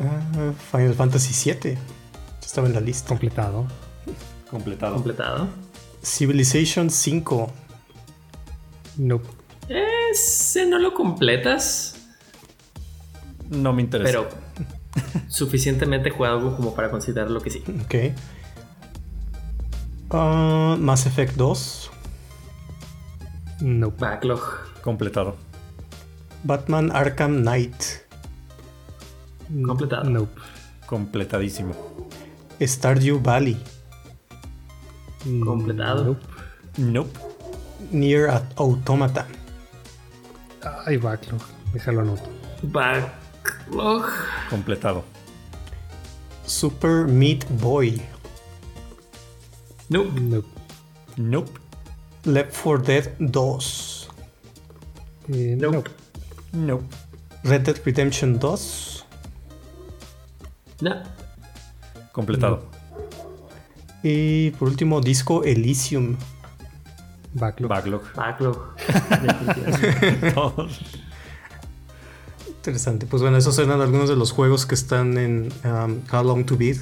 Ah, 0.00 0.52
Final 0.70 0.94
Fantasy 0.94 1.32
7. 1.32 1.78
Estaba 2.40 2.66
en 2.66 2.74
la 2.74 2.80
lista. 2.80 3.08
Completado. 3.08 3.66
Completado. 4.50 4.94
Completado. 4.94 5.48
Civilization 6.02 6.90
5. 6.90 7.52
Nope. 8.98 9.26
Ese 9.68 10.66
no 10.66 10.78
lo 10.78 10.92
completas, 10.94 11.94
No 13.50 13.72
me 13.72 13.82
interesa. 13.82 14.10
pero 14.10 14.28
suficientemente 15.28 16.10
jugado 16.10 16.56
como 16.56 16.74
para 16.74 16.90
considerarlo 16.90 17.40
que 17.40 17.50
sí. 17.50 17.62
Ok. 17.84 17.94
Ah, 20.10 20.76
Mass 20.78 21.06
Effect 21.06 21.36
2. 21.36 21.90
Nope. 23.60 23.96
Backlog. 23.98 24.40
Completado. 24.82 25.36
Batman 26.44 26.90
Arkham 26.94 27.40
Knight. 27.42 27.74
Completado. 29.64 30.10
Nope. 30.10 30.38
Completadísimo. 30.86 31.72
Stardew 32.60 33.20
Valley. 33.22 33.56
Completado. 35.22 36.04
Nope. 36.04 36.20
Nope. 36.78 37.18
Near 37.90 38.42
Automata. 38.56 39.26
Ay, 40.86 40.96
backlog. 40.96 41.42
Déjalo 41.72 42.00
anoto. 42.00 42.28
Backlog. 42.62 44.04
Completado. 44.50 45.04
Super 46.46 47.06
Meat 47.06 47.44
Boy. 47.60 48.00
Nope. 49.88 50.10
Nope. 50.20 50.48
Nope. 51.16 51.50
Left 52.24 52.54
4 52.54 52.78
Dead 52.78 53.16
2. 53.18 54.08
Eh, 55.28 55.56
Nope. 55.58 55.72
nope. 55.74 55.90
Nope. 56.52 56.84
Red 57.44 57.62
Dead 57.64 57.80
Redemption 57.84 58.38
2. 58.38 59.04
No. 60.80 61.02
Completado. 62.12 62.62
Y 64.02 64.50
por 64.52 64.68
último, 64.68 65.00
Disco 65.00 65.44
Elysium. 65.44 66.16
Backlog. 67.34 67.70
Backlog. 67.70 68.02
Backlog. 68.14 68.74
Todos. 70.34 70.80
Interesante. 72.48 73.06
Pues 73.06 73.22
bueno, 73.22 73.36
esos 73.36 73.58
eran 73.58 73.80
algunos 73.80 74.08
de 74.08 74.16
los 74.16 74.32
juegos 74.32 74.66
que 74.66 74.74
están 74.74 75.16
en 75.18 75.52
um, 75.64 76.00
How 76.12 76.24
Long 76.24 76.44
to 76.44 76.56
Beat. 76.56 76.78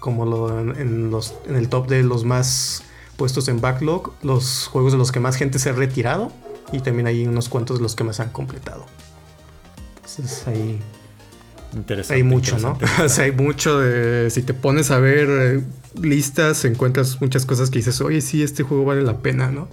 Como 0.00 0.24
lo, 0.24 0.60
en, 0.60 0.76
en 0.78 1.10
los, 1.10 1.34
en 1.46 1.56
el 1.56 1.68
top 1.68 1.88
de 1.88 2.02
los 2.02 2.24
más 2.24 2.84
puestos 3.16 3.48
en 3.48 3.60
backlog. 3.60 4.12
Los 4.22 4.68
juegos 4.68 4.92
de 4.92 4.98
los 4.98 5.10
que 5.10 5.20
más 5.20 5.36
gente 5.36 5.58
se 5.58 5.70
ha 5.70 5.72
retirado. 5.72 6.30
Y 6.72 6.80
también 6.80 7.06
hay 7.06 7.26
unos 7.26 7.48
cuantos 7.48 7.78
de 7.78 7.82
los 7.82 7.96
que 7.96 8.04
más 8.04 8.20
han 8.20 8.30
completado. 8.30 8.84
Entonces 9.96 10.46
ahí 10.46 10.80
Interesante. 11.74 12.14
hay 12.14 12.22
mucho, 12.22 12.58
¿no? 12.58 12.78
o 13.04 13.08
sea, 13.08 13.24
hay 13.24 13.32
mucho 13.32 13.78
de... 13.78 14.30
Si 14.30 14.42
te 14.42 14.54
pones 14.54 14.90
a 14.90 14.98
ver 14.98 15.28
eh, 15.28 15.62
listas, 16.00 16.64
encuentras 16.64 17.20
muchas 17.20 17.44
cosas 17.46 17.70
que 17.70 17.78
dices, 17.78 18.00
oye, 18.00 18.20
sí, 18.20 18.42
este 18.42 18.62
juego 18.62 18.84
vale 18.84 19.02
la 19.02 19.18
pena, 19.18 19.50
¿no? 19.50 19.68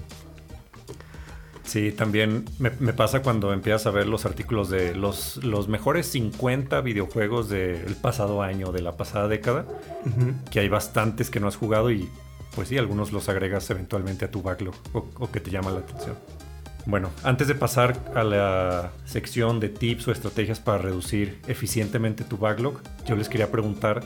Sí, 1.63 1.91
también 1.91 2.45
me, 2.59 2.71
me 2.79 2.93
pasa 2.93 3.21
cuando 3.21 3.51
empiezas 3.51 3.85
a 3.87 3.91
ver 3.91 4.07
los 4.07 4.25
artículos 4.25 4.69
de 4.69 4.95
los, 4.95 5.43
los 5.43 5.67
mejores 5.67 6.05
50 6.07 6.79
videojuegos 6.81 7.49
del 7.49 7.95
pasado 7.95 8.41
año, 8.41 8.71
de 8.71 8.81
la 8.81 8.95
pasada 8.95 9.27
década, 9.27 9.65
que 10.51 10.59
hay 10.59 10.69
bastantes 10.69 11.29
que 11.29 11.39
no 11.39 11.47
has 11.47 11.57
jugado 11.57 11.91
y 11.91 12.07
pues 12.55 12.69
sí, 12.69 12.77
algunos 12.77 13.11
los 13.11 13.27
agregas 13.27 13.69
eventualmente 13.71 14.23
a 14.23 14.31
tu 14.31 14.41
backlog 14.41 14.75
o, 14.93 15.05
o 15.19 15.31
que 15.31 15.41
te 15.41 15.51
llama 15.51 15.71
la 15.71 15.79
atención. 15.79 16.15
Bueno, 16.85 17.09
antes 17.23 17.47
de 17.47 17.55
pasar 17.55 17.97
a 18.13 18.23
la 18.23 18.91
sección 19.05 19.59
de 19.59 19.69
tips 19.69 20.07
o 20.07 20.11
estrategias 20.11 20.59
para 20.59 20.77
reducir 20.77 21.39
eficientemente 21.47 22.23
tu 22.23 22.37
backlog, 22.37 22.79
yo 23.07 23.15
les 23.15 23.27
quería 23.27 23.51
preguntar 23.51 24.03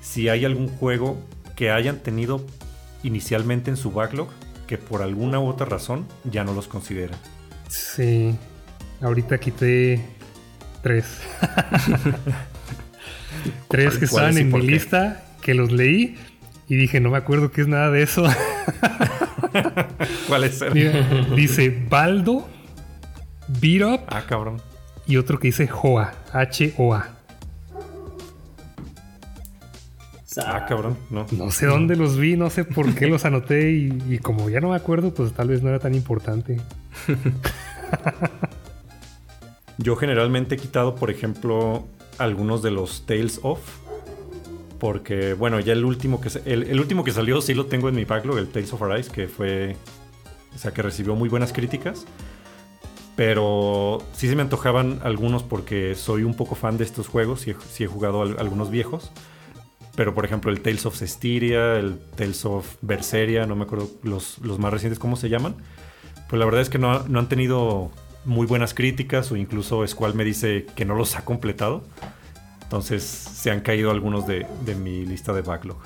si 0.00 0.28
hay 0.28 0.44
algún 0.44 0.68
juego 0.68 1.18
que 1.56 1.72
hayan 1.72 1.98
tenido 1.98 2.46
inicialmente 3.02 3.70
en 3.70 3.76
su 3.76 3.90
backlog 3.90 4.28
que 4.68 4.78
por 4.78 5.02
alguna 5.02 5.40
u 5.40 5.48
otra 5.48 5.66
razón 5.66 6.06
ya 6.24 6.44
no 6.44 6.54
los 6.54 6.68
consideran. 6.68 7.18
Sí. 7.68 8.36
Ahorita 9.00 9.38
quité 9.38 10.00
tres. 10.80 11.20
tres 13.68 13.98
que 13.98 14.06
¿Cuáles 14.06 14.12
estaban 14.12 14.38
en 14.38 14.52
mi 14.52 14.60
qué? 14.60 14.66
lista, 14.66 15.24
que 15.40 15.54
los 15.54 15.72
leí 15.72 16.16
y 16.68 16.76
dije, 16.76 17.00
no 17.00 17.10
me 17.10 17.18
acuerdo 17.18 17.50
qué 17.50 17.62
es 17.62 17.68
nada 17.68 17.90
de 17.90 18.02
eso. 18.02 18.24
¿Cuáles 20.28 20.60
eran? 20.62 20.74
Mira, 20.74 21.26
dice 21.36 21.84
Baldo, 21.88 22.48
Beat 23.60 23.82
Up 23.82 24.00
Ah, 24.08 24.22
cabrón. 24.28 24.60
y 25.06 25.16
otro 25.16 25.38
que 25.38 25.48
dice 25.48 25.68
Hoa, 25.70 26.12
H-O-A. 26.32 27.08
Ah, 30.46 30.64
cabrón. 30.66 30.96
No. 31.10 31.26
No 31.30 31.50
sé 31.50 31.66
dónde 31.66 31.94
los 31.94 32.16
vi, 32.16 32.36
no 32.38 32.48
sé 32.48 32.64
por 32.64 32.94
qué 32.94 33.06
los 33.06 33.26
anoté 33.26 33.72
y, 33.72 34.02
y 34.08 34.18
como 34.18 34.48
ya 34.48 34.60
no 34.60 34.70
me 34.70 34.76
acuerdo, 34.76 35.12
pues 35.12 35.32
tal 35.34 35.48
vez 35.48 35.62
no 35.62 35.68
era 35.68 35.78
tan 35.78 35.94
importante. 35.94 36.58
Yo 39.78 39.96
generalmente 39.96 40.54
he 40.54 40.58
quitado, 40.58 40.94
por 40.94 41.10
ejemplo, 41.10 41.86
algunos 42.18 42.62
de 42.62 42.70
los 42.70 43.04
Tales 43.04 43.40
of. 43.42 43.58
Porque, 44.82 45.34
bueno, 45.34 45.60
ya 45.60 45.74
el 45.74 45.84
último 45.84 46.20
que 46.20 46.28
el, 46.44 46.64
el 46.64 46.80
último 46.80 47.04
que 47.04 47.12
salió 47.12 47.40
sí 47.40 47.54
lo 47.54 47.66
tengo 47.66 47.88
en 47.88 47.94
mi 47.94 48.04
backlog, 48.04 48.38
el 48.38 48.48
Tales 48.48 48.72
of 48.72 48.82
Arise, 48.82 49.12
que 49.12 49.28
fue. 49.28 49.76
O 50.52 50.58
sea, 50.58 50.72
que 50.74 50.82
recibió 50.82 51.14
muy 51.14 51.28
buenas 51.28 51.52
críticas. 51.52 52.04
Pero 53.14 54.02
sí 54.12 54.28
se 54.28 54.34
me 54.34 54.42
antojaban 54.42 54.98
algunos 55.04 55.44
porque 55.44 55.94
soy 55.94 56.24
un 56.24 56.34
poco 56.34 56.56
fan 56.56 56.78
de 56.78 56.84
estos 56.84 57.06
juegos. 57.06 57.42
Sí 57.42 57.54
sí 57.70 57.84
he 57.84 57.86
jugado 57.86 58.22
al- 58.22 58.40
algunos 58.40 58.70
viejos. 58.72 59.12
Pero, 59.94 60.14
por 60.14 60.24
ejemplo, 60.24 60.50
el 60.50 60.60
Tales 60.62 60.84
of 60.84 60.96
Cestiria, 60.98 61.76
el 61.76 62.00
Tales 62.16 62.44
of 62.44 62.66
Berseria, 62.80 63.46
no 63.46 63.54
me 63.54 63.62
acuerdo 63.62 63.88
los, 64.02 64.38
los 64.38 64.58
más 64.58 64.72
recientes 64.72 64.98
cómo 64.98 65.14
se 65.14 65.28
llaman. 65.28 65.54
Pues 66.28 66.40
la 66.40 66.44
verdad 66.44 66.60
es 66.60 66.70
que 66.70 66.78
no, 66.78 67.04
no 67.06 67.20
han 67.20 67.28
tenido 67.28 67.92
muy 68.24 68.48
buenas 68.48 68.74
críticas 68.74 69.30
o 69.30 69.36
incluso 69.36 69.86
Squall 69.86 70.14
me 70.14 70.24
dice 70.24 70.66
que 70.74 70.84
no 70.84 70.96
los 70.96 71.14
ha 71.14 71.24
completado. 71.24 71.84
Entonces 72.72 73.02
se 73.02 73.50
han 73.50 73.60
caído 73.60 73.90
algunos 73.90 74.26
de, 74.26 74.46
de 74.64 74.74
mi 74.74 75.04
lista 75.04 75.34
de 75.34 75.42
backlog. 75.42 75.76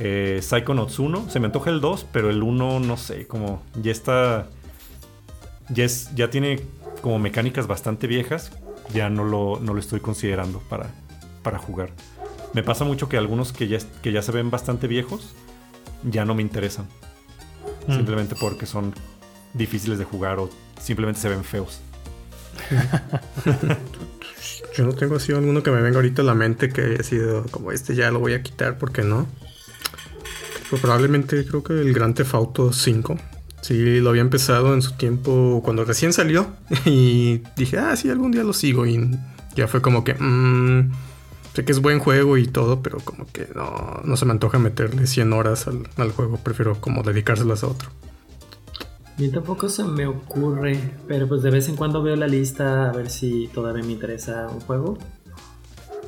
Eh, 0.00 0.40
Psychonauts 0.42 0.98
1, 0.98 1.30
se 1.30 1.38
me 1.38 1.46
antoja 1.46 1.70
el 1.70 1.80
2, 1.80 2.04
pero 2.10 2.30
el 2.30 2.42
1 2.42 2.80
no 2.80 2.96
sé, 2.96 3.28
como 3.28 3.62
ya 3.80 3.92
está... 3.92 4.48
Ya, 5.68 5.84
es, 5.84 6.12
ya 6.16 6.28
tiene 6.28 6.62
como 7.00 7.20
mecánicas 7.20 7.68
bastante 7.68 8.08
viejas, 8.08 8.50
ya 8.92 9.08
no 9.08 9.22
lo, 9.22 9.60
no 9.60 9.72
lo 9.72 9.78
estoy 9.78 10.00
considerando 10.00 10.58
para, 10.68 10.90
para 11.44 11.60
jugar. 11.60 11.90
Me 12.54 12.64
pasa 12.64 12.84
mucho 12.84 13.08
que 13.08 13.16
algunos 13.16 13.52
que 13.52 13.68
ya, 13.68 13.78
que 14.02 14.10
ya 14.10 14.22
se 14.22 14.32
ven 14.32 14.50
bastante 14.50 14.88
viejos, 14.88 15.36
ya 16.02 16.24
no 16.24 16.34
me 16.34 16.42
interesan. 16.42 16.88
Mm. 17.86 17.94
Simplemente 17.94 18.34
porque 18.34 18.66
son 18.66 18.94
difíciles 19.54 19.96
de 20.00 20.06
jugar 20.06 20.40
o 20.40 20.50
simplemente 20.80 21.20
se 21.20 21.28
ven 21.28 21.44
feos. 21.44 21.80
Yo 24.76 24.84
no 24.84 24.92
tengo 24.92 25.16
así 25.16 25.32
alguno 25.32 25.62
que 25.62 25.70
me 25.70 25.82
venga 25.82 25.96
ahorita 25.96 26.22
a 26.22 26.24
la 26.24 26.34
mente 26.34 26.70
que 26.70 26.82
haya 26.82 27.02
sido 27.02 27.44
como 27.50 27.72
este 27.72 27.94
ya 27.94 28.10
lo 28.10 28.20
voy 28.20 28.34
a 28.34 28.42
quitar 28.42 28.78
porque 28.78 29.02
no. 29.02 29.26
Pues 30.68 30.80
probablemente 30.80 31.44
creo 31.44 31.64
que 31.64 31.72
el 31.74 31.92
Grand 31.92 32.14
Theft 32.14 32.34
Auto 32.34 32.72
5. 32.72 33.16
Sí, 33.62 34.00
lo 34.00 34.10
había 34.10 34.22
empezado 34.22 34.72
en 34.72 34.82
su 34.82 34.92
tiempo 34.92 35.60
cuando 35.64 35.84
recién 35.84 36.12
salió 36.12 36.46
y 36.86 37.42
dije, 37.56 37.78
ah, 37.78 37.96
sí, 37.96 38.08
algún 38.08 38.32
día 38.32 38.42
lo 38.42 38.52
sigo 38.52 38.86
y 38.86 39.10
ya 39.54 39.68
fue 39.68 39.82
como 39.82 40.04
que, 40.04 40.14
mm, 40.14 40.92
sé 41.54 41.64
que 41.64 41.72
es 41.72 41.80
buen 41.80 41.98
juego 41.98 42.38
y 42.38 42.46
todo, 42.46 42.82
pero 42.82 42.98
como 43.00 43.26
que 43.26 43.48
no, 43.54 44.00
no 44.04 44.16
se 44.16 44.24
me 44.24 44.32
antoja 44.32 44.58
meterle 44.58 45.06
100 45.06 45.32
horas 45.32 45.66
al 45.68 46.12
juego, 46.12 46.38
prefiero 46.38 46.80
como 46.80 47.02
dedicárselas 47.02 47.64
a 47.64 47.66
otro. 47.66 47.90
A 49.20 49.22
mí 49.22 49.28
tampoco 49.28 49.68
se 49.68 49.84
me 49.84 50.06
ocurre, 50.06 50.80
pero 51.06 51.28
pues 51.28 51.42
de 51.42 51.50
vez 51.50 51.68
en 51.68 51.76
cuando 51.76 52.02
veo 52.02 52.16
la 52.16 52.26
lista 52.26 52.88
a 52.88 52.92
ver 52.92 53.10
si 53.10 53.50
todavía 53.52 53.84
me 53.84 53.92
interesa 53.92 54.48
un 54.48 54.60
juego. 54.60 54.96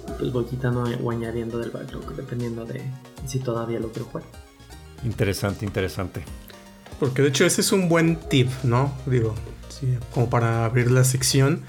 Y 0.08 0.12
pues 0.18 0.32
voy 0.32 0.46
quitando 0.46 0.84
o 0.84 1.10
añadiendo 1.10 1.58
del 1.58 1.70
backlog 1.70 2.16
dependiendo 2.16 2.64
de 2.64 2.80
si 3.26 3.38
todavía 3.38 3.80
lo 3.80 3.92
quiero 3.92 4.06
jugar. 4.06 4.24
Interesante, 5.04 5.66
interesante. 5.66 6.24
Porque 6.98 7.20
de 7.20 7.28
hecho 7.28 7.44
ese 7.44 7.60
es 7.60 7.70
un 7.72 7.90
buen 7.90 8.16
tip, 8.16 8.48
¿no? 8.62 8.94
Digo, 9.04 9.34
sí, 9.68 9.94
como 10.14 10.30
para 10.30 10.64
abrir 10.64 10.90
la 10.90 11.04
sección. 11.04 11.64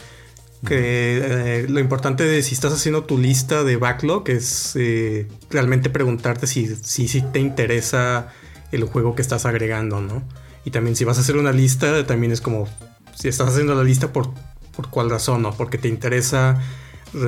Que 0.66 1.64
eh, 1.64 1.66
lo 1.68 1.82
importante 1.82 2.24
de 2.24 2.41
si 2.41 2.54
estás 2.54 2.72
haciendo 2.72 3.04
tu 3.04 3.18
lista 3.18 3.66
de 3.66 3.76
backlog 3.76 4.30
es 4.30 4.78
eh, 4.78 5.28
realmente 5.50 5.89
preguntarte 5.89 6.48
si, 6.48 6.74
si, 6.74 7.10
si 7.10 7.22
te 7.22 7.41
interesa 7.41 8.30
el 8.72 8.86
juego 8.86 9.14
que 9.14 9.22
estás 9.22 9.46
agregando, 9.46 10.00
¿no? 10.00 10.24
Y 10.66 10.72
también 10.72 10.95
si 10.95 11.03
vas 11.03 11.18
a 11.18 11.22
hacer 11.22 11.38
una 11.38 11.51
lista, 11.51 12.05
también 12.05 12.32
es 12.32 12.41
como 12.41 12.68
si 13.16 13.28
estás 13.28 13.49
haciendo 13.49 13.76
la 13.76 13.84
lista 13.84 14.14
por, 14.14 14.30
por 14.76 14.89
cuál 14.89 15.09
razón, 15.09 15.41
¿no? 15.41 15.53
Porque 15.53 15.78
te 15.78 15.88
interesa 15.88 16.61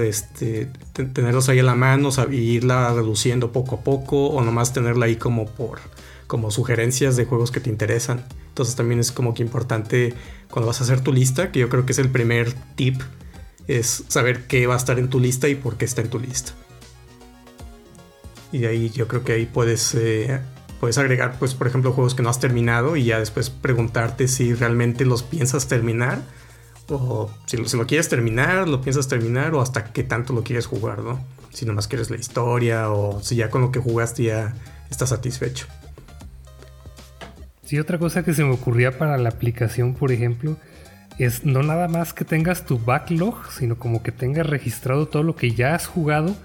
este, 0.01 0.71
te- 0.93 1.05
tenerlos 1.05 1.47
ahí 1.49 1.59
a 1.59 1.63
la 1.63 1.75
mano 1.75 2.09
y 2.31 2.35
irla 2.35 2.91
reduciendo 2.93 3.51
poco 3.51 3.75
a 3.75 3.81
poco 3.81 4.27
o 4.27 4.41
nomás 4.43 4.73
tenerla 4.73 5.05
ahí 5.05 5.15
como 5.15 5.45
por 5.45 5.79
como 6.27 6.49
sugerencias 6.49 7.15
de 7.17 7.25
juegos 7.25 7.51
que 7.51 7.59
te 7.59 7.69
interesan. 7.69 8.25
Entonces 8.47 8.75
también 8.75 8.99
es 8.99 9.11
como 9.11 9.35
que 9.35 9.43
importante 9.43 10.15
cuando 10.49 10.65
vas 10.65 10.81
a 10.81 10.83
hacer 10.83 11.01
tu 11.01 11.13
lista, 11.13 11.51
que 11.51 11.59
yo 11.59 11.69
creo 11.69 11.85
que 11.85 11.91
es 11.91 11.99
el 11.99 12.09
primer 12.09 12.51
tip, 12.75 12.99
es 13.67 14.05
saber 14.07 14.47
qué 14.47 14.65
va 14.65 14.73
a 14.73 14.77
estar 14.77 14.97
en 14.97 15.07
tu 15.09 15.19
lista 15.19 15.47
y 15.49 15.55
por 15.55 15.77
qué 15.77 15.85
está 15.85 16.01
en 16.01 16.09
tu 16.09 16.19
lista. 16.19 16.53
Y 18.51 18.59
de 18.59 18.67
ahí 18.67 18.89
yo 18.89 19.07
creo 19.07 19.23
que 19.23 19.33
ahí 19.33 19.45
puedes, 19.45 19.93
eh, 19.93 20.39
puedes 20.79 20.97
agregar, 20.97 21.37
pues, 21.39 21.53
por 21.53 21.67
ejemplo, 21.67 21.91
juegos 21.91 22.15
que 22.15 22.23
no 22.23 22.29
has 22.29 22.39
terminado 22.39 22.95
y 22.95 23.05
ya 23.05 23.19
después 23.19 23.49
preguntarte 23.49 24.27
si 24.27 24.53
realmente 24.53 25.05
los 25.05 25.23
piensas 25.23 25.67
terminar. 25.67 26.21
O 26.87 27.31
si 27.47 27.57
lo, 27.57 27.67
si 27.67 27.77
lo 27.77 27.87
quieres 27.87 28.09
terminar, 28.09 28.67
lo 28.67 28.81
piensas 28.81 29.07
terminar 29.07 29.55
o 29.55 29.61
hasta 29.61 29.85
qué 29.85 30.03
tanto 30.03 30.33
lo 30.33 30.43
quieres 30.43 30.67
jugar, 30.67 30.99
¿no? 30.99 31.19
Si 31.51 31.65
nomás 31.65 31.87
quieres 31.87 32.11
la 32.11 32.17
historia 32.17 32.91
o 32.91 33.21
si 33.23 33.35
ya 33.35 33.49
con 33.49 33.61
lo 33.61 33.71
que 33.71 33.79
jugaste 33.79 34.23
ya 34.23 34.53
estás 34.91 35.09
satisfecho. 35.09 35.65
Sí, 37.63 37.79
otra 37.79 37.97
cosa 37.97 38.23
que 38.23 38.35
se 38.35 38.43
me 38.43 38.51
ocurría 38.51 38.97
para 38.99 39.17
la 39.17 39.29
aplicación, 39.29 39.95
por 39.95 40.11
ejemplo, 40.11 40.57
es 41.17 41.45
no 41.45 41.63
nada 41.63 41.87
más 41.87 42.13
que 42.13 42.23
tengas 42.23 42.65
tu 42.65 42.77
backlog, 42.77 43.51
sino 43.51 43.79
como 43.79 44.03
que 44.03 44.11
tengas 44.11 44.45
registrado 44.45 45.07
todo 45.07 45.23
lo 45.23 45.35
que 45.35 45.51
ya 45.51 45.73
has 45.73 45.87
jugado 45.87 46.35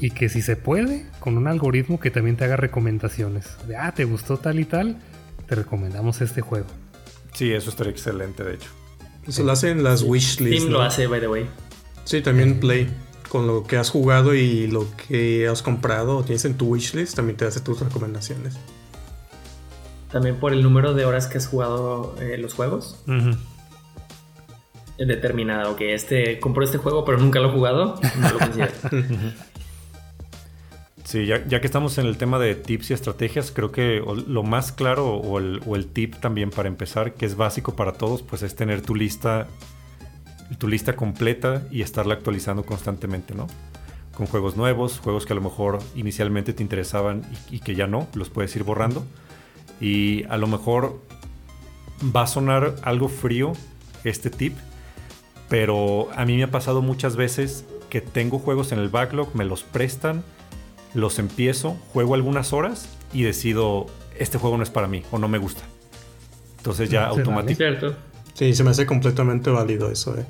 y 0.00 0.10
que 0.10 0.28
si 0.28 0.40
se 0.40 0.56
puede, 0.56 1.04
con 1.20 1.36
un 1.36 1.46
algoritmo 1.46 2.00
que 2.00 2.10
también 2.10 2.36
te 2.36 2.44
haga 2.44 2.56
recomendaciones. 2.56 3.46
De, 3.68 3.76
ah, 3.76 3.92
te 3.94 4.04
gustó 4.04 4.38
tal 4.38 4.58
y 4.58 4.64
tal, 4.64 4.96
te 5.46 5.54
recomendamos 5.54 6.22
este 6.22 6.40
juego. 6.40 6.66
Sí, 7.34 7.52
eso 7.52 7.70
estaría 7.70 7.92
excelente, 7.92 8.42
de 8.42 8.54
hecho. 8.54 8.70
Eso 9.26 9.44
lo 9.44 9.52
hacen 9.52 9.84
las 9.84 10.02
wishlists. 10.02 10.62
Steam 10.62 10.72
lo 10.72 10.80
hace, 10.80 11.06
by 11.06 11.20
the 11.20 11.28
way. 11.28 11.46
Sí, 12.04 12.22
también 12.22 12.58
Play. 12.58 12.88
Con 13.28 13.46
lo 13.46 13.62
que 13.62 13.76
has 13.76 13.90
jugado 13.90 14.34
y 14.34 14.66
lo 14.66 14.86
que 14.96 15.46
has 15.46 15.62
comprado 15.62 16.16
o 16.16 16.24
tienes 16.24 16.44
en 16.46 16.54
tu 16.54 16.66
wishlist, 16.66 17.14
también 17.14 17.36
te 17.36 17.44
hace 17.44 17.60
tus 17.60 17.78
recomendaciones. 17.78 18.58
También 20.10 20.36
por 20.36 20.52
el 20.52 20.64
número 20.64 20.94
de 20.94 21.04
horas 21.04 21.28
que 21.28 21.38
has 21.38 21.46
jugado 21.46 22.16
eh, 22.20 22.38
los 22.38 22.54
juegos. 22.54 22.96
Determinado 24.98 25.76
que 25.76 25.94
este 25.94 26.40
compró 26.40 26.64
este 26.64 26.78
juego 26.78 27.04
pero 27.04 27.18
nunca 27.18 27.38
lo 27.38 27.50
he 27.50 27.52
jugado, 27.52 28.00
no 28.18 28.30
lo 28.30 28.38
considero. 28.38 28.72
Sí, 31.10 31.26
ya, 31.26 31.44
ya, 31.44 31.60
que 31.60 31.66
estamos 31.66 31.98
en 31.98 32.06
el 32.06 32.16
tema 32.18 32.38
de 32.38 32.54
tips 32.54 32.92
y 32.92 32.94
estrategias, 32.94 33.50
creo 33.50 33.72
que 33.72 34.00
lo 34.28 34.44
más 34.44 34.70
claro 34.70 35.16
o 35.16 35.40
el, 35.40 35.60
o 35.66 35.74
el, 35.74 35.88
tip 35.88 36.14
también 36.20 36.50
para 36.50 36.68
empezar, 36.68 37.14
que 37.14 37.26
es 37.26 37.34
básico 37.34 37.74
para 37.74 37.94
todos, 37.94 38.22
pues 38.22 38.44
es 38.44 38.54
tener 38.54 38.80
tu 38.80 38.94
lista, 38.94 39.48
tu 40.58 40.68
lista 40.68 40.94
completa 40.94 41.66
y 41.72 41.82
estarla 41.82 42.14
actualizando 42.14 42.64
constantemente, 42.64 43.34
¿no? 43.34 43.48
Con 44.14 44.28
juegos 44.28 44.56
nuevos, 44.56 45.00
juegos 45.00 45.26
que 45.26 45.32
a 45.32 45.34
lo 45.34 45.42
mejor 45.42 45.80
inicialmente 45.96 46.52
te 46.52 46.62
interesaban 46.62 47.24
y, 47.50 47.56
y 47.56 47.58
que 47.58 47.74
ya 47.74 47.88
no, 47.88 48.06
los 48.14 48.30
puedes 48.30 48.54
ir 48.54 48.62
borrando. 48.62 49.04
Y 49.80 50.22
a 50.28 50.36
lo 50.36 50.46
mejor 50.46 51.00
va 52.14 52.22
a 52.22 52.26
sonar 52.28 52.76
algo 52.84 53.08
frío 53.08 53.54
este 54.04 54.30
tip, 54.30 54.56
pero 55.48 56.08
a 56.14 56.24
mí 56.24 56.36
me 56.36 56.44
ha 56.44 56.52
pasado 56.52 56.82
muchas 56.82 57.16
veces 57.16 57.64
que 57.88 58.00
tengo 58.00 58.38
juegos 58.38 58.70
en 58.70 58.78
el 58.78 58.90
backlog, 58.90 59.34
me 59.34 59.44
los 59.44 59.64
prestan, 59.64 60.22
los 60.94 61.18
empiezo, 61.18 61.76
juego 61.92 62.14
algunas 62.14 62.52
horas 62.52 62.88
y 63.12 63.22
decido, 63.22 63.86
este 64.18 64.38
juego 64.38 64.56
no 64.56 64.62
es 64.62 64.70
para 64.70 64.86
mí 64.86 65.02
o 65.10 65.18
no 65.18 65.28
me 65.28 65.38
gusta. 65.38 65.62
Entonces 66.58 66.90
ya 66.90 67.06
automáticamente... 67.06 67.94
Sí, 68.34 68.54
se 68.54 68.64
me 68.64 68.70
hace 68.70 68.86
completamente 68.86 69.50
válido 69.50 69.90
eso. 69.90 70.16
Eh. 70.16 70.24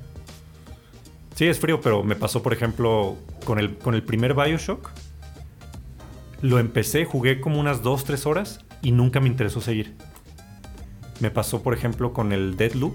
Sí, 1.34 1.46
es 1.46 1.58
frío, 1.58 1.80
pero 1.80 2.02
me 2.02 2.16
pasó, 2.16 2.42
por 2.42 2.52
ejemplo, 2.52 3.16
con 3.44 3.58
el, 3.58 3.76
con 3.76 3.94
el 3.94 4.02
primer 4.02 4.34
Bioshock. 4.34 4.90
Lo 6.42 6.58
empecé, 6.58 7.04
jugué 7.04 7.40
como 7.40 7.60
unas 7.60 7.82
2-3 7.82 8.26
horas 8.26 8.60
y 8.82 8.92
nunca 8.92 9.20
me 9.20 9.28
interesó 9.28 9.60
seguir. 9.60 9.94
Me 11.20 11.30
pasó, 11.30 11.62
por 11.62 11.74
ejemplo, 11.74 12.12
con 12.12 12.32
el 12.32 12.56
Deadloop, 12.56 12.94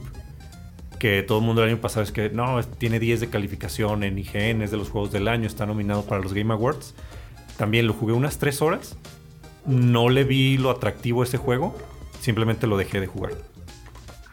que 1.00 1.24
todo 1.24 1.40
el 1.40 1.46
mundo 1.46 1.64
el 1.64 1.70
año 1.70 1.82
pasado 1.82 2.04
es 2.04 2.12
que 2.12 2.30
no, 2.30 2.62
tiene 2.64 3.00
10 3.00 3.20
de 3.20 3.30
calificación 3.30 4.04
en 4.04 4.18
IGN, 4.18 4.62
es 4.62 4.72
de 4.72 4.78
los 4.78 4.90
juegos 4.90 5.12
del 5.12 5.28
año, 5.28 5.46
está 5.46 5.66
nominado 5.66 6.04
para 6.04 6.22
los 6.22 6.34
Game 6.34 6.54
Awards. 6.54 6.96
También 7.58 7.88
lo 7.88 7.94
jugué 7.94 8.14
unas 8.14 8.38
3 8.38 8.62
horas, 8.62 8.98
no 9.66 10.10
le 10.10 10.24
vi 10.24 10.58
lo 10.58 10.70
atractivo 10.70 11.22
a 11.22 11.26
ese 11.26 11.38
juego, 11.38 11.76
simplemente 12.20 12.68
lo 12.68 12.78
dejé 12.78 13.00
de 13.00 13.08
jugar. 13.08 13.34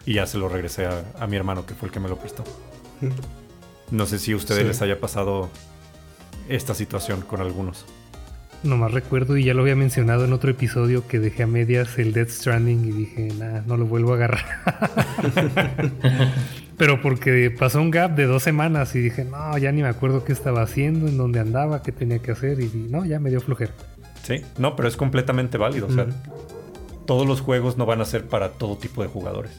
Y 0.04 0.14
ya 0.14 0.26
se 0.26 0.38
lo 0.38 0.48
regresé 0.48 0.86
a, 0.86 1.26
mi 1.26 1.36
hermano, 1.36 1.64
que 1.64 1.74
fue 1.74 1.88
el 1.88 1.92
que 1.92 2.00
me 2.00 2.08
lo 2.08 2.16
prestó. 2.16 2.42
No 3.90 4.06
sé 4.06 4.18
si 4.18 4.32
a 4.32 4.36
ustedes 4.36 4.66
les 4.66 4.82
haya 4.82 4.98
pasado 4.98 5.48
esta 6.48 6.74
situación 6.74 7.20
con 7.20 7.40
algunos. 7.40 7.84
Nomás 8.62 8.92
recuerdo, 8.92 9.36
y 9.36 9.44
ya 9.44 9.54
lo 9.54 9.62
había 9.62 9.74
mencionado 9.74 10.24
en 10.24 10.32
otro 10.32 10.50
episodio, 10.50 11.06
que 11.08 11.18
dejé 11.18 11.42
a 11.42 11.46
medias 11.48 11.98
el 11.98 12.12
Death 12.12 12.28
Stranding 12.28 12.84
y 12.84 12.92
dije, 12.92 13.28
nada, 13.36 13.64
no 13.66 13.76
lo 13.76 13.86
vuelvo 13.86 14.12
a 14.12 14.16
agarrar. 14.16 14.44
pero 16.76 17.00
porque 17.02 17.50
pasó 17.50 17.80
un 17.80 17.90
gap 17.90 18.14
de 18.14 18.26
dos 18.26 18.44
semanas 18.44 18.94
y 18.94 19.00
dije, 19.00 19.24
no, 19.24 19.58
ya 19.58 19.72
ni 19.72 19.82
me 19.82 19.88
acuerdo 19.88 20.24
qué 20.24 20.32
estaba 20.32 20.62
haciendo, 20.62 21.08
en 21.08 21.16
dónde 21.16 21.40
andaba, 21.40 21.82
qué 21.82 21.90
tenía 21.90 22.20
que 22.20 22.30
hacer, 22.30 22.60
y 22.60 22.70
no, 22.88 23.04
ya 23.04 23.18
me 23.18 23.30
dio 23.30 23.40
flojera. 23.40 23.72
Sí, 24.22 24.42
no, 24.58 24.76
pero 24.76 24.88
es 24.88 24.96
completamente 24.96 25.58
válido. 25.58 25.88
O 25.88 25.90
sea, 25.90 26.06
todos 27.04 27.26
los 27.26 27.40
juegos 27.40 27.76
no 27.76 27.86
van 27.86 28.00
a 28.00 28.04
ser 28.04 28.26
para 28.26 28.50
todo 28.50 28.76
tipo 28.76 29.02
de 29.02 29.08
jugadores. 29.08 29.52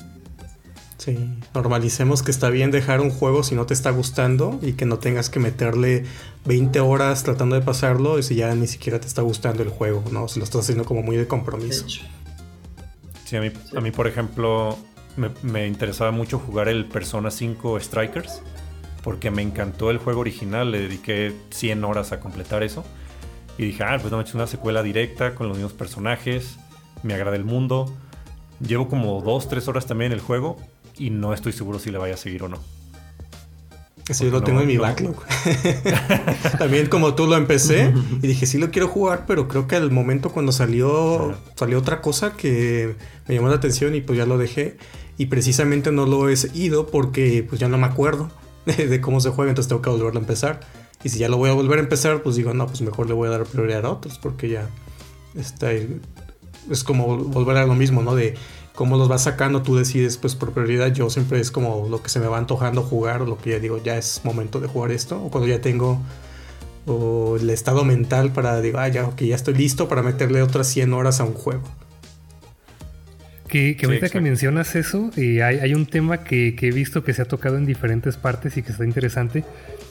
Sí, 0.97 1.17
normalicemos 1.53 2.23
que 2.23 2.31
está 2.31 2.49
bien 2.49 2.71
dejar 2.71 3.01
un 3.01 3.09
juego 3.09 3.43
si 3.43 3.55
no 3.55 3.65
te 3.65 3.73
está 3.73 3.89
gustando 3.89 4.59
y 4.61 4.73
que 4.73 4.85
no 4.85 4.99
tengas 4.99 5.29
que 5.29 5.39
meterle 5.39 6.05
20 6.45 6.79
horas 6.79 7.23
tratando 7.23 7.55
de 7.55 7.61
pasarlo 7.61 8.19
y 8.19 8.23
si 8.23 8.35
ya 8.35 8.53
ni 8.55 8.67
siquiera 8.67 8.99
te 8.99 9.07
está 9.07 9.21
gustando 9.21 9.63
el 9.63 9.69
juego, 9.69 10.03
¿no? 10.11 10.27
Si 10.27 10.39
lo 10.39 10.45
estás 10.45 10.61
haciendo 10.61 10.85
como 10.85 11.01
muy 11.01 11.17
de 11.17 11.27
compromiso. 11.27 11.85
Sí, 13.25 13.35
a 13.35 13.41
mí, 13.41 13.51
a 13.75 13.81
mí 13.81 13.91
por 13.91 14.07
ejemplo, 14.07 14.77
me, 15.17 15.29
me, 15.41 15.67
interesaba 15.67 16.11
mucho 16.11 16.39
jugar 16.39 16.69
el 16.69 16.85
Persona 16.85 17.31
5 17.31 17.79
Strikers 17.79 18.41
porque 19.03 19.31
me 19.31 19.41
encantó 19.41 19.89
el 19.89 19.97
juego 19.97 20.21
original, 20.21 20.71
le 20.71 20.79
dediqué 20.79 21.33
100 21.49 21.83
horas 21.83 22.11
a 22.11 22.19
completar 22.19 22.63
eso 22.63 22.85
y 23.57 23.65
dije, 23.65 23.83
ah, 23.83 23.97
pues 23.99 24.11
no 24.11 24.17
me 24.17 24.23
he 24.23 24.27
hecho 24.27 24.37
una 24.37 24.47
secuela 24.47 24.83
directa 24.83 25.35
con 25.35 25.47
los 25.47 25.57
mismos 25.57 25.73
personajes, 25.73 26.57
me 27.01 27.13
agrada 27.13 27.35
el 27.35 27.45
mundo. 27.45 27.93
Llevo 28.59 28.87
como 28.87 29.21
2-3 29.21 29.67
horas 29.67 29.85
también 29.85 30.11
en 30.11 30.19
el 30.19 30.23
juego 30.23 30.57
y 30.97 31.09
no 31.09 31.33
estoy 31.33 31.53
seguro 31.53 31.79
si 31.79 31.91
le 31.91 31.97
vaya 31.97 32.15
a 32.15 32.17
seguir 32.17 32.43
o 32.43 32.49
no. 32.49 32.59
Sí, 34.11 34.29
lo 34.29 34.43
tengo 34.43 34.59
en 34.59 34.67
mi 34.67 34.75
backlog. 34.75 35.15
También 36.59 36.87
como 36.87 37.15
tú 37.15 37.25
lo 37.25 37.37
empecé 37.37 37.93
y 38.21 38.27
dije, 38.27 38.45
sí 38.45 38.57
lo 38.57 38.69
quiero 38.69 38.89
jugar, 38.89 39.23
pero 39.25 39.47
creo 39.47 39.65
que 39.65 39.77
al 39.77 39.91
momento 39.91 40.29
cuando 40.29 40.51
salió, 40.51 41.37
salió 41.55 41.79
otra 41.79 42.01
cosa 42.01 42.33
que 42.33 42.95
me 43.27 43.35
llamó 43.35 43.47
la 43.47 43.55
atención 43.55 43.95
y 43.95 44.01
pues 44.01 44.17
ya 44.17 44.25
lo 44.25 44.37
dejé. 44.37 44.77
Y 45.17 45.27
precisamente 45.27 45.91
no 45.91 46.05
lo 46.05 46.29
he 46.29 46.35
ido 46.53 46.87
porque 46.87 47.45
pues 47.47 47.61
ya 47.61 47.69
no 47.69 47.77
me 47.77 47.85
acuerdo 47.85 48.29
de 48.65 48.99
cómo 48.99 49.21
se 49.21 49.29
juega, 49.29 49.51
entonces 49.51 49.69
tengo 49.69 49.81
que 49.81 49.89
volverlo 49.89 50.19
a 50.19 50.21
empezar. 50.21 50.59
Y 51.01 51.09
si 51.09 51.19
ya 51.19 51.29
lo 51.29 51.37
voy 51.37 51.49
a 51.49 51.53
volver 51.53 51.79
a 51.79 51.81
empezar, 51.81 52.23
pues 52.23 52.35
digo, 52.35 52.53
no, 52.53 52.67
pues 52.67 52.81
mejor 52.81 53.07
le 53.07 53.13
voy 53.13 53.29
a 53.29 53.31
dar 53.31 53.43
prioridad 53.45 53.85
a 53.85 53.89
otros 53.89 54.19
porque 54.19 54.49
ya 54.49 54.69
está... 55.35 55.71
Es 56.69 56.83
como 56.83 57.17
volver 57.17 57.57
a 57.57 57.65
lo 57.65 57.75
mismo, 57.75 58.01
¿no? 58.01 58.15
De 58.15 58.35
cómo 58.73 58.97
los 58.97 59.07
vas 59.07 59.23
sacando, 59.23 59.61
tú 59.61 59.75
decides, 59.75 60.17
pues 60.17 60.35
por 60.35 60.51
prioridad, 60.51 60.91
yo 60.93 61.09
siempre 61.09 61.39
es 61.39 61.51
como 61.51 61.87
lo 61.89 62.01
que 62.01 62.09
se 62.09 62.19
me 62.19 62.27
va 62.27 62.37
antojando 62.37 62.81
jugar, 62.81 63.21
o 63.21 63.25
lo 63.25 63.37
que 63.37 63.51
ya 63.51 63.59
digo, 63.59 63.81
ya 63.81 63.97
es 63.97 64.21
momento 64.23 64.59
de 64.59 64.67
jugar 64.67 64.91
esto, 64.91 65.21
o 65.23 65.29
cuando 65.29 65.47
ya 65.47 65.61
tengo 65.61 66.01
el 66.85 67.49
estado 67.49 67.85
mental 67.85 68.33
para, 68.33 68.59
digo, 68.61 68.79
ah, 68.79 68.87
ya, 68.87 69.05
ok, 69.05 69.21
ya 69.21 69.35
estoy 69.35 69.53
listo 69.53 69.87
para 69.87 70.01
meterle 70.01 70.41
otras 70.41 70.67
100 70.67 70.93
horas 70.93 71.19
a 71.19 71.23
un 71.23 71.33
juego. 71.33 71.63
Que, 73.47 73.77
que 73.77 73.85
ahorita 73.85 74.09
que 74.09 74.19
mencionas 74.19 74.75
eso, 74.75 75.11
eh, 75.15 75.43
hay, 75.43 75.59
hay, 75.59 75.75
un 75.75 75.85
tema 75.85 76.23
que, 76.23 76.55
que, 76.55 76.69
he 76.69 76.71
visto 76.71 77.03
que 77.03 77.13
se 77.13 77.21
ha 77.21 77.25
tocado 77.25 77.57
en 77.57 77.67
diferentes 77.67 78.17
partes 78.17 78.57
y 78.57 78.63
que 78.63 78.71
está 78.71 78.83
interesante, 78.83 79.43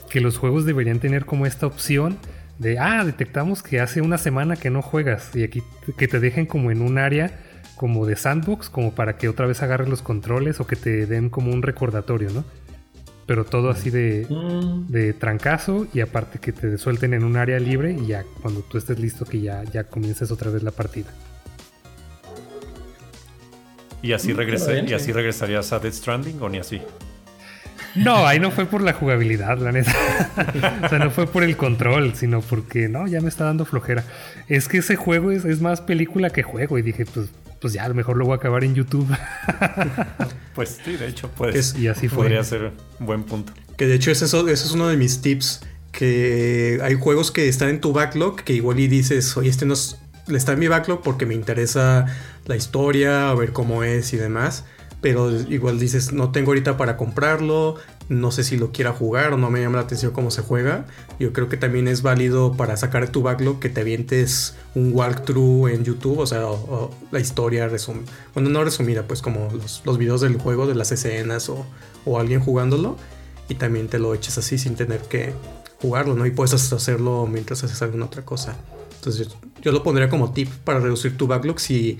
que 0.09 0.19
los 0.19 0.37
juegos 0.37 0.65
deberían 0.65 0.99
tener 0.99 1.25
como 1.25 1.45
esta 1.45 1.65
opción 1.65 2.17
de, 2.59 2.77
ah, 2.77 3.05
detectamos 3.05 3.63
que 3.63 3.79
hace 3.79 4.01
una 4.01 4.17
semana 4.17 4.57
que 4.57 4.69
no 4.69 4.81
juegas 4.81 5.31
y 5.33 5.43
aquí 5.43 5.63
que 5.97 6.07
te 6.09 6.19
dejen 6.19 6.45
como 6.45 6.71
en 6.71 6.81
un 6.81 6.97
área 6.97 7.39
como 7.75 8.05
de 8.05 8.15
sandbox, 8.15 8.69
como 8.69 8.93
para 8.93 9.17
que 9.17 9.29
otra 9.29 9.45
vez 9.45 9.61
agarres 9.61 9.89
los 9.89 10.01
controles 10.01 10.59
o 10.59 10.67
que 10.67 10.75
te 10.75 11.05
den 11.05 11.29
como 11.29 11.51
un 11.51 11.61
recordatorio, 11.61 12.29
¿no? 12.31 12.43
Pero 13.25 13.45
todo 13.45 13.69
así 13.69 13.89
de, 13.89 14.27
mm. 14.29 14.91
de 14.91 15.13
trancazo 15.13 15.87
y 15.93 16.01
aparte 16.01 16.39
que 16.39 16.51
te 16.51 16.77
suelten 16.77 17.13
en 17.13 17.23
un 17.23 17.37
área 17.37 17.59
libre 17.59 17.93
y 17.93 18.07
ya 18.07 18.25
cuando 18.41 18.61
tú 18.61 18.77
estés 18.77 18.99
listo 18.99 19.25
que 19.25 19.41
ya, 19.41 19.63
ya 19.63 19.85
comiences 19.85 20.31
otra 20.31 20.51
vez 20.51 20.61
la 20.63 20.71
partida. 20.71 21.09
¿Y 24.01 24.11
así, 24.11 24.33
mm, 24.33 24.37
regresé, 24.37 24.83
¿Y 24.85 24.93
así 24.93 25.13
regresarías 25.13 25.71
a 25.71 25.79
Dead 25.79 25.93
Stranding 25.93 26.41
o 26.41 26.49
ni 26.49 26.57
así? 26.57 26.81
No, 27.95 28.25
ahí 28.27 28.39
no 28.39 28.51
fue 28.51 28.65
por 28.65 28.81
la 28.81 28.93
jugabilidad, 28.93 29.57
la 29.59 29.71
neta. 29.71 29.93
o 30.83 30.89
sea, 30.89 30.99
no 30.99 31.11
fue 31.11 31.27
por 31.27 31.43
el 31.43 31.55
control, 31.55 32.15
sino 32.15 32.41
porque 32.41 32.89
no, 32.89 33.07
ya 33.07 33.21
me 33.21 33.29
está 33.29 33.45
dando 33.45 33.65
flojera. 33.65 34.03
Es 34.47 34.67
que 34.67 34.79
ese 34.79 34.95
juego 34.95 35.31
es, 35.31 35.45
es 35.45 35.61
más 35.61 35.79
película 35.79 36.31
que 36.31 36.43
juego. 36.43 36.77
Y 36.77 36.81
dije, 36.81 37.05
pues 37.05 37.29
pues 37.63 37.71
ya 37.71 37.85
a 37.85 37.87
lo 37.87 37.93
mejor 37.93 38.17
lo 38.17 38.25
voy 38.25 38.33
a 38.33 38.35
acabar 38.35 38.65
en 38.65 38.75
YouTube. 38.75 39.07
pues 40.53 40.81
sí, 40.83 40.97
de 40.97 41.07
hecho, 41.07 41.29
pues 41.29 41.75
y 41.79 41.87
así 41.87 42.09
fue. 42.09 42.23
podría 42.23 42.43
ser 42.43 42.73
un 42.99 43.05
buen 43.05 43.23
punto. 43.23 43.53
Que 43.77 43.87
de 43.87 43.95
hecho 43.95 44.11
ese 44.11 44.25
es, 44.25 44.33
es 44.33 44.71
uno 44.71 44.89
de 44.89 44.97
mis 44.97 45.21
tips, 45.21 45.61
que 45.93 46.81
hay 46.83 46.95
juegos 46.95 47.31
que 47.31 47.47
están 47.47 47.69
en 47.69 47.79
tu 47.79 47.93
backlog 47.93 48.41
que 48.43 48.51
igual 48.51 48.81
y 48.81 48.89
dices, 48.89 49.37
oye, 49.37 49.49
este 49.49 49.65
no 49.65 49.75
está 50.27 50.51
en 50.51 50.59
mi 50.59 50.67
backlog 50.67 51.01
porque 51.01 51.25
me 51.25 51.35
interesa 51.35 52.05
la 52.47 52.57
historia, 52.57 53.29
a 53.29 53.33
ver 53.33 53.53
cómo 53.53 53.85
es 53.85 54.11
y 54.11 54.17
demás. 54.17 54.65
pero 54.99 55.31
igual 55.31 55.79
dices, 55.79 56.11
no 56.11 56.33
tengo 56.33 56.51
ahorita 56.51 56.75
para 56.75 56.97
comprarlo, 56.97 57.77
no 58.09 58.31
sé 58.31 58.43
si 58.43 58.57
lo 58.57 58.71
quiera 58.71 58.91
jugar 58.91 59.33
o 59.33 59.37
no 59.37 59.49
me 59.49 59.61
llama 59.61 59.77
la 59.77 59.83
atención 59.83 60.11
cómo 60.11 60.31
se 60.31 60.41
juega. 60.41 60.85
Yo 61.19 61.33
creo 61.33 61.49
que 61.49 61.57
también 61.57 61.87
es 61.87 62.01
válido 62.01 62.53
para 62.53 62.77
sacar 62.77 63.07
tu 63.09 63.21
backlog 63.21 63.59
que 63.59 63.69
te 63.69 63.81
avientes 63.81 64.55
un 64.75 64.91
walkthrough 64.93 65.69
en 65.69 65.83
YouTube, 65.83 66.19
o 66.19 66.27
sea, 66.27 66.43
la 67.11 67.19
historia 67.19 67.67
resumida, 67.67 68.11
bueno, 68.33 68.49
no 68.49 68.63
resumida, 68.63 69.03
pues 69.07 69.21
como 69.21 69.49
los, 69.53 69.81
los, 69.85 69.97
videos 69.97 70.21
del 70.21 70.37
juego, 70.37 70.67
de 70.67 70.75
las 70.75 70.91
escenas 70.91 71.49
o, 71.49 71.65
o 72.05 72.19
alguien 72.19 72.39
jugándolo, 72.39 72.97
y 73.49 73.55
también 73.55 73.87
te 73.87 73.99
lo 73.99 74.13
eches 74.13 74.37
así 74.37 74.57
sin 74.57 74.75
tener 74.75 75.01
que 75.01 75.33
jugarlo, 75.81 76.15
¿no? 76.15 76.25
Y 76.25 76.31
puedes 76.31 76.53
hacerlo 76.73 77.27
mientras 77.27 77.63
haces 77.63 77.81
alguna 77.81 78.05
otra 78.05 78.23
cosa. 78.23 78.55
Entonces 78.95 79.27
yo 79.61 79.71
lo 79.71 79.83
pondría 79.83 80.09
como 80.09 80.31
tip 80.31 80.49
para 80.63 80.79
reducir 80.79 81.17
tu 81.17 81.27
backlog 81.27 81.59
si 81.59 81.97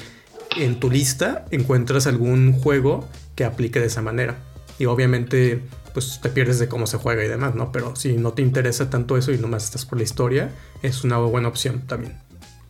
en 0.57 0.79
tu 0.79 0.89
lista 0.89 1.45
encuentras 1.51 2.07
algún 2.07 2.53
juego 2.53 3.07
que 3.35 3.43
aplique 3.43 3.79
de 3.79 3.87
esa 3.87 4.01
manera. 4.01 4.37
Y 4.79 4.85
obviamente, 4.85 5.61
pues 5.93 6.19
te 6.21 6.29
pierdes 6.29 6.59
de 6.59 6.67
cómo 6.67 6.87
se 6.87 6.97
juega 6.97 7.23
y 7.23 7.27
demás, 7.27 7.55
¿no? 7.55 7.71
Pero 7.71 7.95
si 7.95 8.13
no 8.13 8.33
te 8.33 8.41
interesa 8.41 8.89
tanto 8.89 9.17
eso 9.17 9.31
y 9.31 9.37
nomás 9.37 9.65
estás 9.65 9.85
por 9.85 9.97
la 9.97 10.03
historia, 10.03 10.51
es 10.81 11.03
una 11.03 11.17
buena 11.17 11.47
opción 11.47 11.81
también. 11.81 12.17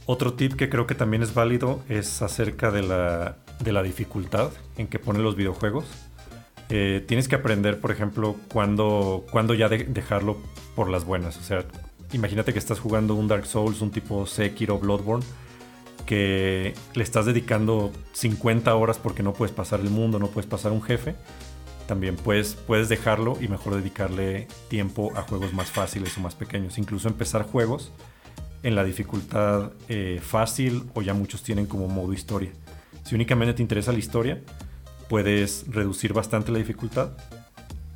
Otro 0.06 0.34
tip 0.34 0.54
que 0.54 0.70
creo 0.70 0.86
que 0.86 0.96
también 0.96 1.24
es 1.24 1.34
válido 1.34 1.82
es 1.88 2.22
acerca 2.22 2.72
de 2.72 2.84
la, 2.84 3.38
de 3.64 3.72
la 3.72 3.84
dificultad 3.84 4.52
en 4.78 4.88
que 4.88 5.00
ponen 5.00 5.24
los 5.24 5.36
videojuegos. 5.36 5.86
Eh, 6.70 7.04
tienes 7.08 7.28
que 7.28 7.36
aprender, 7.36 7.80
por 7.80 7.92
ejemplo, 7.92 8.36
cuándo, 8.52 9.26
cuando 9.32 9.54
ya 9.54 9.70
dejarlo 9.70 10.38
por 10.76 10.90
las 10.90 11.06
buenas. 11.06 11.38
O 11.38 11.44
sea, 11.44 11.64
imagínate 12.12 12.52
que 12.52 12.60
estás 12.60 12.80
jugando 12.80 13.16
un 13.16 13.28
Dark 13.28 13.46
Souls, 13.46 13.82
un 13.82 13.92
tipo 13.92 14.26
Sekiro, 14.26 14.78
Bloodborne 14.80 15.26
que 16.06 16.74
le 16.94 17.04
estás 17.04 17.26
dedicando 17.26 17.92
50 18.14 18.76
horas 18.76 18.98
porque 18.98 19.24
no 19.24 19.34
puedes 19.34 19.56
pasar 19.56 19.80
el 19.80 19.90
mundo, 19.90 20.20
no 20.20 20.28
puedes 20.28 20.50
pasar 20.50 20.72
un 20.72 20.82
jefe, 20.82 21.16
también 21.88 22.16
puedes, 22.16 22.56
puedes 22.56 22.90
dejarlo 22.90 23.38
y 23.42 23.48
mejor 23.48 23.76
dedicarle 23.76 24.48
tiempo 24.70 25.12
a 25.16 25.22
juegos 25.22 25.54
más 25.54 25.70
fáciles 25.70 26.18
o 26.18 26.22
más 26.22 26.36
pequeños. 26.36 26.78
Incluso 26.78 27.08
empezar 27.08 27.44
juegos 27.44 27.92
en 28.64 28.76
la 28.76 28.84
dificultad 28.84 29.72
eh, 29.90 30.22
fácil 30.24 30.90
o 30.94 31.02
ya 31.02 31.14
muchos 31.14 31.44
tienen 31.44 31.66
como 31.66 31.88
modo 31.88 32.14
historia. 32.14 32.52
Si 33.04 33.16
únicamente 33.16 33.54
te 33.54 33.62
interesa 33.62 33.92
la 33.92 34.00
historia, 34.00 34.42
puedes 35.10 35.66
reducir 35.68 36.14
bastante 36.14 36.52
la 36.52 36.60
dificultad 36.60 37.12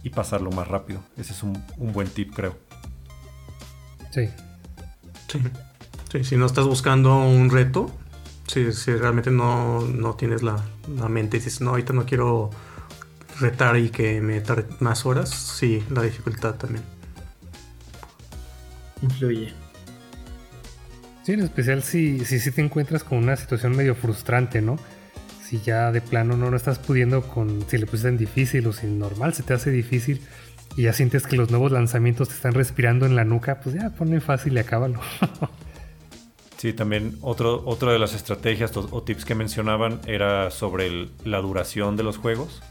y 0.04 0.10
pasarlo 0.10 0.52
más 0.52 0.68
rápido. 0.68 1.02
Ese 1.18 1.34
es 1.34 1.44
un, 1.44 1.62
un 1.78 1.94
buen 1.94 2.10
tip, 2.10 2.34
creo. 2.34 2.58
Sí. 4.12 4.30
Sí. 5.28 5.40
Sí, 6.12 6.24
si 6.24 6.38
no 6.38 6.46
estás 6.46 6.66
buscando 6.66 7.18
un 7.18 7.50
reto, 7.50 7.92
si, 8.48 8.92
realmente 8.94 9.30
no, 9.30 10.16
tienes 10.18 10.42
la, 10.42 10.64
mente 11.10 11.38
y 11.38 11.40
dices, 11.40 11.62
no, 11.62 11.72
ahorita 11.72 11.94
no 11.94 12.06
quiero 12.06 12.50
retar 13.40 13.78
y 13.78 13.90
que 13.90 14.22
me 14.22 14.42
tarde 14.42 14.66
más 14.80 15.06
horas, 15.06 15.30
sí, 15.30 15.84
la 15.90 16.02
dificultad 16.02 16.56
también. 16.56 16.84
Influye. 19.02 19.54
Sí, 21.24 21.34
en 21.34 21.42
especial 21.42 21.84
si, 21.84 22.24
si, 22.26 22.52
te 22.52 22.62
encuentras 22.62 23.04
con 23.04 23.18
una 23.18 23.36
situación 23.36 23.76
medio 23.76 23.96
frustrante, 23.96 24.62
¿no? 24.62 24.78
Si 25.44 25.60
ya 25.62 25.92
de 25.92 26.02
plano 26.02 26.38
no 26.38 26.50
lo 26.50 26.58
estás 26.58 26.80
pudiendo 26.80 27.22
con, 27.22 27.66
si 27.70 27.78
le 27.78 27.86
pusiste 27.86 28.10
en 28.10 28.18
difícil 28.18 28.66
o 28.68 28.74
si 28.74 28.88
normal 28.88 29.34
se 29.34 29.44
te 29.44 29.54
hace 29.54 29.70
difícil 29.72 30.22
y 30.76 30.84
ya 30.84 30.94
sientes 30.94 31.28
que 31.28 31.36
los 31.36 31.50
nuevos 31.50 31.72
lanzamientos 31.72 32.30
te 32.30 32.36
están 32.36 32.54
respirando 32.54 33.06
en 33.06 33.16
la 33.16 33.26
nuca, 33.26 33.60
pues 33.60 33.76
ya 33.76 33.90
pone 33.90 34.20
fácil 34.20 34.54
y 34.54 34.60
acábalo. 34.60 35.00
Sí, 36.58 36.74
también 36.74 37.18
otro, 37.22 37.62
otra 37.66 37.92
de 37.92 38.00
las 38.00 38.16
estrategias 38.16 38.76
o, 38.76 39.04
tips 39.04 39.26
que 39.26 39.36
mencionaban 39.36 40.02
era 40.08 40.50
sobre 40.50 41.08
la 41.24 41.38
duración 41.40 41.96
de 41.98 42.04
los 42.04 42.18
juegos. 42.18 42.64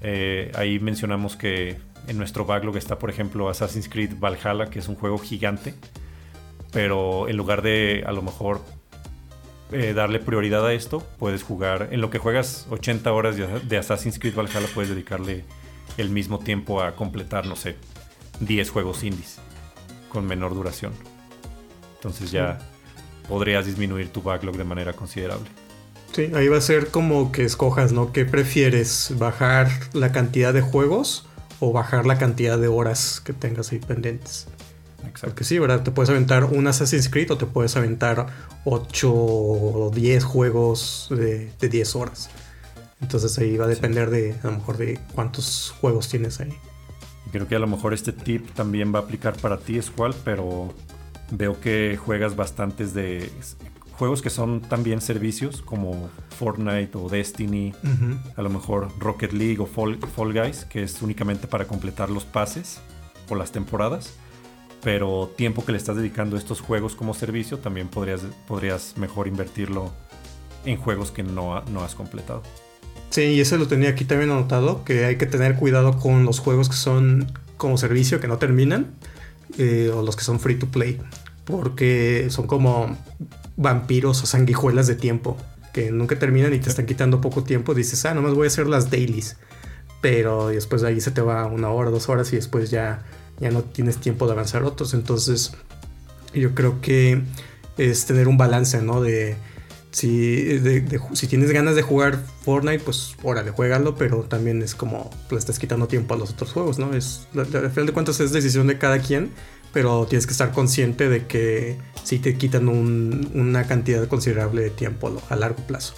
Eh, 0.00 0.50
ahí 0.54 0.78
mencionamos 0.78 1.36
que 1.36 1.78
en 2.08 2.18
nuestro 2.18 2.44
backlog 2.44 2.76
está, 2.76 2.98
por 2.98 3.10
ejemplo, 3.10 3.48
Assassin's 3.48 3.88
Creed 3.88 4.14
Valhalla, 4.18 4.66
que 4.66 4.78
es 4.78 4.88
un 4.88 4.96
juego 4.96 5.18
gigante, 5.18 5.74
pero 6.72 7.28
en 7.28 7.36
lugar 7.36 7.62
de 7.62 8.04
a 8.06 8.12
lo 8.12 8.22
mejor 8.22 8.62
eh, 9.72 9.92
darle 9.92 10.18
prioridad 10.18 10.66
a 10.66 10.72
esto, 10.72 11.06
puedes 11.18 11.42
jugar, 11.42 11.88
en 11.92 12.00
lo 12.00 12.10
que 12.10 12.18
juegas 12.18 12.66
80 12.70 13.12
horas 13.12 13.36
de, 13.36 13.78
Assassin's 13.78 14.18
Creed 14.18 14.34
Valhalla, 14.34 14.66
puedes 14.74 14.90
dedicarle 14.90 15.44
el 15.96 16.10
mismo 16.10 16.38
tiempo 16.38 16.82
a 16.82 16.96
completar, 16.96 17.46
no 17.46 17.56
sé, 17.56 17.76
10 18.40 18.70
juegos 18.70 19.04
indies 19.04 19.38
con 20.08 20.26
menor 20.26 20.54
duración. 20.54 20.92
Entonces 21.96 22.30
ya 22.30 22.58
podrías 23.28 23.66
disminuir 23.66 24.08
tu 24.08 24.22
backlog 24.22 24.56
de 24.56 24.64
manera 24.64 24.92
considerable. 24.92 25.48
Sí, 26.12 26.30
ahí 26.34 26.48
va 26.48 26.58
a 26.58 26.60
ser 26.60 26.88
como 26.88 27.30
que 27.30 27.44
escojas, 27.44 27.92
¿no? 27.92 28.12
¿Qué 28.12 28.24
prefieres? 28.24 29.14
¿Bajar 29.18 29.68
la 29.92 30.12
cantidad 30.12 30.52
de 30.52 30.60
juegos 30.60 31.26
o 31.60 31.72
bajar 31.72 32.06
la 32.06 32.18
cantidad 32.18 32.58
de 32.58 32.68
horas 32.68 33.20
que 33.24 33.32
tengas 33.32 33.70
ahí 33.72 33.78
pendientes? 33.78 34.48
Exacto. 34.98 35.28
Porque 35.28 35.44
sí, 35.44 35.58
¿verdad? 35.58 35.82
Te 35.82 35.92
puedes 35.92 36.10
aventar 36.10 36.44
un 36.44 36.66
Assassin's 36.66 37.08
Creed 37.08 37.30
o 37.30 37.38
te 37.38 37.46
puedes 37.46 37.76
aventar 37.76 38.26
8 38.64 39.12
o 39.12 39.90
10 39.94 40.24
juegos 40.24 41.08
de, 41.10 41.52
de 41.60 41.68
10 41.68 41.96
horas. 41.96 42.30
Entonces 43.00 43.38
ahí 43.38 43.56
va 43.56 43.64
a 43.64 43.68
depender 43.68 44.10
de, 44.10 44.34
a 44.42 44.46
lo 44.46 44.52
mejor, 44.52 44.76
de 44.76 44.98
cuántos 45.14 45.74
juegos 45.80 46.08
tienes 46.08 46.40
ahí. 46.40 46.52
Y 47.26 47.30
creo 47.30 47.46
que 47.46 47.54
a 47.54 47.60
lo 47.60 47.66
mejor 47.66 47.94
este 47.94 48.12
tip 48.12 48.50
también 48.54 48.92
va 48.92 48.98
a 48.98 49.02
aplicar 49.02 49.36
para 49.36 49.58
ti, 49.58 49.78
es 49.78 49.90
cual, 49.90 50.14
pero 50.24 50.74
Veo 51.30 51.60
que 51.60 51.96
juegas 51.96 52.34
bastantes 52.34 52.92
de 52.92 53.30
juegos 54.00 54.22
que 54.22 54.30
son 54.30 54.62
también 54.62 55.02
servicios 55.02 55.60
como 55.60 56.08
Fortnite 56.30 56.96
o 56.96 57.10
Destiny, 57.10 57.74
a 58.34 58.40
lo 58.40 58.48
mejor 58.48 58.88
Rocket 58.98 59.34
League 59.34 59.58
o 59.58 59.66
Fall, 59.66 59.98
Guys, 60.32 60.64
que 60.64 60.82
es 60.82 61.02
únicamente 61.02 61.46
para 61.46 61.66
completar 61.66 62.08
los 62.08 62.24
pases 62.24 62.80
o 63.28 63.34
las 63.34 63.52
temporadas. 63.52 64.14
Pero 64.82 65.30
tiempo 65.36 65.66
que 65.66 65.72
le 65.72 65.76
estás 65.76 65.96
dedicando 65.96 66.36
a 66.36 66.38
estos 66.38 66.62
juegos 66.62 66.94
como 66.94 67.12
servicio, 67.12 67.58
también 67.58 67.88
podrías, 67.88 68.22
podrías 68.48 68.96
mejor 68.96 69.28
invertirlo 69.28 69.92
en 70.64 70.78
juegos 70.78 71.10
que 71.10 71.22
no, 71.22 71.60
no 71.66 71.82
has 71.82 71.94
completado. 71.94 72.42
Sí, 73.10 73.20
y 73.20 73.40
eso 73.40 73.58
lo 73.58 73.68
tenía 73.68 73.90
aquí 73.90 74.06
también 74.06 74.30
anotado, 74.30 74.82
que 74.82 75.04
hay 75.04 75.18
que 75.18 75.26
tener 75.26 75.56
cuidado 75.56 75.98
con 75.98 76.24
los 76.24 76.38
juegos 76.38 76.70
que 76.70 76.76
son 76.76 77.30
como 77.58 77.76
servicio, 77.76 78.18
que 78.18 78.28
no 78.28 78.38
terminan, 78.38 78.94
eh, 79.58 79.90
o 79.94 80.00
los 80.00 80.16
que 80.16 80.24
son 80.24 80.40
free 80.40 80.54
to 80.54 80.68
play 80.68 80.98
porque 81.50 82.28
son 82.30 82.46
como 82.46 82.96
vampiros 83.56 84.22
o 84.22 84.26
sanguijuelas 84.26 84.86
de 84.86 84.94
tiempo 84.94 85.36
que 85.72 85.90
nunca 85.90 86.18
terminan 86.18 86.52
y 86.54 86.58
te 86.58 86.68
están 86.68 86.86
quitando 86.86 87.20
poco 87.20 87.44
tiempo. 87.44 87.74
Dices, 87.74 88.04
ah, 88.04 88.14
nomás 88.14 88.34
voy 88.34 88.46
a 88.46 88.48
hacer 88.48 88.66
las 88.66 88.90
dailies. 88.90 89.36
Pero 90.00 90.48
después 90.48 90.82
de 90.82 90.88
ahí 90.88 91.00
se 91.00 91.10
te 91.10 91.20
va 91.20 91.46
una 91.46 91.70
hora, 91.70 91.90
dos 91.90 92.08
horas 92.08 92.32
y 92.32 92.36
después 92.36 92.70
ya, 92.70 93.04
ya 93.38 93.50
no 93.50 93.62
tienes 93.62 93.98
tiempo 93.98 94.26
de 94.26 94.32
avanzar 94.32 94.64
otros. 94.64 94.94
Entonces, 94.94 95.52
yo 96.32 96.54
creo 96.54 96.80
que 96.80 97.22
es 97.76 98.06
tener 98.06 98.28
un 98.28 98.38
balance, 98.38 98.80
¿no? 98.82 99.00
De 99.00 99.36
si, 99.90 100.60
si 101.14 101.26
tienes 101.26 101.50
ganas 101.50 101.74
de 101.74 101.82
jugar 101.82 102.18
Fortnite, 102.44 102.82
pues 102.84 103.16
órale, 103.22 103.50
juégalo, 103.50 103.96
pero 103.96 104.22
también 104.22 104.62
es 104.62 104.74
como 104.74 105.10
le 105.30 105.36
estás 105.36 105.58
quitando 105.58 105.88
tiempo 105.88 106.14
a 106.14 106.16
los 106.16 106.30
otros 106.30 106.52
juegos, 106.52 106.78
¿no? 106.78 106.94
Es, 106.94 107.26
al 107.34 107.46
final 107.46 107.86
de 107.86 107.92
cuentas 107.92 108.20
es 108.20 108.32
decisión 108.32 108.68
de 108.68 108.78
cada 108.78 109.00
quien 109.00 109.30
pero 109.72 110.06
tienes 110.06 110.26
que 110.26 110.32
estar 110.32 110.52
consciente 110.52 111.08
de 111.08 111.26
que 111.26 111.78
sí 112.04 112.18
te 112.18 112.36
quitan 112.36 112.68
una 112.68 113.66
cantidad 113.66 114.06
considerable 114.08 114.62
de 114.62 114.70
tiempo 114.70 115.22
a 115.28 115.36
largo 115.36 115.62
plazo. 115.66 115.94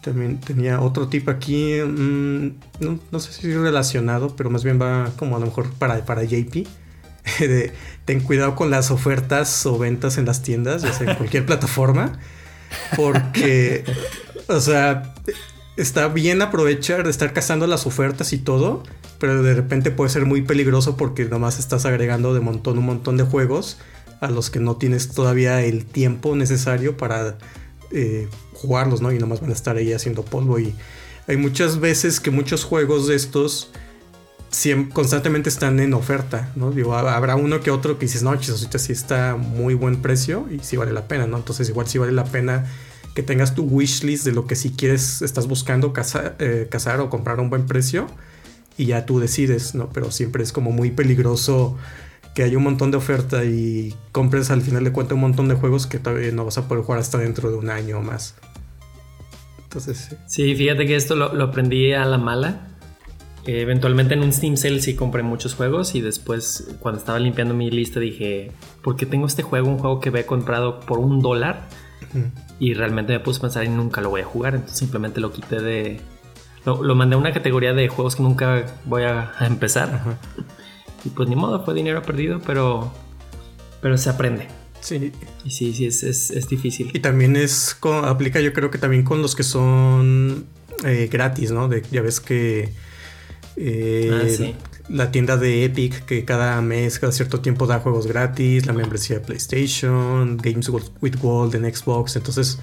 También 0.00 0.38
tenía 0.38 0.80
otro 0.80 1.08
tip 1.08 1.28
aquí, 1.30 1.80
mm, 1.80 2.48
no, 3.10 3.20
sé 3.20 3.32
si 3.32 3.52
relacionado, 3.54 4.36
pero 4.36 4.50
más 4.50 4.62
bien 4.62 4.80
va 4.80 5.10
como 5.16 5.36
a 5.36 5.40
lo 5.40 5.46
mejor 5.46 5.72
para, 5.74 6.04
para 6.04 6.24
JP. 6.24 6.66
ten 8.04 8.20
cuidado 8.20 8.54
con 8.54 8.70
las 8.70 8.90
ofertas 8.90 9.64
o 9.64 9.78
ventas 9.78 10.18
en 10.18 10.26
las 10.26 10.42
tiendas, 10.42 10.82
ya 10.82 10.92
sea 10.92 11.10
en 11.10 11.16
cualquier 11.16 11.46
plataforma, 11.46 12.18
porque, 12.96 13.84
o 14.48 14.60
sea, 14.60 15.14
está 15.76 16.08
bien 16.08 16.42
aprovechar 16.42 17.04
de 17.04 17.10
estar 17.10 17.32
cazando 17.32 17.66
las 17.66 17.86
ofertas 17.86 18.32
y 18.32 18.38
todo, 18.38 18.82
pero 19.18 19.42
de 19.42 19.54
repente 19.54 19.90
puede 19.90 20.10
ser 20.10 20.26
muy 20.26 20.42
peligroso 20.42 20.96
porque 20.96 21.24
nomás 21.24 21.58
estás 21.58 21.84
agregando 21.86 22.34
de 22.34 22.40
montón 22.40 22.78
un 22.78 22.86
montón 22.86 23.16
de 23.16 23.24
juegos 23.24 23.78
a 24.20 24.30
los 24.30 24.50
que 24.50 24.60
no 24.60 24.76
tienes 24.76 25.08
todavía 25.10 25.62
el 25.62 25.84
tiempo 25.84 26.36
necesario 26.36 26.96
para 26.96 27.36
eh, 27.90 28.28
jugarlos, 28.52 29.00
¿no? 29.00 29.12
Y 29.12 29.18
nomás 29.18 29.40
van 29.40 29.50
a 29.50 29.54
estar 29.54 29.76
ahí 29.76 29.92
haciendo 29.92 30.24
polvo 30.24 30.58
y 30.58 30.74
hay 31.26 31.36
muchas 31.36 31.80
veces 31.80 32.20
que 32.20 32.30
muchos 32.30 32.64
juegos 32.64 33.08
de 33.08 33.16
estos 33.16 33.70
constantemente 34.92 35.48
están 35.48 35.80
en 35.80 35.94
oferta, 35.94 36.52
¿no? 36.54 36.70
Digo, 36.70 36.94
habrá 36.94 37.34
uno 37.34 37.60
que 37.60 37.70
otro 37.70 37.98
que 37.98 38.06
dices, 38.06 38.22
no, 38.22 38.30
ahorita 38.30 38.78
sí 38.78 38.92
está 38.92 39.36
muy 39.36 39.74
buen 39.74 40.00
precio 40.00 40.46
y 40.50 40.60
sí 40.60 40.76
vale 40.76 40.92
la 40.92 41.08
pena, 41.08 41.26
¿no? 41.26 41.38
Entonces 41.38 41.68
igual 41.68 41.88
sí 41.88 41.98
vale 41.98 42.12
la 42.12 42.24
pena 42.24 42.64
que 43.14 43.22
tengas 43.22 43.54
tu 43.54 43.62
wishlist 43.62 44.24
de 44.24 44.32
lo 44.32 44.46
que 44.46 44.56
si 44.56 44.70
quieres, 44.70 45.22
estás 45.22 45.46
buscando 45.46 45.92
cazar, 45.92 46.36
eh, 46.40 46.66
cazar 46.70 47.00
o 47.00 47.08
comprar 47.08 47.38
a 47.38 47.42
un 47.42 47.50
buen 47.50 47.66
precio 47.66 48.08
y 48.76 48.86
ya 48.86 49.06
tú 49.06 49.20
decides, 49.20 49.74
¿no? 49.74 49.88
Pero 49.90 50.10
siempre 50.10 50.42
es 50.42 50.52
como 50.52 50.72
muy 50.72 50.90
peligroso 50.90 51.78
que 52.34 52.42
haya 52.42 52.58
un 52.58 52.64
montón 52.64 52.90
de 52.90 52.96
oferta 52.96 53.44
y 53.44 53.94
compres 54.10 54.50
al 54.50 54.62
final 54.62 54.82
de 54.82 54.90
cuentas 54.90 55.14
un 55.14 55.20
montón 55.20 55.48
de 55.48 55.54
juegos 55.54 55.86
que 55.86 56.00
todavía 56.00 56.32
no 56.32 56.44
vas 56.44 56.58
a 56.58 56.66
poder 56.66 56.82
jugar 56.82 57.00
hasta 57.00 57.18
dentro 57.18 57.50
de 57.50 57.56
un 57.56 57.70
año 57.70 57.98
o 57.98 58.02
más. 58.02 58.34
Entonces, 59.62 60.08
sí. 60.10 60.16
Sí, 60.26 60.54
fíjate 60.56 60.84
que 60.84 60.96
esto 60.96 61.14
lo, 61.14 61.32
lo 61.32 61.44
aprendí 61.44 61.92
a 61.92 62.04
la 62.04 62.18
mala. 62.18 62.68
Eh, 63.46 63.60
eventualmente 63.60 64.14
en 64.14 64.22
un 64.22 64.32
Steam 64.32 64.56
Sale 64.56 64.80
sí 64.80 64.94
compré 64.94 65.22
muchos 65.22 65.54
juegos 65.54 65.94
y 65.94 66.00
después 66.00 66.66
cuando 66.80 66.98
estaba 66.98 67.20
limpiando 67.20 67.54
mi 67.54 67.70
lista 67.70 68.00
dije, 68.00 68.50
¿por 68.82 68.96
qué 68.96 69.06
tengo 69.06 69.26
este 69.26 69.42
juego? 69.42 69.68
Un 69.68 69.78
juego 69.78 70.00
que 70.00 70.08
había 70.08 70.26
comprado 70.26 70.80
por 70.80 70.98
un 70.98 71.20
dólar 71.20 71.68
Y 72.60 72.74
realmente 72.74 73.12
me 73.12 73.20
puse 73.20 73.38
a 73.38 73.42
pensar 73.42 73.64
y 73.64 73.68
nunca 73.68 74.00
lo 74.00 74.10
voy 74.10 74.20
a 74.20 74.24
jugar. 74.24 74.54
Entonces 74.54 74.78
simplemente 74.78 75.20
lo 75.20 75.32
quité 75.32 75.60
de... 75.60 76.00
Lo, 76.64 76.82
lo 76.82 76.94
mandé 76.94 77.14
a 77.16 77.18
una 77.18 77.32
categoría 77.32 77.74
de 77.74 77.88
juegos 77.88 78.16
que 78.16 78.22
nunca 78.22 78.64
voy 78.84 79.02
a, 79.02 79.32
a 79.38 79.46
empezar. 79.46 80.16
Y 81.04 81.10
pues 81.10 81.28
ni 81.28 81.36
modo, 81.36 81.64
fue 81.64 81.74
dinero 81.74 82.00
perdido, 82.02 82.40
pero, 82.46 82.92
pero 83.82 83.98
se 83.98 84.08
aprende. 84.10 84.48
Sí, 84.80 85.12
Y 85.44 85.50
sí, 85.50 85.72
sí, 85.74 85.86
es, 85.86 86.02
es, 86.02 86.30
es 86.30 86.48
difícil. 86.48 86.90
Y 86.94 87.00
también 87.00 87.36
es 87.36 87.74
con- 87.78 88.04
aplica 88.04 88.40
yo 88.40 88.52
creo 88.52 88.70
que 88.70 88.78
también 88.78 89.02
con 89.02 89.20
los 89.22 89.34
que 89.34 89.42
son 89.42 90.46
eh, 90.84 91.08
gratis, 91.10 91.50
¿no? 91.52 91.68
De, 91.68 91.82
ya 91.90 92.02
ves 92.02 92.20
que 92.20 92.70
eh, 93.56 94.10
Ah, 94.12 94.28
sí. 94.28 94.54
La 94.88 95.10
tienda 95.10 95.36
de 95.36 95.64
Epic 95.64 96.04
que 96.04 96.24
cada 96.24 96.60
mes, 96.60 96.98
cada 96.98 97.12
cierto 97.12 97.40
tiempo 97.40 97.66
da 97.66 97.80
juegos 97.80 98.06
gratis, 98.06 98.66
la 98.66 98.72
membresía 98.72 99.18
de 99.18 99.24
PlayStation, 99.24 100.36
Games 100.36 100.68
with 100.68 101.16
Gold 101.20 101.54
en 101.54 101.74
Xbox, 101.74 102.16
entonces 102.16 102.58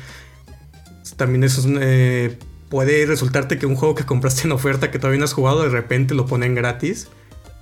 también 1.17 1.43
eso 1.43 1.61
es 1.61 1.67
eh, 1.82 2.38
puede 2.69 3.05
resultarte 3.05 3.57
que 3.57 3.65
un 3.65 3.76
juego 3.76 3.95
que 3.95 4.05
compraste 4.05 4.43
en 4.43 4.51
oferta 4.51 4.91
que 4.91 4.99
todavía 4.99 5.19
no 5.19 5.26
has 5.26 5.34
jugado 5.34 5.63
de 5.63 5.69
repente 5.69 6.15
lo 6.15 6.26
ponen 6.26 6.55
gratis 6.55 7.07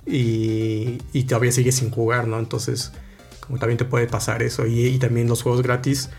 y, 0.06 0.98
y 1.12 1.24
todavía 1.24 1.52
sigues 1.52 1.76
sin 1.76 1.90
jugar, 1.90 2.28
¿no? 2.28 2.38
Entonces 2.38 2.92
como 3.40 3.58
también 3.58 3.78
te 3.78 3.84
puede 3.84 4.06
pasar 4.06 4.42
eso 4.42 4.66
y, 4.66 4.86
y 4.86 4.98
también 4.98 5.28
los 5.28 5.42
juegos 5.42 5.62
gratis 5.62 6.10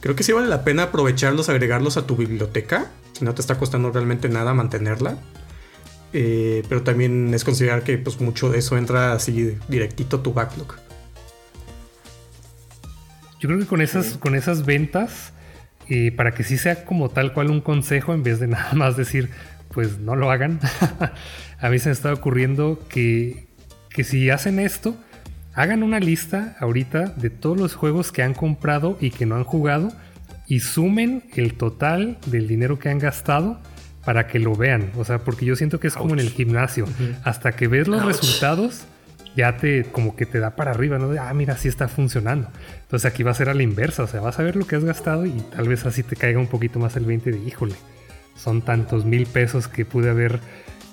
Creo 0.00 0.14
que 0.14 0.22
sí 0.22 0.32
vale 0.32 0.46
la 0.46 0.62
pena 0.62 0.84
aprovecharlos, 0.84 1.48
agregarlos 1.48 1.96
a 1.96 2.06
tu 2.06 2.16
biblioteca, 2.16 2.90
si 3.12 3.24
no 3.24 3.34
te 3.34 3.40
está 3.40 3.58
costando 3.58 3.90
realmente 3.90 4.28
nada 4.28 4.54
mantenerla. 4.54 5.18
Eh, 6.18 6.62
pero 6.66 6.82
también 6.82 7.34
es 7.34 7.44
considerar 7.44 7.82
que 7.82 7.98
pues 7.98 8.22
mucho 8.22 8.48
de 8.48 8.60
eso 8.60 8.78
entra 8.78 9.12
así 9.12 9.58
directito 9.68 10.16
a 10.16 10.22
tu 10.22 10.32
backlog. 10.32 10.76
Yo 13.38 13.50
creo 13.50 13.58
que 13.58 13.66
con 13.66 13.82
esas, 13.82 14.16
con 14.16 14.34
esas 14.34 14.64
ventas, 14.64 15.34
eh, 15.90 16.12
para 16.12 16.32
que 16.32 16.42
sí 16.42 16.56
sea 16.56 16.86
como 16.86 17.10
tal 17.10 17.34
cual 17.34 17.50
un 17.50 17.60
consejo, 17.60 18.14
en 18.14 18.22
vez 18.22 18.40
de 18.40 18.46
nada 18.46 18.72
más 18.72 18.96
decir, 18.96 19.28
pues 19.74 19.98
no 19.98 20.16
lo 20.16 20.30
hagan, 20.30 20.58
a 21.60 21.68
mí 21.68 21.78
se 21.78 21.90
me 21.90 21.92
está 21.92 22.14
ocurriendo 22.14 22.82
que, 22.88 23.46
que 23.90 24.02
si 24.02 24.30
hacen 24.30 24.58
esto, 24.58 24.96
hagan 25.52 25.82
una 25.82 26.00
lista 26.00 26.56
ahorita 26.60 27.08
de 27.08 27.28
todos 27.28 27.58
los 27.58 27.74
juegos 27.74 28.10
que 28.10 28.22
han 28.22 28.32
comprado 28.32 28.96
y 29.02 29.10
que 29.10 29.26
no 29.26 29.34
han 29.34 29.44
jugado 29.44 29.92
y 30.46 30.60
sumen 30.60 31.24
el 31.34 31.58
total 31.58 32.16
del 32.24 32.48
dinero 32.48 32.78
que 32.78 32.88
han 32.88 33.00
gastado 33.00 33.60
para 34.06 34.28
que 34.28 34.38
lo 34.38 34.54
vean. 34.54 34.92
O 34.96 35.04
sea, 35.04 35.18
porque 35.18 35.44
yo 35.44 35.56
siento 35.56 35.80
que 35.80 35.88
es 35.88 35.94
como 35.94 36.14
en 36.14 36.20
el 36.20 36.30
gimnasio. 36.30 36.86
Hasta 37.24 37.52
que 37.52 37.66
ves 37.66 37.88
los 37.88 38.00
Ouch. 38.00 38.12
resultados, 38.12 38.84
ya 39.36 39.56
te 39.56 39.82
como 39.84 40.14
que 40.14 40.24
te 40.26 40.38
da 40.38 40.54
para 40.54 40.70
arriba, 40.70 40.96
¿no? 40.98 41.08
De, 41.08 41.18
ah, 41.18 41.34
mira, 41.34 41.56
sí 41.56 41.66
está 41.66 41.88
funcionando. 41.88 42.48
Entonces 42.82 43.04
aquí 43.04 43.24
va 43.24 43.32
a 43.32 43.34
ser 43.34 43.48
a 43.48 43.54
la 43.54 43.64
inversa, 43.64 44.04
o 44.04 44.06
sea, 44.06 44.20
vas 44.20 44.38
a 44.38 44.44
ver 44.44 44.54
lo 44.54 44.64
que 44.64 44.76
has 44.76 44.84
gastado 44.84 45.26
y 45.26 45.32
tal 45.54 45.68
vez 45.68 45.84
así 45.84 46.04
te 46.04 46.14
caiga 46.14 46.38
un 46.38 46.46
poquito 46.46 46.78
más 46.78 46.96
el 46.96 47.04
20 47.04 47.32
de, 47.32 47.38
híjole, 47.40 47.74
son 48.36 48.62
tantos 48.62 49.04
mil 49.04 49.26
pesos 49.26 49.66
que 49.66 49.84
pude 49.84 50.08
haber 50.08 50.38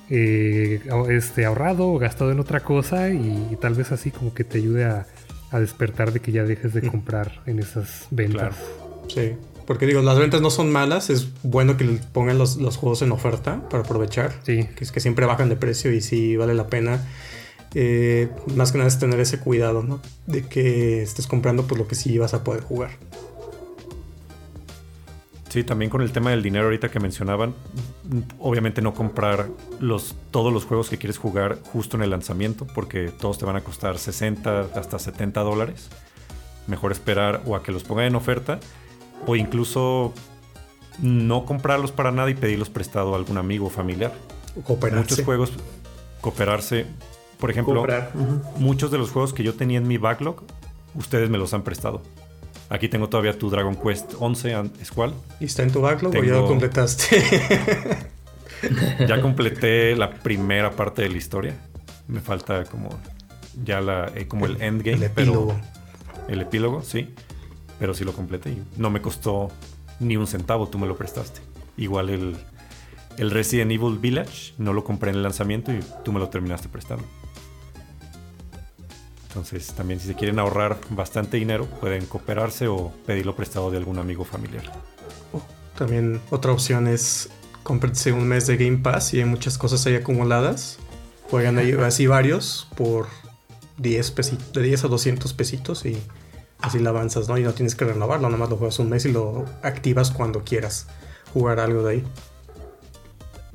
eh, 0.09 0.81
este, 1.09 1.45
ahorrado 1.45 1.87
o 1.89 1.99
gastado 1.99 2.31
en 2.31 2.39
otra 2.39 2.61
cosa 2.61 3.11
y, 3.11 3.47
y 3.51 3.55
tal 3.61 3.75
vez 3.75 3.91
así 3.91 4.09
como 4.09 4.33
que 4.33 4.43
te 4.43 4.57
ayude 4.57 4.85
a, 4.85 5.05
a 5.51 5.59
despertar 5.59 6.11
de 6.11 6.19
que 6.19 6.31
ya 6.31 6.43
dejes 6.45 6.73
de 6.73 6.81
comprar 6.81 7.43
en 7.45 7.59
esas 7.59 8.07
ventas. 8.09 8.55
Sí. 9.07 9.33
Porque 9.65 9.85
digo, 9.85 10.01
las 10.01 10.17
ventas 10.19 10.41
no 10.41 10.49
son 10.49 10.71
malas, 10.71 11.09
es 11.09 11.29
bueno 11.43 11.77
que 11.77 11.85
pongan 12.11 12.37
los, 12.37 12.57
los 12.57 12.77
juegos 12.77 13.01
en 13.01 13.11
oferta 13.11 13.67
para 13.69 13.83
aprovechar. 13.83 14.39
Sí. 14.43 14.67
Que 14.75 14.83
es 14.83 14.91
que 14.91 14.99
siempre 14.99 15.25
bajan 15.25 15.49
de 15.49 15.55
precio 15.55 15.91
y 15.93 16.01
sí 16.01 16.35
vale 16.35 16.53
la 16.53 16.67
pena. 16.67 17.01
Eh, 17.75 18.29
más 18.55 18.71
que 18.71 18.77
nada 18.77 18.87
es 18.87 18.99
tener 18.99 19.19
ese 19.19 19.39
cuidado, 19.39 19.83
¿no? 19.83 19.99
De 20.27 20.43
que 20.43 21.01
estés 21.01 21.27
comprando 21.27 21.65
por 21.65 21.77
lo 21.77 21.87
que 21.87 21.95
sí 21.95 22.17
vas 22.17 22.33
a 22.33 22.43
poder 22.43 22.61
jugar. 22.61 22.91
Sí, 25.49 25.63
también 25.63 25.91
con 25.91 26.01
el 26.01 26.11
tema 26.11 26.31
del 26.31 26.41
dinero 26.41 26.65
ahorita 26.65 26.89
que 26.89 26.99
mencionaban, 26.99 27.53
obviamente 28.39 28.81
no 28.81 28.95
comprar 28.95 29.49
los, 29.79 30.15
todos 30.31 30.51
los 30.51 30.65
juegos 30.65 30.89
que 30.89 30.97
quieres 30.97 31.19
jugar 31.19 31.59
justo 31.71 31.95
en 31.95 32.01
el 32.01 32.09
lanzamiento, 32.09 32.65
porque 32.73 33.11
todos 33.19 33.37
te 33.37 33.45
van 33.45 33.55
a 33.55 33.61
costar 33.61 33.99
60 33.99 34.69
hasta 34.73 34.97
70 34.97 35.41
dólares. 35.41 35.89
Mejor 36.65 36.91
esperar 36.91 37.43
o 37.45 37.55
a 37.55 37.61
que 37.61 37.71
los 37.71 37.83
pongan 37.83 38.05
en 38.05 38.15
oferta, 38.15 38.59
o 39.25 39.35
incluso 39.35 40.13
no 41.01 41.45
comprarlos 41.45 41.91
para 41.91 42.11
nada 42.11 42.29
y 42.29 42.35
pedirlos 42.35 42.69
prestado 42.69 43.13
a 43.13 43.17
algún 43.17 43.37
amigo 43.37 43.67
o 43.67 43.69
familiar. 43.69 44.13
Cooperarse. 44.65 44.99
Muchos 45.11 45.25
juegos, 45.25 45.51
cooperarse. 46.21 46.85
Por 47.39 47.51
ejemplo. 47.51 47.81
Ujú. 47.83 48.41
muchos 48.59 48.91
de 48.91 48.97
los 48.97 49.11
juegos 49.11 49.33
que 49.33 49.43
yo 49.43 49.53
tenía 49.55 49.77
en 49.79 49.87
mi 49.87 49.97
backlog, 49.97 50.43
ustedes 50.95 51.29
me 51.29 51.37
los 51.37 51.53
han 51.53 51.63
prestado. 51.63 52.01
Aquí 52.69 52.87
tengo 52.87 53.09
todavía 53.09 53.37
tu 53.37 53.49
Dragon 53.49 53.75
Quest 53.75 54.13
11 54.19 54.53
and- 54.53 54.83
Squall. 54.85 55.13
¿Y 55.39 55.45
está 55.45 55.63
en 55.63 55.71
tu 55.71 55.81
backlog 55.81 56.15
o 56.15 56.23
ya 56.23 56.33
lo 56.33 56.47
completaste? 56.47 57.21
Ya 59.07 59.19
completé 59.21 59.93
la 59.95 60.09
primera 60.09 60.71
parte 60.71 61.01
de 61.01 61.09
la 61.09 61.17
historia. 61.17 61.53
Me 62.07 62.21
falta 62.21 62.63
como 62.63 62.89
ya 63.61 63.81
la 63.81 64.09
eh, 64.15 64.25
como 64.27 64.45
el, 64.45 64.61
endgame, 64.61 64.97
el 64.97 65.03
epílogo. 65.03 65.55
pero 66.07 66.27
el 66.29 66.41
epílogo, 66.41 66.81
sí. 66.81 67.13
Pero 67.83 67.93
sí 67.93 68.05
lo 68.05 68.13
completé 68.13 68.51
y 68.51 68.63
no 68.77 68.89
me 68.89 69.01
costó 69.01 69.49
ni 69.99 70.15
un 70.15 70.25
centavo, 70.25 70.69
tú 70.69 70.79
me 70.79 70.87
lo 70.87 70.95
prestaste. 70.95 71.41
Igual 71.75 72.11
el, 72.11 72.37
el 73.17 73.29
Resident 73.29 73.73
Evil 73.73 73.97
Village, 73.97 74.53
no 74.57 74.71
lo 74.71 74.85
compré 74.85 75.09
en 75.09 75.17
el 75.17 75.23
lanzamiento 75.23 75.73
y 75.73 75.81
tú 76.05 76.13
me 76.13 76.21
lo 76.21 76.29
terminaste 76.29 76.69
prestando. 76.69 77.03
Entonces, 79.27 79.73
también 79.73 79.99
si 79.99 80.07
se 80.07 80.15
quieren 80.15 80.39
ahorrar 80.39 80.77
bastante 80.91 81.35
dinero, 81.35 81.65
pueden 81.81 82.05
cooperarse 82.05 82.69
o 82.69 82.93
pedirlo 83.05 83.35
prestado 83.35 83.69
de 83.69 83.79
algún 83.79 83.99
amigo 83.99 84.23
familiar. 84.23 84.63
También 85.77 86.21
otra 86.29 86.53
opción 86.53 86.87
es 86.87 87.31
cómprense 87.63 88.13
un 88.13 88.29
mes 88.29 88.47
de 88.47 88.55
Game 88.55 88.77
Pass 88.77 89.13
y 89.13 89.19
hay 89.19 89.25
muchas 89.25 89.57
cosas 89.57 89.85
ahí 89.87 89.95
acumuladas. 89.95 90.79
Juegan 91.29 91.57
ahí 91.57 91.73
así 91.73 92.07
varios 92.07 92.65
por 92.77 93.07
10 93.79 94.11
pesitos, 94.11 94.53
de 94.53 94.61
10 94.61 94.85
a 94.85 94.87
200 94.87 95.33
pesitos 95.33 95.85
y 95.85 95.97
así 96.63 96.79
la 96.79 96.89
avanzas, 96.89 97.27
¿no? 97.29 97.37
Y 97.37 97.43
no 97.43 97.53
tienes 97.53 97.75
que 97.75 97.85
renovarlo, 97.85 98.27
nada 98.27 98.39
más 98.39 98.49
lo 98.49 98.57
juegas 98.57 98.79
un 98.79 98.89
mes 98.89 99.05
y 99.05 99.11
lo 99.11 99.45
activas 99.61 100.09
cuando 100.11 100.43
quieras 100.43 100.87
jugar 101.33 101.59
algo 101.59 101.83
de 101.83 101.91
ahí. 101.91 102.03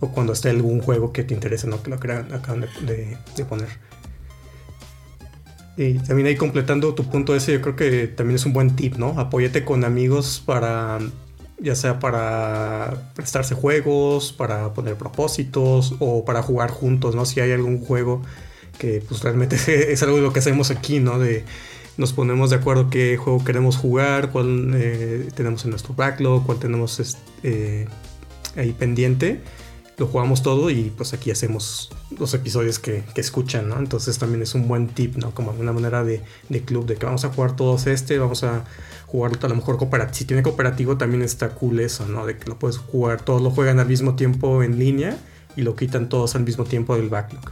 O 0.00 0.08
cuando 0.12 0.32
esté 0.32 0.50
algún 0.50 0.80
juego 0.80 1.12
que 1.12 1.24
te 1.24 1.34
interese, 1.34 1.66
¿no? 1.66 1.82
Que 1.82 1.90
lo 1.90 1.98
crean, 1.98 2.32
acaban 2.32 2.60
de, 2.86 3.16
de- 3.34 3.44
poner. 3.44 3.68
Y 5.76 5.94
también 5.94 6.26
ahí 6.26 6.36
completando 6.36 6.94
tu 6.94 7.04
punto 7.08 7.34
ese, 7.34 7.52
yo 7.52 7.60
creo 7.62 7.76
que 7.76 8.08
también 8.08 8.36
es 8.36 8.46
un 8.46 8.52
buen 8.52 8.76
tip, 8.76 8.96
¿no? 8.96 9.18
Apóyate 9.18 9.64
con 9.64 9.84
amigos 9.84 10.42
para, 10.44 10.98
ya 11.60 11.74
sea 11.76 11.98
para 12.00 13.12
prestarse 13.14 13.54
juegos, 13.54 14.32
para 14.32 14.74
poner 14.74 14.96
propósitos 14.96 15.94
o 16.00 16.24
para 16.24 16.42
jugar 16.42 16.70
juntos, 16.70 17.14
¿no? 17.14 17.24
Si 17.24 17.40
hay 17.40 17.52
algún 17.52 17.80
juego 17.84 18.22
que 18.78 19.02
pues 19.08 19.22
realmente 19.22 19.56
es 19.92 20.02
algo 20.02 20.16
de 20.16 20.22
lo 20.22 20.32
que 20.32 20.40
hacemos 20.40 20.70
aquí, 20.70 21.00
¿no? 21.00 21.18
De 21.18 21.44
nos 21.98 22.14
ponemos 22.14 22.48
de 22.48 22.56
acuerdo 22.56 22.88
qué 22.88 23.18
juego 23.18 23.44
queremos 23.44 23.76
jugar, 23.76 24.30
cuál 24.30 24.72
eh, 24.74 25.28
tenemos 25.34 25.64
en 25.64 25.70
nuestro 25.70 25.94
backlog, 25.94 26.46
cuál 26.46 26.58
tenemos 26.58 26.98
este, 27.00 27.20
eh, 27.42 27.88
ahí 28.56 28.72
pendiente 28.72 29.42
lo 29.98 30.06
jugamos 30.06 30.42
todo 30.42 30.70
y 30.70 30.92
pues 30.96 31.12
aquí 31.12 31.32
hacemos 31.32 31.90
los 32.16 32.32
episodios 32.32 32.78
que, 32.78 33.02
que 33.14 33.20
escuchan, 33.20 33.68
¿no? 33.68 33.78
Entonces 33.78 34.16
también 34.16 34.42
es 34.42 34.54
un 34.54 34.68
buen 34.68 34.86
tip, 34.88 35.16
¿no? 35.16 35.32
Como 35.32 35.50
una 35.50 35.72
manera 35.72 36.04
de, 36.04 36.22
de 36.48 36.62
club, 36.62 36.86
de 36.86 36.94
que 36.94 37.04
vamos 37.04 37.24
a 37.24 37.30
jugar 37.30 37.56
todos 37.56 37.88
este, 37.88 38.16
vamos 38.18 38.44
a 38.44 38.64
jugar 39.06 39.32
a 39.42 39.48
lo 39.48 39.56
mejor 39.56 39.76
cooperativo. 39.76 40.14
Si 40.14 40.24
tiene 40.24 40.44
cooperativo 40.44 40.96
también 40.96 41.22
está 41.22 41.50
cool 41.50 41.80
eso, 41.80 42.06
¿no? 42.06 42.26
De 42.26 42.38
que 42.38 42.48
lo 42.48 42.58
puedes 42.60 42.78
jugar, 42.78 43.22
todos 43.22 43.42
lo 43.42 43.50
juegan 43.50 43.80
al 43.80 43.88
mismo 43.88 44.14
tiempo 44.14 44.62
en 44.62 44.78
línea 44.78 45.18
y 45.56 45.62
lo 45.62 45.74
quitan 45.74 46.08
todos 46.08 46.36
al 46.36 46.44
mismo 46.44 46.64
tiempo 46.64 46.94
del 46.94 47.08
backlog. 47.08 47.50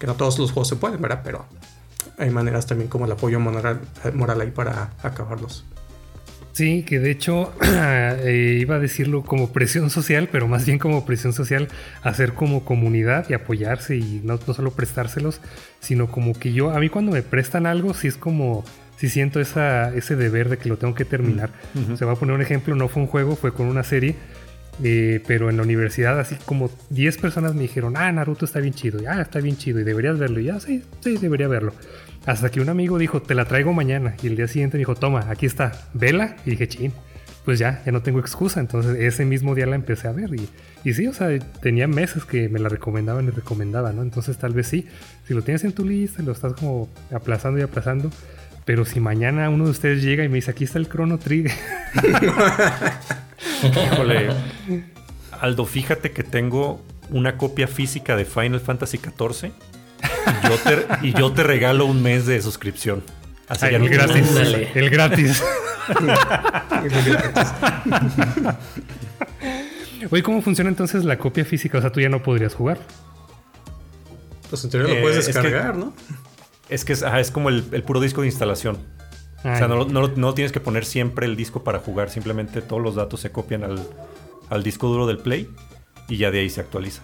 Que 0.00 0.08
no 0.08 0.14
todos 0.16 0.40
los 0.40 0.50
juegos 0.50 0.68
se 0.68 0.76
pueden, 0.76 1.00
¿verdad? 1.00 1.20
Pero 1.22 1.46
hay 2.18 2.30
maneras 2.30 2.66
también 2.66 2.88
como 2.88 3.04
el 3.06 3.12
apoyo 3.12 3.40
moral, 3.40 3.80
moral 4.14 4.40
ahí 4.40 4.50
para 4.50 4.90
acabarlos. 5.02 5.64
Sí, 6.56 6.84
que 6.84 7.00
de 7.00 7.10
hecho 7.10 7.52
eh, 7.62 8.56
iba 8.58 8.76
a 8.76 8.78
decirlo 8.78 9.22
como 9.24 9.52
presión 9.52 9.90
social, 9.90 10.30
pero 10.32 10.48
más 10.48 10.64
bien 10.64 10.78
como 10.78 11.04
presión 11.04 11.34
social, 11.34 11.68
hacer 12.02 12.32
como 12.32 12.64
comunidad 12.64 13.26
y 13.28 13.34
apoyarse 13.34 13.96
y 13.98 14.22
no, 14.24 14.38
no 14.46 14.54
solo 14.54 14.70
prestárselos, 14.70 15.42
sino 15.80 16.10
como 16.10 16.32
que 16.32 16.54
yo, 16.54 16.70
a 16.70 16.80
mí 16.80 16.88
cuando 16.88 17.12
me 17.12 17.20
prestan 17.20 17.66
algo, 17.66 17.92
sí 17.92 18.08
es 18.08 18.16
como, 18.16 18.64
sí 18.96 19.10
siento 19.10 19.38
esa, 19.38 19.94
ese 19.94 20.16
deber 20.16 20.48
de 20.48 20.56
que 20.56 20.70
lo 20.70 20.78
tengo 20.78 20.94
que 20.94 21.04
terminar. 21.04 21.50
Ujú. 21.74 21.98
Se 21.98 22.06
va 22.06 22.12
a 22.12 22.16
poner 22.16 22.34
un 22.34 22.40
ejemplo, 22.40 22.74
no 22.74 22.88
fue 22.88 23.02
un 23.02 23.08
juego, 23.08 23.36
fue 23.36 23.52
con 23.52 23.66
una 23.66 23.82
serie, 23.82 24.14
eh, 24.82 25.22
pero 25.26 25.50
en 25.50 25.58
la 25.58 25.62
universidad 25.62 26.18
así 26.18 26.36
como 26.46 26.70
10 26.88 27.18
personas 27.18 27.54
me 27.54 27.62
dijeron, 27.62 27.98
ah, 27.98 28.10
Naruto 28.12 28.46
está 28.46 28.60
bien 28.60 28.72
chido, 28.72 29.02
y, 29.02 29.04
ah, 29.04 29.20
está 29.20 29.40
bien 29.40 29.58
chido, 29.58 29.80
y 29.80 29.84
deberías 29.84 30.18
verlo, 30.18 30.40
y 30.40 30.44
ya, 30.44 30.58
sí, 30.58 30.82
sí, 31.00 31.18
debería 31.18 31.48
verlo. 31.48 31.74
Hasta 32.26 32.50
que 32.50 32.60
un 32.60 32.68
amigo 32.68 32.98
dijo, 32.98 33.22
te 33.22 33.34
la 33.34 33.44
traigo 33.44 33.72
mañana. 33.72 34.16
Y 34.22 34.26
el 34.26 34.36
día 34.36 34.48
siguiente 34.48 34.76
dijo, 34.76 34.96
toma, 34.96 35.26
aquí 35.30 35.46
está, 35.46 35.72
vela. 35.94 36.36
Y 36.44 36.50
dije, 36.50 36.66
chin, 36.66 36.92
pues 37.44 37.60
ya, 37.60 37.80
ya 37.86 37.92
no 37.92 38.02
tengo 38.02 38.18
excusa. 38.18 38.58
Entonces 38.58 38.96
ese 38.98 39.24
mismo 39.24 39.54
día 39.54 39.66
la 39.66 39.76
empecé 39.76 40.08
a 40.08 40.12
ver 40.12 40.34
y, 40.34 40.48
y 40.82 40.94
sí, 40.94 41.06
o 41.06 41.14
sea, 41.14 41.28
tenía 41.62 41.86
meses 41.86 42.24
que 42.24 42.48
me 42.48 42.58
la 42.58 42.68
recomendaban 42.68 43.26
y 43.26 43.30
recomendaban, 43.30 43.94
¿no? 43.94 44.02
Entonces 44.02 44.36
tal 44.36 44.52
vez 44.52 44.66
sí, 44.66 44.86
si 45.26 45.34
lo 45.34 45.42
tienes 45.42 45.62
en 45.62 45.72
tu 45.72 45.84
lista, 45.84 46.22
lo 46.24 46.32
estás 46.32 46.54
como 46.54 46.88
aplazando 47.12 47.60
y 47.60 47.62
aplazando. 47.62 48.10
Pero 48.64 48.84
si 48.84 48.98
mañana 48.98 49.48
uno 49.48 49.64
de 49.64 49.70
ustedes 49.70 50.02
llega 50.02 50.24
y 50.24 50.28
me 50.28 50.34
dice, 50.34 50.50
aquí 50.50 50.64
está 50.64 50.80
el 50.80 50.88
Chrono 50.88 51.18
Trigger. 51.18 51.52
Híjole. 53.92 54.30
Aldo, 55.40 55.64
fíjate 55.64 56.10
que 56.10 56.24
tengo 56.24 56.84
una 57.10 57.36
copia 57.36 57.68
física 57.68 58.16
de 58.16 58.24
Final 58.24 58.58
Fantasy 58.58 58.98
XIV 58.98 59.52
yo 60.48 60.58
te, 60.58 60.86
y 61.06 61.12
yo 61.12 61.32
te 61.32 61.42
regalo 61.42 61.86
un 61.86 62.02
mes 62.02 62.26
de 62.26 62.40
suscripción. 62.42 63.02
Así 63.48 63.66
el, 63.66 63.88
gratis, 63.88 64.28
el 64.74 64.90
gratis. 64.90 65.42
Oye, 70.10 70.22
¿cómo 70.22 70.42
funciona 70.42 70.68
entonces 70.68 71.04
la 71.04 71.16
copia 71.18 71.44
física? 71.44 71.78
O 71.78 71.80
sea, 71.80 71.92
tú 71.92 72.00
ya 72.00 72.08
no 72.08 72.22
podrías 72.22 72.54
jugar. 72.54 72.78
Pues 74.50 74.64
en 74.64 74.70
teoría 74.70 74.94
lo 74.94 75.00
puedes 75.00 75.28
eh, 75.28 75.32
descargar, 75.32 75.76
¿no? 75.76 75.92
Es 76.68 76.84
que 76.84 76.92
es, 76.92 77.30
como 77.30 77.48
el, 77.48 77.62
puro 77.84 78.00
disco 78.00 78.22
de 78.22 78.26
instalación. 78.28 78.78
o 79.38 79.42
sea, 79.42 79.68
no, 79.68 79.84
no, 79.84 80.34
tienes 80.34 80.50
que 80.52 80.60
poner 80.60 80.84
siempre 80.84 81.26
el 81.26 81.36
disco 81.36 81.62
para 81.62 81.78
jugar, 81.78 82.10
simplemente 82.10 82.62
todos 82.62 82.82
los 82.82 82.96
datos 82.96 83.20
se 83.20 83.30
copian 83.30 83.62
al, 83.62 83.88
al 84.50 84.62
disco 84.62 84.88
duro 84.88 85.06
del 85.06 85.18
Play 85.18 85.48
y 86.08 86.16
ya 86.16 86.30
de 86.30 86.40
ahí 86.40 86.50
se 86.50 86.60
actualiza. 86.60 87.02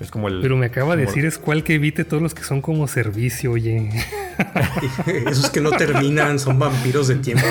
Es 0.00 0.10
como 0.10 0.28
el. 0.28 0.40
Pero 0.42 0.56
me 0.56 0.66
acaba 0.66 0.96
de 0.96 1.06
decir 1.06 1.24
es 1.24 1.38
cual 1.38 1.64
que 1.64 1.74
evite 1.74 2.04
todos 2.04 2.22
los 2.22 2.34
que 2.34 2.44
son 2.44 2.60
como 2.60 2.86
servicio, 2.86 3.52
oye. 3.52 3.90
Esos 5.26 5.50
que 5.50 5.60
no 5.60 5.70
terminan 5.70 6.38
son 6.38 6.58
vampiros 6.58 7.08
de 7.08 7.16
tiempo. 7.16 7.46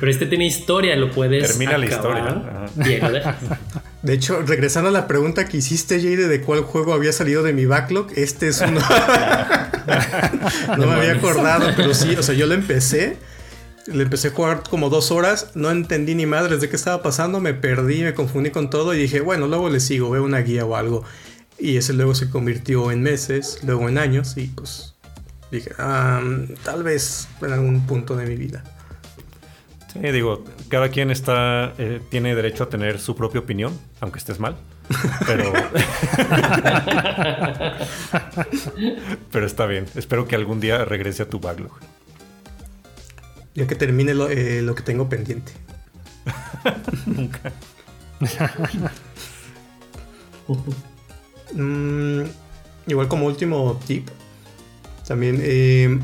Pero 0.00 0.10
este 0.10 0.26
tiene 0.26 0.46
historia, 0.46 0.96
lo 0.96 1.10
puedes. 1.10 1.46
Termina 1.48 1.78
la 1.78 1.86
historia. 1.86 2.44
De 4.02 4.12
hecho, 4.12 4.42
regresando 4.42 4.90
a 4.90 4.92
la 4.92 5.06
pregunta 5.06 5.46
que 5.46 5.56
hiciste, 5.56 5.96
Jade, 5.96 6.28
de 6.28 6.42
cuál 6.42 6.60
juego 6.60 6.92
había 6.92 7.10
salido 7.10 7.42
de 7.42 7.54
mi 7.54 7.64
backlog, 7.64 8.08
este 8.16 8.48
es 8.48 8.60
uno. 8.60 8.78
no 10.76 10.86
me 10.86 10.92
había 10.92 11.12
acordado, 11.12 11.70
pero 11.74 11.94
sí, 11.94 12.14
o 12.14 12.22
sea, 12.22 12.34
yo 12.34 12.46
lo 12.46 12.52
empecé. 12.52 13.16
Le 13.86 14.02
empecé 14.02 14.28
a 14.28 14.30
jugar 14.30 14.62
como 14.68 14.88
dos 14.88 15.10
horas, 15.10 15.50
no 15.54 15.70
entendí 15.70 16.14
ni 16.14 16.26
madres 16.26 16.60
de 16.60 16.68
qué 16.68 16.76
estaba 16.76 17.02
pasando, 17.02 17.40
me 17.40 17.52
perdí, 17.52 18.02
me 18.02 18.14
confundí 18.14 18.50
con 18.50 18.70
todo 18.70 18.94
y 18.94 18.98
dije, 18.98 19.20
bueno, 19.20 19.46
luego 19.46 19.68
le 19.68 19.80
sigo, 19.80 20.10
veo 20.10 20.24
una 20.24 20.40
guía 20.40 20.64
o 20.64 20.76
algo. 20.76 21.04
Y 21.58 21.76
ese 21.76 21.92
luego 21.92 22.14
se 22.14 22.30
convirtió 22.30 22.90
en 22.90 23.02
meses, 23.02 23.58
luego 23.62 23.88
en 23.88 23.98
años 23.98 24.36
y 24.36 24.46
pues 24.48 24.94
dije, 25.50 25.70
ah, 25.78 26.22
tal 26.64 26.82
vez 26.82 27.28
en 27.42 27.52
algún 27.52 27.86
punto 27.86 28.16
de 28.16 28.26
mi 28.26 28.36
vida. 28.36 28.64
Sí, 29.92 30.00
digo, 30.00 30.44
cada 30.68 30.88
quien 30.88 31.10
está, 31.10 31.74
eh, 31.78 32.00
tiene 32.10 32.34
derecho 32.34 32.64
a 32.64 32.68
tener 32.68 32.98
su 32.98 33.14
propia 33.14 33.40
opinión, 33.40 33.78
aunque 34.00 34.18
estés 34.18 34.40
mal. 34.40 34.56
Pero. 35.26 35.52
pero 39.30 39.46
está 39.46 39.66
bien. 39.66 39.86
Espero 39.94 40.26
que 40.26 40.34
algún 40.34 40.60
día 40.60 40.84
regrese 40.84 41.22
a 41.22 41.28
tu 41.28 41.38
backlog. 41.38 41.70
Ya 43.54 43.66
que 43.66 43.74
termine 43.74 44.14
lo, 44.14 44.28
eh, 44.30 44.64
que 44.74 44.82
tengo 44.82 45.08
pendiente. 45.08 45.52
Nunca. 47.06 47.52
Mm, 51.52 52.22
igual 52.86 53.08
como 53.08 53.26
último 53.26 53.80
tip. 53.86 54.08
También 55.06 55.38
eh, 55.42 56.00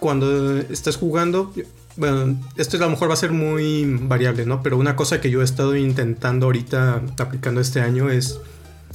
cuando 0.00 0.58
estás 0.58 0.96
jugando, 0.96 1.52
bueno, 1.96 2.40
esto 2.56 2.76
a 2.78 2.80
lo 2.80 2.90
mejor 2.90 3.08
va 3.08 3.14
a 3.14 3.16
ser 3.16 3.32
muy 3.32 3.84
variable, 3.84 4.46
¿no? 4.46 4.62
Pero 4.62 4.78
una 4.78 4.96
cosa 4.96 5.20
que 5.20 5.30
yo 5.30 5.40
he 5.40 5.44
estado 5.44 5.76
intentando 5.76 6.46
ahorita 6.46 7.02
aplicando 7.18 7.60
este 7.60 7.80
año 7.80 8.10
es 8.10 8.40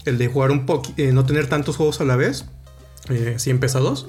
el 0.06 0.18
de 0.18 0.28
jugar 0.28 0.52
un 0.52 0.66
poco, 0.66 0.92
eh, 0.98 1.12
no 1.12 1.26
tener 1.26 1.48
tantos 1.48 1.78
juegos 1.78 2.02
a 2.02 2.06
la 2.06 2.16
vez, 2.16 2.46
eh, 3.10 3.34
así 3.36 3.50
empezados, 3.50 4.08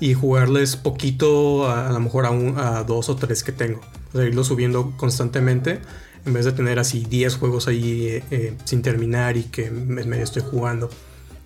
y 0.00 0.14
jugarles 0.14 0.76
poquito, 0.76 1.70
a, 1.70 1.90
lo 1.90 2.00
mejor 2.00 2.26
a, 2.26 2.78
a, 2.78 2.84
dos 2.84 3.08
o 3.08 3.16
tres 3.16 3.42
que 3.44 3.52
tengo. 3.52 3.80
O 4.12 4.18
sea, 4.18 4.26
irlo 4.26 4.44
subiendo 4.44 4.94
constantemente, 4.96 5.80
en 6.24 6.32
vez 6.32 6.44
de 6.44 6.52
tener 6.52 6.78
así 6.78 7.04
10 7.08 7.36
juegos 7.36 7.68
ahí 7.68 8.22
eh, 8.30 8.56
sin 8.64 8.82
terminar 8.82 9.36
y 9.36 9.44
que 9.44 9.70
me, 9.70 10.04
me, 10.04 10.22
estoy 10.22 10.42
jugando. 10.42 10.90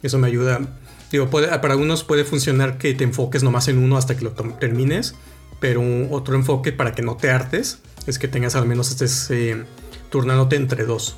Eso 0.02 0.18
me 0.18 0.28
ayuda. 0.28 0.60
Digo, 1.10 1.28
puede, 1.30 1.48
para 1.58 1.74
algunos 1.74 2.04
puede 2.04 2.24
funcionar 2.24 2.78
que 2.78 2.94
te 2.94 3.04
enfoques 3.04 3.42
nomás 3.42 3.68
en 3.68 3.78
uno 3.78 3.96
hasta 3.96 4.16
que 4.16 4.24
lo 4.24 4.32
termines 4.32 5.14
pero 5.60 5.82
otro 6.10 6.36
enfoque 6.36 6.72
para 6.72 6.92
que 6.92 7.02
no 7.02 7.16
te 7.16 7.30
hartes 7.30 7.78
es 8.06 8.18
que 8.18 8.28
tengas 8.28 8.54
al 8.54 8.66
menos 8.66 8.90
estés 8.90 9.30
eh, 9.30 9.64
turnándote 10.10 10.56
entre 10.56 10.84
dos. 10.84 11.16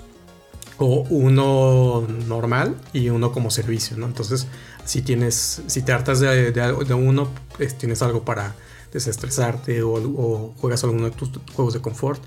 O 0.79 1.07
uno 1.11 2.07
normal 2.27 2.75
y 2.95 3.11
uno 3.11 3.33
como 3.33 3.51
servicio, 3.51 3.99
¿no? 3.99 4.07
Entonces, 4.07 4.47
si 4.85 5.03
tienes, 5.03 5.63
si 5.67 5.83
te 5.83 5.93
hartas 5.93 6.21
de, 6.21 6.53
de, 6.53 6.95
uno, 6.95 7.29
pues, 7.57 7.77
tienes 7.77 8.03
algo 8.03 8.25
para 8.25 8.55
desestresarte 8.93 9.83
o, 9.83 10.53
juegas 10.59 10.83
alguno 10.85 11.05
de 11.05 11.11
tus 11.13 11.31
juegos 11.55 11.75
de 11.75 11.81
confort. 11.81 12.21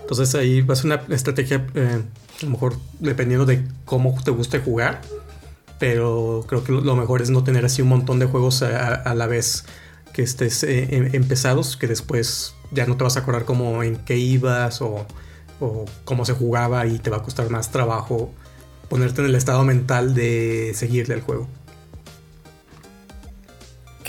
Entonces 0.00 0.34
ahí 0.34 0.60
va 0.60 0.74
a 0.74 0.76
ser 0.76 0.86
una 0.86 1.02
estrategia, 1.14 1.66
eh, 1.74 2.02
a 2.42 2.44
lo 2.44 2.50
mejor 2.50 2.76
dependiendo 2.98 3.46
de 3.46 3.64
cómo 3.84 4.16
te 4.22 4.30
guste 4.30 4.58
jugar, 4.58 5.00
pero 5.78 6.44
creo 6.46 6.64
que 6.64 6.72
lo 6.72 6.96
mejor 6.96 7.22
es 7.22 7.30
no 7.30 7.44
tener 7.44 7.64
así 7.64 7.80
un 7.80 7.88
montón 7.88 8.18
de 8.18 8.26
juegos 8.26 8.62
a 8.62 9.14
la 9.14 9.26
vez 9.26 9.64
que 10.12 10.22
estés 10.22 10.62
eh, 10.64 10.88
em, 10.90 11.10
empezados, 11.14 11.76
que 11.76 11.86
después 11.86 12.54
ya 12.70 12.86
no 12.86 12.96
te 12.96 13.04
vas 13.04 13.16
a 13.16 13.20
acordar 13.20 13.44
cómo 13.44 13.82
en 13.82 13.96
qué 13.96 14.16
ibas 14.16 14.82
o, 14.82 15.06
cómo 16.04 16.24
se 16.24 16.32
jugaba 16.32 16.86
y 16.86 16.98
te 16.98 17.10
va 17.10 17.18
a 17.18 17.22
costar 17.22 17.50
más 17.50 17.70
trabajo 17.70 18.30
ponerte 18.88 19.20
en 19.20 19.26
el 19.26 19.34
estado 19.34 19.62
mental 19.62 20.14
de 20.14 20.72
seguirle 20.74 21.14
al 21.14 21.20
juego. 21.20 21.48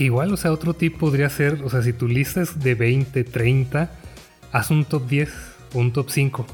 Que 0.01 0.05
igual, 0.05 0.33
o 0.33 0.37
sea, 0.37 0.51
otro 0.51 0.73
tip 0.73 0.97
podría 0.97 1.29
ser, 1.29 1.61
o 1.63 1.69
sea, 1.69 1.83
si 1.83 1.93
tu 1.93 2.07
lista 2.07 2.41
es 2.41 2.59
de 2.59 2.73
20, 2.73 3.23
30, 3.23 3.91
haz 4.51 4.71
un 4.71 4.83
top 4.83 5.07
10 5.07 5.29
o 5.75 5.77
un 5.77 5.93
top 5.93 6.09
5. 6.09 6.47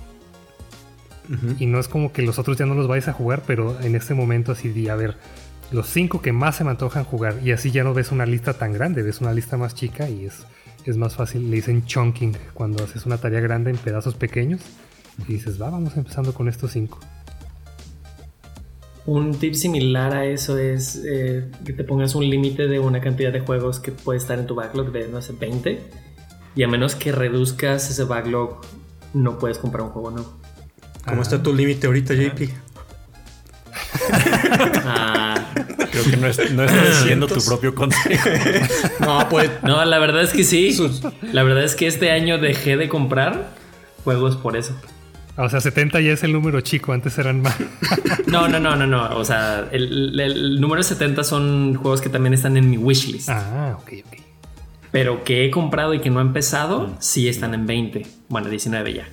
Y 1.57 1.65
no 1.65 1.79
es 1.79 1.87
como 1.87 2.11
que 2.11 2.23
los 2.23 2.39
otros 2.39 2.57
ya 2.57 2.65
no 2.65 2.73
los 2.73 2.89
vais 2.89 3.07
a 3.07 3.13
jugar, 3.13 3.43
pero 3.47 3.79
en 3.79 3.95
este 3.95 4.13
momento 4.13 4.51
así 4.51 4.67
di, 4.67 4.89
a 4.89 4.97
ver, 4.97 5.15
los 5.71 5.87
cinco 5.87 6.21
que 6.21 6.33
más 6.33 6.57
se 6.57 6.65
me 6.65 6.71
antojan 6.71 7.05
jugar. 7.05 7.39
Y 7.41 7.53
así 7.53 7.71
ya 7.71 7.85
no 7.85 7.93
ves 7.93 8.11
una 8.11 8.25
lista 8.25 8.51
tan 8.51 8.73
grande, 8.73 9.01
ves 9.01 9.21
una 9.21 9.31
lista 9.31 9.55
más 9.55 9.73
chica 9.73 10.09
y 10.09 10.25
es, 10.25 10.45
es 10.83 10.97
más 10.97 11.15
fácil. 11.15 11.49
Le 11.49 11.55
dicen 11.55 11.85
chunking 11.85 12.35
cuando 12.53 12.83
haces 12.83 13.05
una 13.05 13.17
tarea 13.17 13.39
grande 13.39 13.71
en 13.71 13.77
pedazos 13.77 14.15
pequeños. 14.15 14.59
Y 15.25 15.35
dices, 15.35 15.61
va, 15.61 15.69
vamos 15.69 15.95
empezando 15.95 16.33
con 16.33 16.49
estos 16.49 16.73
cinco. 16.73 16.99
Un 19.07 19.33
tip 19.33 19.55
similar 19.55 20.13
a 20.13 20.25
eso 20.25 20.57
es 20.57 21.01
eh, 21.05 21.49
que 21.65 21.73
te 21.73 21.83
pongas 21.83 22.13
un 22.13 22.29
límite 22.29 22.67
de 22.67 22.79
una 22.79 22.99
cantidad 22.99 23.31
de 23.31 23.39
juegos 23.39 23.79
que 23.79 23.91
puede 23.91 24.19
estar 24.19 24.37
en 24.37 24.45
tu 24.47 24.53
backlog 24.53 24.91
de, 24.91 25.07
no 25.07 25.21
sé, 25.21 25.33
20. 25.33 25.81
Y 26.55 26.63
a 26.63 26.67
menos 26.67 26.93
que 26.93 27.11
reduzcas 27.13 27.89
ese 27.89 28.03
backlog, 28.03 28.61
no 29.13 29.39
puedes 29.39 29.57
comprar 29.57 29.83
un 29.83 29.91
juego 29.91 30.11
nuevo. 30.11 30.37
¿Cómo 31.05 31.21
está 31.21 31.41
tu 31.41 31.53
límite 31.55 31.87
ahorita, 31.87 32.13
JP? 32.15 32.49
ah, 34.85 35.53
Creo 35.91 36.03
que 36.03 36.17
no, 36.17 36.27
es, 36.27 36.51
no 36.51 36.63
estás 36.63 36.89
haciendo 37.01 37.27
tu 37.27 37.41
propio 37.45 37.73
consejo. 37.73 38.29
no, 38.99 39.27
pues. 39.29 39.49
No, 39.63 39.83
la 39.85 39.99
verdad 39.99 40.23
es 40.23 40.31
que 40.31 40.43
sí. 40.43 40.77
La 41.31 41.43
verdad 41.43 41.63
es 41.63 41.75
que 41.75 41.87
este 41.87 42.11
año 42.11 42.39
dejé 42.39 42.77
de 42.77 42.89
comprar 42.89 43.53
juegos 44.03 44.35
por 44.35 44.57
eso. 44.57 44.75
O 45.37 45.49
sea, 45.49 45.61
70 45.61 46.01
ya 46.01 46.13
es 46.13 46.23
el 46.23 46.33
número 46.33 46.61
chico, 46.61 46.93
antes 46.93 47.17
eran 47.19 47.41
más. 47.41 47.55
no, 48.27 48.47
no, 48.47 48.59
no, 48.59 48.75
no, 48.75 48.87
no. 48.87 49.15
O 49.15 49.23
sea, 49.23 49.69
el, 49.71 50.59
número 50.59 50.81
70 50.81 51.23
son 51.23 51.75
juegos 51.75 52.01
que 52.01 52.09
también 52.09 52.33
están 52.33 52.57
en 52.57 52.69
mi 52.69 52.77
wishlist. 52.77 53.29
Ah, 53.29 53.77
ok, 53.79 53.91
ok. 54.05 54.17
Pero 54.91 55.23
que 55.23 55.45
he 55.45 55.51
comprado 55.51 55.93
y 55.93 55.99
que 55.99 56.09
no 56.09 56.19
he 56.19 56.23
empezado, 56.23 56.95
sí 56.99 57.27
están 57.27 57.53
en 57.53 57.67
20. 57.67 58.07
Bueno, 58.29 58.49
19 58.49 58.93
ya. 58.93 59.07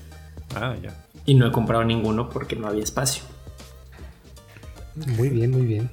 Ah, 0.55 0.75
ya. 0.83 0.95
Y 1.27 1.35
no 1.35 1.47
he 1.47 1.53
comprado 1.53 1.85
ninguno 1.85 2.31
porque 2.31 2.57
no 2.57 2.69
había 2.69 2.83
espacio. 2.83 3.23
Muy 5.19 5.29
bien, 5.29 5.51
muy 5.51 5.67
bien. 5.67 5.91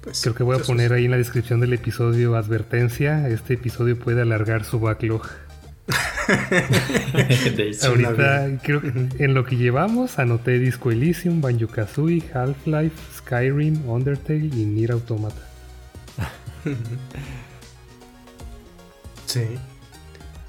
Pues, 0.00 0.22
Creo 0.22 0.34
que 0.34 0.42
voy 0.42 0.56
a 0.56 0.62
poner 0.62 0.94
ahí 0.94 1.04
en 1.04 1.10
la 1.10 1.16
descripción 1.18 1.60
del 1.60 1.74
episodio 1.74 2.36
advertencia. 2.36 3.28
Este 3.28 3.54
episodio 3.54 3.98
puede 3.98 4.22
alargar 4.22 4.64
su 4.64 4.80
backlog. 4.80 5.28
Ahorita 7.84 8.58
creo 8.62 8.80
que 8.80 8.88
en 9.18 9.34
lo 9.34 9.44
que 9.44 9.56
llevamos 9.56 10.18
anoté 10.18 10.58
Disco 10.58 10.90
Elysium, 10.90 11.40
Banjo 11.40 11.68
Kazooie, 11.68 12.22
Half-Life, 12.32 12.96
Skyrim, 13.18 13.88
Undertale 13.88 14.46
y 14.46 14.64
Nier 14.64 14.92
Automata. 14.92 15.48
sí. 19.26 19.44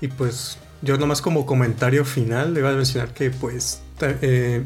Y 0.02 0.08
pues 0.08 0.58
yo 0.82 0.98
nomás 0.98 1.22
como 1.22 1.46
comentario 1.46 2.06
final 2.06 2.54
le 2.54 2.62
voy 2.62 2.72
a 2.72 2.76
mencionar 2.76 3.10
que 3.14 3.32
pues 3.32 3.82
eh, 4.02 4.64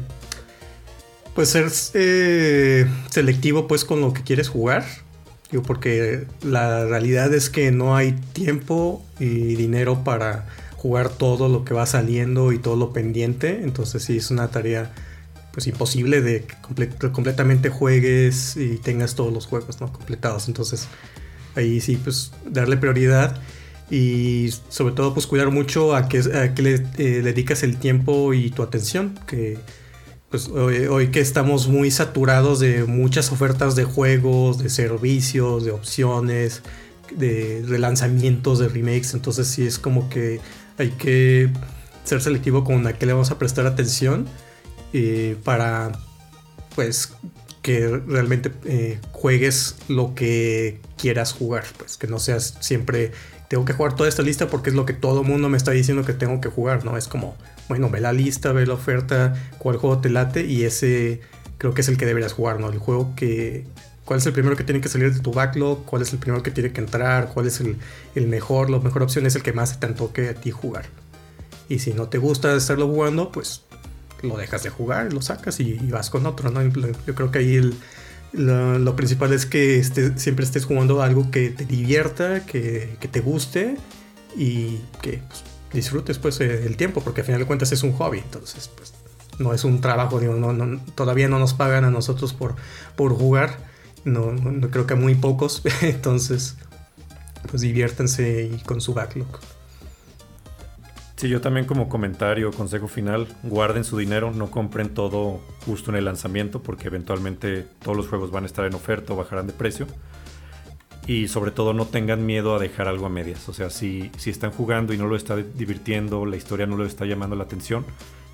pues 1.34 1.48
ser 1.50 1.70
eh, 1.94 2.86
selectivo 3.10 3.66
pues 3.66 3.84
con 3.84 4.00
lo 4.00 4.12
que 4.12 4.22
quieres 4.22 4.48
jugar. 4.48 4.84
Digo, 5.50 5.64
porque 5.64 6.26
la 6.42 6.86
realidad 6.86 7.34
es 7.34 7.50
que 7.50 7.72
no 7.72 7.96
hay 7.96 8.12
tiempo 8.32 9.04
y 9.18 9.56
dinero 9.56 10.04
para 10.04 10.46
jugar 10.80 11.10
todo 11.10 11.50
lo 11.50 11.62
que 11.62 11.74
va 11.74 11.84
saliendo 11.84 12.52
y 12.52 12.58
todo 12.58 12.74
lo 12.74 12.90
pendiente. 12.90 13.60
Entonces 13.62 14.02
sí 14.02 14.16
es 14.16 14.30
una 14.30 14.48
tarea 14.48 14.90
pues 15.52 15.66
imposible 15.66 16.22
de 16.22 16.44
que 16.44 17.10
completamente 17.12 17.68
juegues 17.68 18.56
y 18.56 18.78
tengas 18.78 19.14
todos 19.14 19.30
los 19.30 19.46
juegos 19.46 19.78
¿no? 19.82 19.92
completados. 19.92 20.48
Entonces 20.48 20.88
ahí 21.54 21.82
sí 21.82 21.96
pues 22.02 22.32
darle 22.46 22.78
prioridad 22.78 23.36
y 23.90 24.54
sobre 24.70 24.94
todo 24.94 25.12
pues 25.12 25.26
cuidar 25.26 25.50
mucho 25.50 25.94
a 25.94 26.08
que, 26.08 26.22
le 26.62 26.74
eh, 26.96 27.20
dedicas 27.22 27.62
el 27.62 27.76
tiempo 27.76 28.32
y 28.32 28.50
tu 28.50 28.62
atención. 28.62 29.18
Que 29.26 29.58
pues 30.30 30.48
hoy, 30.48 31.08
que 31.08 31.20
estamos 31.20 31.68
muy 31.68 31.90
saturados 31.90 32.58
de 32.58 32.84
muchas 32.84 33.32
ofertas 33.32 33.76
de 33.76 33.84
juegos, 33.84 34.58
de 34.58 34.70
servicios, 34.70 35.66
de 35.66 35.72
opciones, 35.72 36.62
de 37.14 37.64
relanzamientos, 37.66 38.60
de 38.60 38.68
remakes, 38.68 39.14
entonces 39.14 39.48
sí 39.48 39.66
es 39.66 39.78
como 39.78 40.08
que 40.08 40.40
hay 40.80 40.90
que 40.90 41.50
ser 42.04 42.22
selectivo 42.22 42.64
con 42.64 42.86
a 42.86 42.94
qué 42.94 43.04
le 43.04 43.12
vamos 43.12 43.30
a 43.30 43.38
prestar 43.38 43.66
atención 43.66 44.26
eh, 44.94 45.36
para 45.44 45.92
pues 46.74 47.12
que 47.60 47.86
realmente 48.06 48.50
eh, 48.64 48.98
juegues 49.12 49.76
lo 49.88 50.14
que 50.14 50.80
quieras 50.96 51.32
jugar, 51.32 51.64
pues 51.76 51.98
que 51.98 52.06
no 52.06 52.18
seas 52.18 52.56
siempre 52.60 53.12
tengo 53.48 53.66
que 53.66 53.74
jugar 53.74 53.94
toda 53.94 54.08
esta 54.08 54.22
lista 54.22 54.48
porque 54.48 54.70
es 54.70 54.76
lo 54.76 54.86
que 54.86 54.94
todo 54.94 55.22
mundo 55.22 55.50
me 55.50 55.58
está 55.58 55.72
diciendo 55.72 56.04
que 56.04 56.14
tengo 56.14 56.40
que 56.40 56.48
jugar, 56.48 56.84
¿no? 56.84 56.96
Es 56.96 57.08
como 57.08 57.36
bueno, 57.68 57.90
ve 57.90 58.00
la 58.00 58.12
lista, 58.12 58.52
ve 58.52 58.66
la 58.66 58.74
oferta, 58.74 59.34
cuál 59.58 59.76
juego 59.76 59.98
te 59.98 60.08
late 60.08 60.46
y 60.46 60.64
ese 60.64 61.20
creo 61.58 61.74
que 61.74 61.82
es 61.82 61.88
el 61.88 61.98
que 61.98 62.06
deberías 62.06 62.32
jugar, 62.32 62.58
¿no? 62.58 62.70
El 62.70 62.78
juego 62.78 63.14
que... 63.14 63.66
¿Cuál 64.10 64.18
es 64.18 64.26
el 64.26 64.32
primero 64.32 64.56
que 64.56 64.64
tiene 64.64 64.80
que 64.80 64.88
salir 64.88 65.14
de 65.14 65.20
tu 65.20 65.32
backlog? 65.32 65.84
¿Cuál 65.84 66.02
es 66.02 66.12
el 66.12 66.18
primero 66.18 66.42
que 66.42 66.50
tiene 66.50 66.72
que 66.72 66.80
entrar? 66.80 67.28
¿Cuál 67.32 67.46
es 67.46 67.60
el, 67.60 68.26
mejor? 68.26 68.68
La 68.68 68.80
mejor 68.80 69.04
opción 69.04 69.24
es 69.24 69.36
el 69.36 69.44
que 69.44 69.52
más 69.52 69.78
te 69.78 69.86
antoque 69.86 70.30
a 70.30 70.34
ti 70.34 70.50
jugar. 70.50 70.86
Y 71.68 71.78
si 71.78 71.94
no 71.94 72.08
te 72.08 72.18
gusta 72.18 72.56
estarlo 72.56 72.88
jugando, 72.88 73.30
pues 73.30 73.62
lo 74.22 74.36
dejas 74.36 74.64
de 74.64 74.70
jugar, 74.70 75.12
lo 75.12 75.22
sacas 75.22 75.60
y, 75.60 75.74
vas 75.92 76.10
con 76.10 76.26
otro, 76.26 76.50
¿no? 76.50 76.60
Yo 77.06 77.14
creo 77.14 77.30
que 77.30 77.38
ahí 77.38 77.72
lo, 78.32 78.96
principal 78.96 79.32
es 79.32 79.46
que 79.46 79.84
siempre 80.16 80.44
estés 80.44 80.64
jugando 80.64 81.02
algo 81.02 81.30
que 81.30 81.50
te 81.50 81.64
divierta, 81.64 82.44
que, 82.44 82.96
que 82.98 83.06
te 83.06 83.20
guste 83.20 83.76
y 84.36 84.78
que 85.02 85.22
pues, 85.28 85.44
disfrutes 85.72 86.18
pues 86.18 86.40
eh, 86.40 86.66
el 86.66 86.76
tiempo, 86.76 87.00
porque 87.00 87.20
al 87.20 87.26
final 87.26 87.40
de 87.42 87.46
cuentas 87.46 87.70
es 87.70 87.84
un 87.84 87.92
hobby, 87.92 88.18
entonces 88.18 88.68
pues 88.76 88.92
no 89.38 89.54
es 89.54 89.62
un 89.62 89.80
trabajo, 89.80 90.18
digo, 90.18 90.34
no, 90.34 90.80
todavía 90.96 91.28
no 91.28 91.38
nos 91.38 91.54
pagan 91.54 91.84
a 91.84 91.92
nosotros 91.92 92.32
por, 92.32 92.56
por 92.96 93.12
jugar, 93.12 93.69
no, 94.04 94.32
no 94.32 94.70
creo 94.70 94.86
que 94.86 94.94
muy 94.94 95.14
pocos, 95.14 95.62
entonces 95.82 96.56
pues 97.48 97.62
diviértanse 97.62 98.50
con 98.66 98.80
su 98.80 98.94
backlog. 98.94 99.40
Sí, 101.16 101.28
yo 101.28 101.42
también 101.42 101.66
como 101.66 101.90
comentario, 101.90 102.50
consejo 102.50 102.88
final, 102.88 103.28
guarden 103.42 103.84
su 103.84 103.98
dinero, 103.98 104.30
no 104.30 104.50
compren 104.50 104.94
todo 104.94 105.40
justo 105.66 105.90
en 105.90 105.98
el 105.98 106.06
lanzamiento 106.06 106.62
porque 106.62 106.86
eventualmente 106.86 107.66
todos 107.82 107.94
los 107.94 108.08
juegos 108.08 108.30
van 108.30 108.44
a 108.44 108.46
estar 108.46 108.64
en 108.64 108.74
oferta 108.74 109.12
o 109.12 109.16
bajarán 109.16 109.46
de 109.46 109.52
precio 109.52 109.86
y 111.06 111.28
sobre 111.28 111.50
todo 111.50 111.74
no 111.74 111.86
tengan 111.86 112.24
miedo 112.24 112.54
a 112.54 112.58
dejar 112.58 112.88
algo 112.88 113.04
a 113.04 113.10
medias. 113.10 113.48
O 113.50 113.52
sea, 113.52 113.68
si, 113.68 114.10
si 114.16 114.30
están 114.30 114.50
jugando 114.50 114.94
y 114.94 114.96
no 114.96 115.08
lo 115.08 115.16
está 115.16 115.36
divirtiendo, 115.36 116.24
la 116.24 116.36
historia 116.36 116.66
no 116.66 116.78
lo 116.78 116.86
está 116.86 117.04
llamando 117.04 117.36
la 117.36 117.44
atención, 117.44 117.84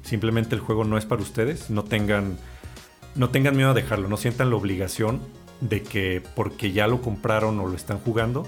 simplemente 0.05 0.55
el 0.55 0.61
juego 0.61 0.85
no 0.85 0.97
es 0.97 1.07
para 1.07 1.23
ustedes, 1.23 1.71
no 1.71 1.83
tengan, 1.83 2.39
no 3.17 3.31
tengan 3.31 3.57
miedo 3.57 3.71
a 3.71 3.75
dejarlo, 3.75 4.09
no 4.09 4.17
sientan 4.17 4.51
la 4.51 4.57
obligación 4.57 5.21
de 5.61 5.83
que 5.83 6.23
porque 6.35 6.73
ya 6.73 6.87
lo 6.87 7.01
compraron 7.03 7.59
o 7.61 7.67
lo 7.67 7.75
están 7.75 7.99
jugando, 7.99 8.47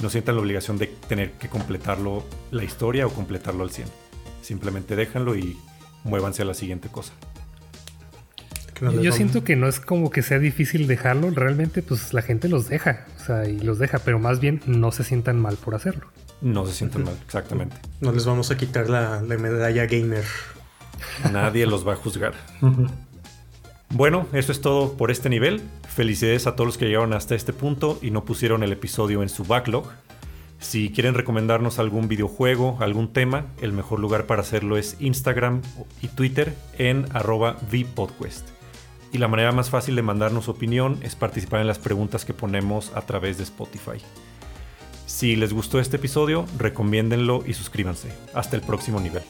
no 0.00 0.10
sientan 0.10 0.36
la 0.36 0.42
obligación 0.42 0.78
de 0.78 0.86
tener 0.86 1.32
que 1.32 1.48
completarlo 1.48 2.24
la 2.50 2.64
historia 2.64 3.06
o 3.06 3.10
completarlo 3.10 3.62
al 3.62 3.70
100. 3.70 3.88
Simplemente 4.42 4.96
déjanlo 4.96 5.36
y 5.36 5.58
muévanse 6.04 6.42
a 6.42 6.44
la 6.44 6.54
siguiente 6.54 6.88
cosa. 6.88 7.12
Yo 9.02 9.12
siento 9.12 9.44
que 9.44 9.56
no 9.56 9.68
es 9.68 9.78
como 9.78 10.10
que 10.10 10.22
sea 10.22 10.38
difícil 10.38 10.86
dejarlo, 10.86 11.30
realmente 11.30 11.82
pues 11.82 12.14
la 12.14 12.22
gente 12.22 12.48
los 12.48 12.68
deja, 12.68 13.04
o 13.16 13.24
sea, 13.24 13.46
y 13.46 13.58
los 13.58 13.78
deja, 13.78 13.98
pero 13.98 14.18
más 14.18 14.40
bien 14.40 14.62
no 14.64 14.90
se 14.90 15.04
sientan 15.04 15.38
mal 15.38 15.56
por 15.56 15.74
hacerlo. 15.74 16.06
No 16.40 16.64
se 16.64 16.72
sientan 16.72 17.04
mal, 17.04 17.14
exactamente. 17.26 17.76
No 18.00 18.10
les 18.12 18.24
vamos 18.24 18.50
a 18.50 18.56
quitar 18.56 18.88
la, 18.88 19.20
medalla 19.20 19.84
gamer. 19.84 20.24
Nadie 21.30 21.66
los 21.66 21.86
va 21.86 21.92
a 21.92 21.96
juzgar. 21.96 22.32
Bueno, 23.90 24.26
eso 24.32 24.50
es 24.50 24.62
todo 24.62 24.94
por 24.94 25.10
este 25.10 25.28
nivel. 25.28 25.60
Felicidades 25.94 26.46
a 26.46 26.56
todos 26.56 26.66
los 26.66 26.78
que 26.78 26.86
llegaron 26.86 27.12
hasta 27.12 27.34
este 27.34 27.52
punto 27.52 27.98
y 28.00 28.10
no 28.10 28.24
pusieron 28.24 28.62
el 28.62 28.72
episodio 28.72 29.22
en 29.22 29.28
su 29.28 29.44
backlog. 29.44 29.90
Si 30.58 30.90
quieren 30.90 31.14
recomendarnos 31.14 31.78
algún 31.78 32.08
videojuego, 32.08 32.78
algún 32.80 33.12
tema, 33.12 33.46
el 33.60 33.72
mejor 33.72 33.98
lugar 33.98 34.26
para 34.26 34.42
hacerlo 34.42 34.76
es 34.76 34.96
Instagram 35.00 35.62
y 36.02 36.08
Twitter 36.08 36.54
en 36.78 37.06
arroba 37.12 37.56
vpodquest 37.70 38.60
y 39.12 39.18
la 39.18 39.28
manera 39.28 39.52
más 39.52 39.70
fácil 39.70 39.96
de 39.96 40.02
mandarnos 40.02 40.48
opinión 40.48 40.98
es 41.02 41.16
participar 41.16 41.60
en 41.60 41.66
las 41.66 41.78
preguntas 41.78 42.24
que 42.24 42.34
ponemos 42.34 42.92
a 42.94 43.02
través 43.02 43.38
de 43.38 43.44
Spotify. 43.44 43.98
Si 45.06 45.34
les 45.34 45.52
gustó 45.52 45.80
este 45.80 45.96
episodio, 45.96 46.46
recomiéndenlo 46.58 47.42
y 47.44 47.54
suscríbanse. 47.54 48.12
Hasta 48.34 48.56
el 48.56 48.62
próximo 48.62 49.00
nivel. 49.00 49.22